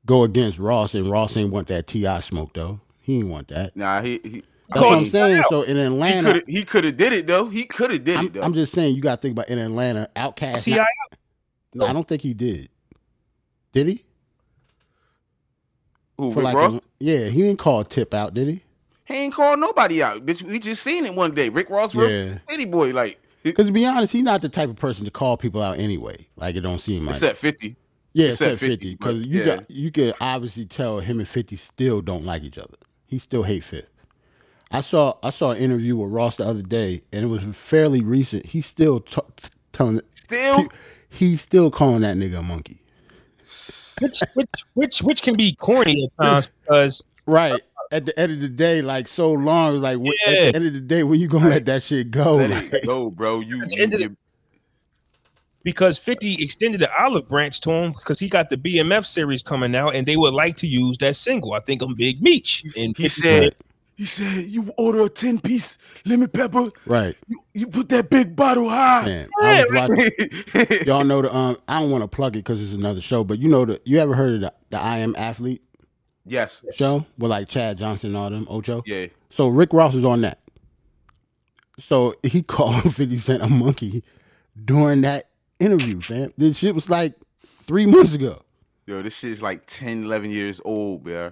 go 0.05 0.23
against 0.23 0.59
Ross, 0.59 0.93
and 0.93 1.09
Ross 1.09 1.35
ain't 1.37 1.51
want 1.51 1.67
that 1.67 1.87
Ti 1.87 2.21
smoke 2.21 2.53
though. 2.53 2.79
He 2.99 3.19
ain't 3.19 3.29
want 3.29 3.47
that. 3.49 3.75
Nah, 3.75 4.01
he 4.01 4.19
he 4.23 4.43
That's 4.69 4.81
what 4.81 4.93
I'm 4.93 5.07
saying. 5.07 5.43
So 5.49 5.63
in 5.63 5.77
Atlanta, 5.77 6.33
could 6.33 6.43
he 6.47 6.63
could 6.63 6.83
have 6.83 6.97
did 6.97 7.13
it 7.13 7.27
though. 7.27 7.49
He 7.49 7.65
could 7.65 7.91
have 7.91 8.03
did 8.03 8.17
I'm, 8.17 8.25
it 8.27 8.33
though. 8.33 8.41
I'm 8.41 8.53
just 8.53 8.73
saying 8.73 8.95
you 8.95 9.01
got 9.01 9.15
to 9.15 9.21
think 9.21 9.33
about 9.33 9.49
in 9.49 9.59
Atlanta. 9.59 10.09
OutKast. 10.15 10.63
Ti, 10.63 10.79
no, 11.73 11.85
I 11.85 11.93
don't 11.93 12.07
think 12.07 12.21
he 12.21 12.33
did. 12.33 12.69
Did 13.71 13.87
he? 13.87 14.01
Who, 16.17 16.33
For 16.33 16.39
Rick 16.39 16.43
like, 16.45 16.55
Ross? 16.55 16.75
a, 16.75 16.81
yeah, 16.99 17.27
he 17.29 17.41
didn't 17.41 17.59
call 17.59 17.83
Tip 17.83 18.13
out, 18.13 18.33
did 18.33 18.47
he? 18.47 18.63
he 19.05 19.13
ain't 19.15 19.33
called 19.33 19.59
nobody 19.59 20.03
out. 20.03 20.25
Bitch, 20.25 20.43
we 20.43 20.59
just 20.59 20.83
seen 20.83 21.05
it 21.05 21.15
one 21.15 21.33
day. 21.33 21.49
Rick 21.49 21.69
Ross 21.69 21.93
versus 21.93 22.31
Yeah. 22.31 22.37
City 22.49 22.65
Boy, 22.65 22.91
like 22.91 23.19
Because 23.43 23.65
to 23.67 23.71
be 23.71 23.85
honest, 23.85 24.13
he's 24.13 24.23
not 24.23 24.41
the 24.41 24.49
type 24.49 24.69
of 24.69 24.75
person 24.75 25.05
to 25.05 25.11
call 25.11 25.37
people 25.37 25.61
out 25.61 25.79
anyway. 25.79 26.27
Like 26.35 26.55
it 26.55 26.61
don't 26.61 26.79
seem 26.79 27.05
like. 27.05 27.15
except 27.15 27.37
50. 27.37 27.75
Yeah, 28.13 28.27
except 28.27 28.53
except 28.53 28.59
50. 28.71 28.75
50, 28.75 28.95
Because 28.95 29.25
you 29.25 29.39
yeah. 29.39 29.45
got 29.57 29.71
you 29.71 29.91
can 29.91 30.13
obviously 30.21 30.65
tell 30.65 30.99
him 30.99 31.19
and 31.19 31.27
50 31.27 31.55
still 31.55 32.01
don't 32.01 32.25
like 32.25 32.43
each 32.43 32.57
other. 32.57 32.75
He 33.05 33.17
still 33.19 33.43
hate 33.43 33.63
Fifth. 33.63 33.87
I 34.71 34.79
saw 34.81 35.17
I 35.21 35.31
saw 35.31 35.51
an 35.51 35.57
interview 35.57 35.97
with 35.97 36.11
Ross 36.11 36.37
the 36.37 36.45
other 36.47 36.61
day, 36.61 37.01
and 37.11 37.23
it 37.23 37.27
was 37.27 37.43
fairly 37.57 38.01
recent. 38.03 38.45
He's 38.45 38.65
still 38.65 39.01
t- 39.01 39.19
t- 39.35 39.49
telling 39.73 39.99
Still, 40.15 40.67
he's 41.09 41.41
still 41.41 41.69
calling 41.69 42.01
that 42.01 42.15
nigga 42.15 42.39
a 42.39 42.41
monkey. 42.41 42.81
which, 43.99 44.21
which, 44.33 44.49
which, 44.75 44.99
which 45.03 45.21
can 45.23 45.35
be 45.35 45.53
corny 45.53 46.05
at 46.19 46.23
times 46.23 46.47
because 46.61 47.03
Right. 47.25 47.61
At 47.91 48.05
the 48.05 48.17
end 48.17 48.31
of 48.31 48.39
the 48.39 48.47
day, 48.47 48.81
like 48.81 49.09
so 49.09 49.33
long, 49.33 49.81
like 49.81 49.97
wh- 49.97 50.27
at 50.29 50.31
the 50.31 50.55
end 50.55 50.65
of 50.67 50.73
the 50.73 50.79
day, 50.79 51.03
when 51.03 51.19
you 51.19 51.27
gonna 51.27 51.49
let 51.49 51.65
that 51.65 51.83
shit 51.83 52.09
go? 52.09 52.37
let 52.37 52.49
Like, 52.51 52.73
it 52.73 52.85
go, 52.85 53.09
bro. 53.09 53.41
You, 53.41 53.65
you, 53.69 53.83
end 53.83 53.93
of 53.93 53.99
the- 53.99 54.05
you- 54.05 54.17
because 55.63 55.97
50 55.97 56.43
extended 56.43 56.81
the 56.81 56.89
olive 57.01 57.27
branch 57.27 57.61
to 57.61 57.71
him 57.71 57.91
because 57.91 58.19
he 58.19 58.27
got 58.29 58.49
the 58.49 58.57
BMF 58.57 59.05
series 59.05 59.41
coming 59.41 59.75
out 59.75 59.95
and 59.95 60.07
they 60.07 60.17
would 60.17 60.33
like 60.33 60.57
to 60.57 60.67
use 60.67 60.97
that 60.99 61.15
single. 61.15 61.53
I 61.53 61.59
think 61.59 61.81
I'm 61.81 61.95
Big 61.95 62.21
Meech. 62.21 62.63
And 62.77 62.95
he 62.97 63.03
50 63.03 63.09
said 63.09 63.55
he 64.01 64.07
said 64.07 64.45
you 64.45 64.71
order 64.79 65.03
a 65.03 65.09
10 65.09 65.41
piece 65.41 65.77
lemon 66.05 66.27
pepper, 66.27 66.69
right. 66.87 67.15
you, 67.27 67.39
you 67.53 67.67
put 67.67 67.87
that 67.89 68.09
big 68.09 68.35
bottle 68.35 68.67
high. 68.67 69.05
Man, 69.05 69.29
I 69.39 69.63
was 69.63 69.89
watching. 70.55 70.77
Y'all 70.87 71.03
know 71.03 71.21
the 71.21 71.31
um. 71.31 71.55
I 71.67 71.81
don't 71.81 71.91
want 71.91 72.03
to 72.03 72.07
plug 72.07 72.35
it 72.35 72.39
because 72.39 72.63
it's 72.63 72.73
another 72.73 72.99
show, 72.99 73.23
but 73.23 73.37
you 73.37 73.47
know 73.47 73.63
the. 73.63 73.79
You 73.85 73.99
ever 73.99 74.15
heard 74.15 74.33
of 74.33 74.41
the, 74.41 74.53
the 74.71 74.79
I 74.79 74.97
Am 74.97 75.13
Athlete 75.17 75.61
yes. 76.25 76.65
show 76.73 77.05
with 77.19 77.29
like 77.29 77.47
Chad 77.47 77.77
Johnson 77.77 78.09
and 78.09 78.17
all 78.17 78.31
them 78.31 78.47
Ocho? 78.49 78.81
Yeah. 78.87 79.05
So 79.29 79.47
Rick 79.49 79.71
Ross 79.71 79.93
is 79.93 80.03
on 80.03 80.21
that. 80.21 80.39
So 81.77 82.15
he 82.23 82.41
called 82.41 82.81
Fifty 82.95 83.19
Cent 83.19 83.43
a 83.43 83.49
monkey 83.49 84.03
during 84.65 85.01
that 85.01 85.29
interview, 85.61 86.01
fam. 86.01 86.33
This 86.37 86.57
shit 86.57 86.75
was 86.75 86.89
like 86.89 87.13
three 87.61 87.85
months 87.85 88.13
ago. 88.13 88.41
Yo, 88.85 89.01
this 89.01 89.17
shit's 89.17 89.41
like 89.41 89.65
10, 89.67 90.05
11 90.05 90.31
years 90.31 90.59
old, 90.65 91.03
bro. 91.03 91.31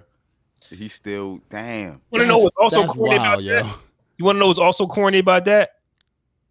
He's 0.70 0.94
still 0.94 1.40
damn. 1.48 2.00
want 2.10 2.22
to 2.22 2.26
know 2.26 2.38
what's 2.38 2.56
also 2.56 2.82
That's 2.82 2.92
corny 2.92 3.16
about 3.16 3.38
wild, 3.38 3.48
that? 3.48 3.76
You 4.18 4.24
want 4.24 4.36
to 4.36 4.40
know 4.40 4.46
what's 4.46 4.58
also 4.58 4.86
corny 4.86 5.18
about 5.18 5.44
that? 5.46 5.70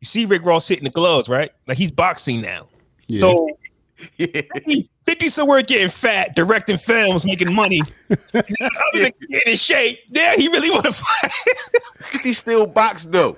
You 0.01 0.05
see 0.05 0.25
Rick 0.25 0.43
Ross 0.45 0.67
hitting 0.67 0.83
the 0.83 0.89
gloves, 0.89 1.29
right? 1.29 1.51
Like 1.67 1.77
he's 1.77 1.91
boxing 1.91 2.41
now. 2.41 2.67
Yeah. 3.07 3.21
So 3.21 3.47
Yeah. 4.17 4.41
50, 4.53 4.89
50 5.05 5.29
somewhere 5.29 5.61
getting 5.61 5.89
fat, 5.89 6.35
directing 6.35 6.77
films, 6.77 7.25
making 7.25 7.53
money. 7.53 7.81
Other 8.33 8.43
than 8.93 9.11
getting 9.29 9.41
in 9.45 9.57
shape, 9.57 9.99
yeah, 10.09 10.35
he 10.35 10.47
really 10.47 10.69
want 10.69 10.85
to 10.85 10.93
fight. 11.21 11.31
50 12.01 12.33
still 12.33 12.67
box 12.67 13.05
though. 13.05 13.37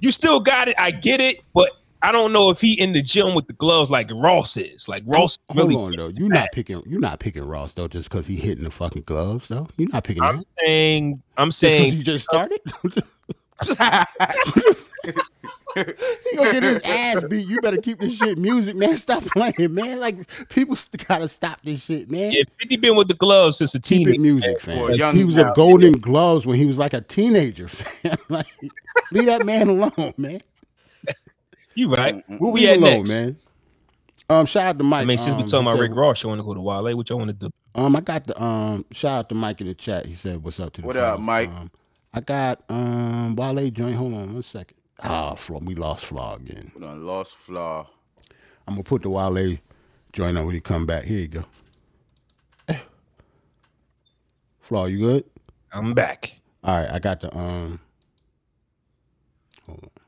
you 0.00 0.12
still 0.12 0.40
got 0.40 0.68
it. 0.68 0.76
I 0.78 0.90
get 0.90 1.20
it, 1.20 1.40
but 1.54 1.70
I 2.02 2.12
don't 2.12 2.32
know 2.32 2.50
if 2.50 2.60
he 2.60 2.80
in 2.80 2.92
the 2.92 3.02
gym 3.02 3.34
with 3.34 3.46
the 3.46 3.52
gloves 3.52 3.90
like 3.90 4.10
Ross 4.14 4.56
is. 4.56 4.88
Like 4.88 5.02
Ross 5.06 5.38
Hold 5.50 5.58
really. 5.72 5.76
on 5.76 5.96
though. 5.96 6.08
You're 6.08 6.28
not 6.28 6.48
picking. 6.52 6.82
You're 6.86 7.00
not 7.00 7.18
picking 7.20 7.44
Ross 7.44 7.74
though, 7.74 7.88
just 7.88 8.08
because 8.08 8.26
he 8.26 8.36
hitting 8.36 8.64
the 8.64 8.70
fucking 8.70 9.02
gloves 9.02 9.48
though. 9.48 9.68
You're 9.76 9.90
not 9.90 10.04
picking 10.04 10.22
I'm 10.22 10.36
him. 10.36 10.44
saying. 10.64 11.22
I'm 11.36 11.48
Just 11.48 11.60
saying. 11.60 11.92
he 11.92 12.02
just 12.02 12.24
started. 12.24 12.60
he 15.74 16.36
gonna 16.36 16.52
get 16.52 16.62
his 16.62 16.80
ass 16.84 17.22
beat. 17.28 17.46
You 17.46 17.60
better 17.60 17.76
keep 17.76 17.98
this 18.00 18.16
shit 18.16 18.38
music, 18.38 18.74
man. 18.76 18.96
Stop 18.96 19.22
playing, 19.24 19.74
man. 19.74 20.00
Like 20.00 20.16
people 20.48 20.76
gotta 21.06 21.28
stop 21.28 21.60
this 21.62 21.82
shit, 21.82 22.10
man. 22.10 22.32
Yeah, 22.32 22.42
50 22.60 22.76
been 22.78 22.96
with 22.96 23.08
the 23.08 23.14
gloves 23.14 23.58
since 23.58 23.74
a 23.74 23.80
Keep 23.80 24.06
teenager. 24.06 24.14
it 24.14 24.20
music, 24.20 24.56
Or 24.56 24.60
fam. 24.60 24.94
young 24.94 25.14
he 25.14 25.24
was 25.24 25.36
now. 25.36 25.52
a 25.52 25.54
golden 25.54 25.92
gloves 25.92 26.46
when 26.46 26.56
he 26.56 26.66
was 26.66 26.78
like 26.78 26.92
a 26.94 27.00
teenager, 27.02 27.68
fam. 27.68 28.16
like, 28.28 28.46
leave 29.12 29.26
that 29.26 29.44
man 29.44 29.68
alone, 29.68 30.14
man. 30.16 30.40
You 31.80 31.88
right. 31.88 32.22
Where 32.28 32.52
we 32.52 32.60
Leave 32.60 32.68
at 32.68 32.76
alone, 32.76 32.92
next? 32.98 33.08
man. 33.08 33.36
Um, 34.28 34.44
shout 34.44 34.66
out 34.66 34.76
to 34.76 34.84
Mike. 34.84 35.00
I 35.00 35.04
mean, 35.06 35.16
since 35.16 35.34
we 35.34 35.44
um, 35.44 35.48
talking 35.48 35.66
about 35.66 35.80
Rick 35.80 35.94
Ross, 35.94 36.22
you 36.22 36.28
want 36.28 36.38
to 36.38 36.44
go 36.44 36.52
to 36.52 36.60
Wale? 36.60 36.94
What 36.94 37.08
y'all 37.08 37.18
want 37.18 37.30
to 37.30 37.32
do? 37.34 37.50
Um, 37.74 37.96
I 37.96 38.02
got 38.02 38.24
the 38.24 38.40
um 38.40 38.84
shout 38.92 39.18
out 39.20 39.28
to 39.30 39.34
Mike 39.34 39.62
in 39.62 39.66
the 39.66 39.74
chat. 39.74 40.04
He 40.04 40.12
said, 40.12 40.44
"What's 40.44 40.60
up 40.60 40.74
to 40.74 40.82
the 40.82 40.86
What 40.86 40.98
up. 40.98 41.20
Mike? 41.20 41.48
Um, 41.48 41.70
I 42.12 42.20
got 42.20 42.62
um 42.68 43.34
Wale 43.34 43.70
joint. 43.70 43.94
Hold 43.94 44.12
on 44.12 44.34
one 44.34 44.42
second. 44.42 44.76
Ah, 45.02 45.34
Flaw, 45.34 45.60
we 45.62 45.74
lost 45.74 46.04
Flaw 46.04 46.36
again. 46.36 46.70
Put 46.74 46.84
on 46.84 47.06
lost 47.06 47.34
flaw. 47.36 47.86
I'm 48.68 48.74
gonna 48.74 48.84
put 48.84 49.00
the 49.00 49.08
Wale 49.08 49.56
joint 50.12 50.36
on 50.36 50.44
when 50.44 50.54
he 50.54 50.60
come 50.60 50.84
back. 50.84 51.04
Here 51.04 51.20
you 51.20 51.28
go. 51.28 51.44
Flaw, 54.60 54.84
you 54.84 54.98
good? 54.98 55.24
I'm 55.72 55.94
back. 55.94 56.40
All 56.62 56.78
right, 56.78 56.92
I 56.92 56.98
got 56.98 57.20
the 57.20 57.34
um. 57.34 57.80
Hold 59.66 59.84
on. 59.84 59.99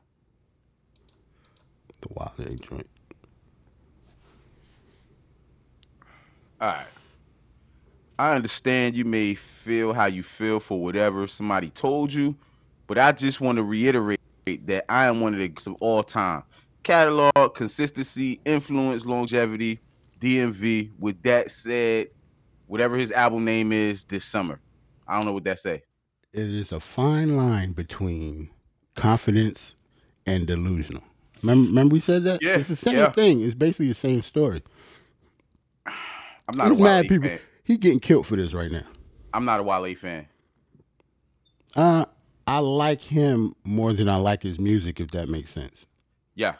The 2.13 2.43
Wale 2.43 2.57
joint. 2.57 2.87
All 6.61 6.69
right. 6.69 6.85
I 8.17 8.35
understand 8.35 8.95
you 8.95 9.05
may 9.05 9.35
feel 9.35 9.93
how 9.93 10.05
you 10.05 10.23
feel 10.23 10.59
for 10.59 10.81
whatever 10.81 11.27
somebody 11.27 11.69
told 11.69 12.13
you, 12.13 12.35
but 12.87 12.97
I 12.97 13.11
just 13.11 13.41
want 13.41 13.57
to 13.57 13.63
reiterate 13.63 14.19
that 14.45 14.85
I 14.87 15.05
am 15.05 15.19
one 15.19 15.33
of 15.33 15.39
the 15.39 15.71
of 15.71 15.75
all 15.79 16.03
time 16.03 16.43
catalog, 16.83 17.55
consistency, 17.55 18.39
influence, 18.45 19.05
longevity, 19.05 19.79
DMV. 20.19 20.91
With 20.99 21.21
that 21.23 21.51
said, 21.51 22.09
whatever 22.67 22.97
his 22.97 23.11
album 23.11 23.45
name 23.45 23.71
is 23.71 24.03
this 24.03 24.25
summer, 24.25 24.59
I 25.07 25.15
don't 25.15 25.25
know 25.25 25.33
what 25.33 25.45
that 25.45 25.59
say. 25.59 25.83
It 26.33 26.49
is 26.49 26.71
a 26.71 26.79
fine 26.79 27.35
line 27.35 27.71
between 27.71 28.49
confidence 28.95 29.75
and 30.25 30.47
delusional. 30.47 31.03
Remember, 31.43 31.67
remember 31.67 31.93
we 31.93 31.99
said 31.99 32.23
that? 32.23 32.41
Yeah, 32.41 32.57
it's 32.57 32.69
the 32.69 32.75
same 32.75 32.95
yeah. 32.95 33.11
thing. 33.11 33.41
It's 33.41 33.53
basically 33.53 33.87
the 33.89 33.93
same 33.93 34.21
story. 34.23 34.63
I'm 35.85 36.57
not 36.57 36.69
He's 36.69 36.79
a 36.79 36.81
Wale 36.81 36.91
mad 36.91 37.07
people. 37.07 37.29
fan. 37.29 37.39
He 37.63 37.77
getting 37.77 37.99
killed 37.99 38.25
for 38.27 38.35
this 38.35 38.53
right 38.53 38.71
now. 38.71 38.83
I'm 39.33 39.45
not 39.45 39.59
a 39.59 39.63
Wale 39.63 39.93
fan. 39.95 40.27
Uh, 41.75 42.05
I 42.47 42.59
like 42.59 43.01
him 43.01 43.53
more 43.63 43.93
than 43.93 44.09
I 44.09 44.17
like 44.17 44.43
his 44.43 44.59
music, 44.59 44.99
if 44.99 45.11
that 45.11 45.29
makes 45.29 45.49
sense. 45.51 45.85
Yeah. 46.35 46.55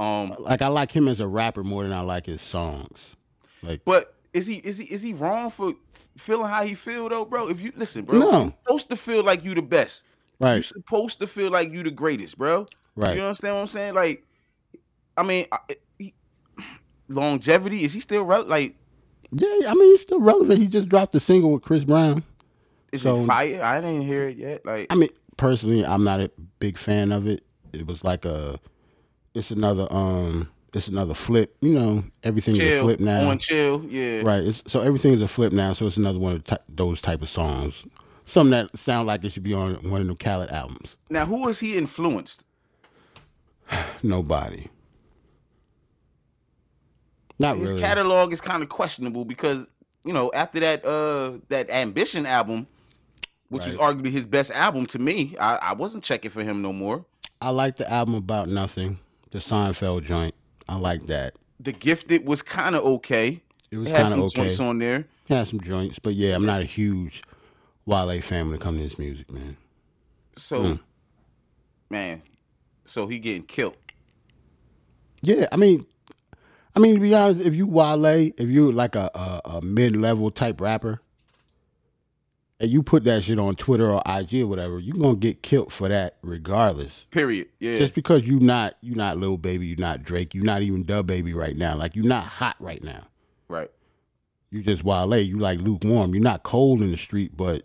Um, 0.00 0.34
Like 0.38 0.62
I 0.62 0.68
like 0.68 0.92
him 0.92 1.08
as 1.08 1.20
a 1.20 1.26
rapper 1.26 1.64
more 1.64 1.82
than 1.82 1.92
I 1.92 2.00
like 2.00 2.26
his 2.26 2.40
songs. 2.40 3.14
Like 3.62 3.84
But 3.84 4.14
is 4.32 4.46
he 4.46 4.56
is 4.56 4.78
he 4.78 4.84
is 4.86 5.02
he 5.02 5.12
wrong 5.12 5.50
for 5.50 5.74
feeling 6.16 6.48
how 6.48 6.62
he 6.64 6.74
feel 6.74 7.08
though, 7.08 7.24
bro? 7.24 7.48
If 7.48 7.60
you 7.60 7.72
listen, 7.76 8.04
bro, 8.04 8.18
No. 8.20 8.54
supposed 8.64 8.88
to 8.90 8.96
feel 8.96 9.24
like 9.24 9.44
you 9.44 9.54
the 9.54 9.62
best. 9.62 10.04
Right, 10.40 10.64
supposed 10.64 11.18
to 11.20 11.26
feel 11.26 11.50
like 11.50 11.72
you 11.72 11.82
the 11.82 11.90
greatest, 11.90 12.38
bro. 12.38 12.66
right. 12.94 13.16
You 13.16 13.22
understand 13.22 13.54
what 13.56 13.60
I'm 13.62 13.66
saying? 13.66 13.94
Like, 13.94 14.24
I 15.16 15.22
mean, 15.24 15.46
I- 15.50 15.58
he, 15.98 16.14
longevity 17.08 17.84
is 17.84 17.92
he 17.92 18.00
still 18.00 18.22
rel- 18.24 18.44
like? 18.44 18.74
Yeah, 19.32 19.68
I 19.68 19.74
mean 19.74 19.90
he's 19.90 20.02
still 20.02 20.20
relevant. 20.20 20.58
He 20.58 20.68
just 20.68 20.88
dropped 20.88 21.14
a 21.14 21.20
single 21.20 21.52
with 21.52 21.62
Chris 21.62 21.84
Brown. 21.84 22.22
Is 22.92 23.02
So- 23.02 23.22
it 23.22 23.26
fire? 23.26 23.62
I 23.62 23.80
didn't 23.80 24.02
hear 24.02 24.28
it 24.28 24.36
yet. 24.36 24.64
Like, 24.64 24.86
I 24.90 24.94
mean, 24.94 25.10
personally, 25.36 25.84
I'm 25.84 26.04
not 26.04 26.20
a 26.20 26.30
big 26.60 26.78
fan 26.78 27.12
of 27.12 27.26
it. 27.26 27.44
It 27.72 27.86
was 27.86 28.04
like 28.04 28.24
a, 28.24 28.58
it's 29.34 29.50
another 29.50 29.86
um, 29.90 30.48
it's 30.72 30.88
another 30.88 31.14
flip. 31.14 31.54
You 31.60 31.74
know, 31.78 32.04
everything's 32.22 32.60
a 32.60 32.80
flip 32.80 33.00
now. 33.00 33.28
on 33.28 33.38
chill, 33.38 33.84
yeah. 33.84 34.22
Right. 34.22 34.42
It's, 34.42 34.62
so 34.66 34.80
everything 34.80 35.12
is 35.12 35.20
a 35.22 35.28
flip 35.28 35.52
now. 35.52 35.72
So 35.74 35.86
it's 35.86 35.96
another 35.98 36.18
one 36.18 36.32
of 36.34 36.44
ty- 36.44 36.58
those 36.68 37.02
type 37.02 37.20
of 37.22 37.28
songs. 37.28 37.84
Something 38.28 38.50
that 38.50 38.76
sound 38.78 39.06
like 39.06 39.24
it 39.24 39.32
should 39.32 39.42
be 39.42 39.54
on 39.54 39.76
one 39.90 40.02
of 40.02 40.06
the 40.06 40.14
Khaled 40.14 40.50
albums. 40.50 40.98
Now, 41.08 41.24
who 41.24 41.44
was 41.46 41.58
he 41.60 41.78
influenced? 41.78 42.44
Nobody. 44.02 44.66
Not 47.38 47.56
His 47.56 47.70
really. 47.70 47.82
catalog 47.82 48.34
is 48.34 48.42
kind 48.42 48.62
of 48.62 48.68
questionable 48.68 49.24
because 49.24 49.66
you 50.04 50.12
know 50.12 50.30
after 50.34 50.60
that 50.60 50.84
uh 50.84 51.38
that 51.48 51.70
ambition 51.70 52.26
album, 52.26 52.66
which 53.48 53.66
is 53.66 53.76
arguably 53.76 54.10
his 54.10 54.26
best 54.26 54.50
album 54.50 54.84
to 54.86 54.98
me, 54.98 55.34
I, 55.40 55.56
I 55.56 55.72
wasn't 55.72 56.04
checking 56.04 56.30
for 56.30 56.44
him 56.44 56.60
no 56.60 56.72
more. 56.72 57.06
I 57.40 57.48
like 57.48 57.76
the 57.76 57.90
album 57.90 58.14
about 58.14 58.48
nothing, 58.50 58.98
the 59.30 59.38
Seinfeld 59.38 60.04
joint. 60.04 60.34
I 60.68 60.76
like 60.76 61.06
that. 61.06 61.34
The 61.60 61.72
Gifted 61.72 62.26
was 62.26 62.42
kind 62.42 62.76
of 62.76 62.84
okay. 62.84 63.40
It 63.70 63.78
was 63.78 63.86
It 63.86 63.90
had 63.90 63.96
kind 64.00 64.08
some 64.10 64.18
of 64.20 64.24
okay. 64.26 64.42
joints 64.42 64.60
on 64.60 64.78
there. 64.78 65.06
Had 65.30 65.46
some 65.46 65.60
joints, 65.60 65.98
but 65.98 66.12
yeah, 66.14 66.34
I'm 66.34 66.44
not 66.44 66.60
a 66.60 66.64
huge 66.66 67.22
Wale 67.88 68.20
fan 68.20 68.46
when 68.46 68.54
it 68.56 68.60
comes 68.60 68.76
to 68.78 68.82
his 68.84 68.98
music, 68.98 69.30
man. 69.32 69.56
So, 70.36 70.62
Mm. 70.62 70.80
man, 71.90 72.22
so 72.84 73.06
he 73.08 73.18
getting 73.18 73.42
killed. 73.42 73.76
Yeah, 75.22 75.46
I 75.50 75.56
mean, 75.56 75.84
I 76.76 76.80
mean 76.80 76.94
to 76.96 77.00
be 77.00 77.14
honest, 77.14 77.40
if 77.40 77.54
you 77.56 77.66
Wale, 77.66 78.04
if 78.06 78.48
you 78.48 78.70
like 78.70 78.94
a 78.94 79.10
a, 79.14 79.56
a 79.56 79.62
mid 79.62 79.96
level 79.96 80.30
type 80.30 80.60
rapper, 80.60 81.00
and 82.60 82.70
you 82.70 82.82
put 82.82 83.04
that 83.04 83.22
shit 83.24 83.38
on 83.38 83.56
Twitter 83.56 83.90
or 83.90 84.02
IG 84.06 84.42
or 84.42 84.46
whatever, 84.48 84.78
you're 84.78 84.96
gonna 84.96 85.16
get 85.16 85.42
killed 85.42 85.72
for 85.72 85.88
that 85.88 86.18
regardless. 86.22 87.06
Period. 87.10 87.48
Yeah. 87.58 87.78
Just 87.78 87.94
because 87.94 88.26
you 88.26 88.38
not 88.38 88.74
you 88.80 88.94
not 88.94 89.16
Lil 89.16 89.38
Baby, 89.38 89.66
you 89.66 89.76
not 89.76 90.02
Drake, 90.02 90.34
you 90.34 90.42
not 90.42 90.62
even 90.62 90.84
DaBaby 90.84 91.34
right 91.34 91.56
now. 91.56 91.74
Like 91.76 91.96
you're 91.96 92.04
not 92.06 92.24
hot 92.24 92.56
right 92.60 92.82
now. 92.84 93.06
right. 93.48 93.70
You 94.50 94.62
just 94.62 94.82
Wale. 94.84 95.18
You 95.18 95.38
like 95.38 95.58
lukewarm. 95.60 96.14
You're 96.14 96.22
not 96.22 96.42
cold 96.42 96.80
in 96.80 96.90
the 96.90 96.96
street, 96.96 97.36
but 97.36 97.64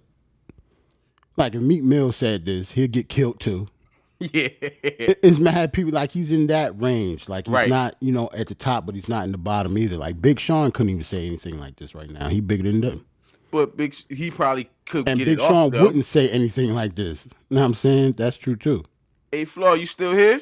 like 1.37 1.55
if 1.55 1.61
Meek 1.61 1.83
Mill 1.83 2.11
said 2.11 2.45
this, 2.45 2.71
he'll 2.71 2.87
get 2.87 3.09
killed 3.09 3.39
too. 3.39 3.67
Yeah. 4.19 4.47
It's 4.61 5.37
mad 5.37 5.73
people 5.73 5.91
like 5.91 6.11
he's 6.13 6.31
in 6.31 6.47
that 6.47 6.79
range. 6.79 7.27
Like 7.27 7.45
he's 7.45 7.53
Right. 7.53 7.67
not, 7.67 7.97
you 7.99 8.13
know, 8.13 8.29
at 8.33 8.47
the 8.47 8.55
top, 8.55 8.85
but 8.85 8.95
he's 8.95 9.09
not 9.09 9.25
in 9.25 9.33
the 9.33 9.37
bottom 9.37 9.77
either. 9.77 9.97
Like 9.97 10.21
Big 10.21 10.39
Sean 10.39 10.71
couldn't 10.71 10.91
even 10.91 11.03
say 11.03 11.25
anything 11.27 11.59
like 11.59 11.75
this 11.75 11.93
right 11.93 12.09
now. 12.09 12.29
He 12.29 12.39
bigger 12.39 12.63
than 12.63 12.79
them. 12.79 13.05
but 13.51 13.75
Big, 13.75 13.93
he 14.09 14.31
probably 14.31 14.69
could 14.85 15.09
And 15.09 15.19
get 15.19 15.25
Big 15.25 15.41
Sean 15.41 15.75
off. 15.75 15.81
Wouldn't 15.81 16.05
say 16.05 16.29
anything 16.29 16.73
like 16.73 16.95
this. 16.95 17.25
You 17.49 17.55
know 17.55 17.61
what 17.61 17.67
I'm 17.67 17.73
saying? 17.73 18.13
That's 18.13 18.37
true 18.37 18.55
too. 18.55 18.85
Hey, 19.31 19.43
Flaw, 19.43 19.73
you 19.73 19.85
still 19.87 20.13
here? 20.13 20.39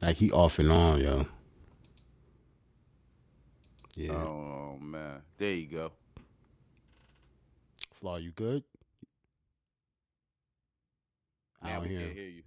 Like 0.00 0.16
he 0.16 0.30
off 0.32 0.58
and 0.58 0.70
on, 0.72 1.00
yo. 1.00 1.26
Yeah. 3.94 4.12
Oh 4.14 4.78
man, 4.80 5.20
there 5.38 5.52
you 5.54 5.66
go. 5.66 5.92
Flaw, 7.92 8.16
you 8.16 8.30
good? 8.30 8.62
I 11.62 11.68
Now 11.68 11.74
don't 11.80 11.88
we 11.88 11.88
him. 11.96 12.14
hear 12.14 12.28
you. 12.28 12.42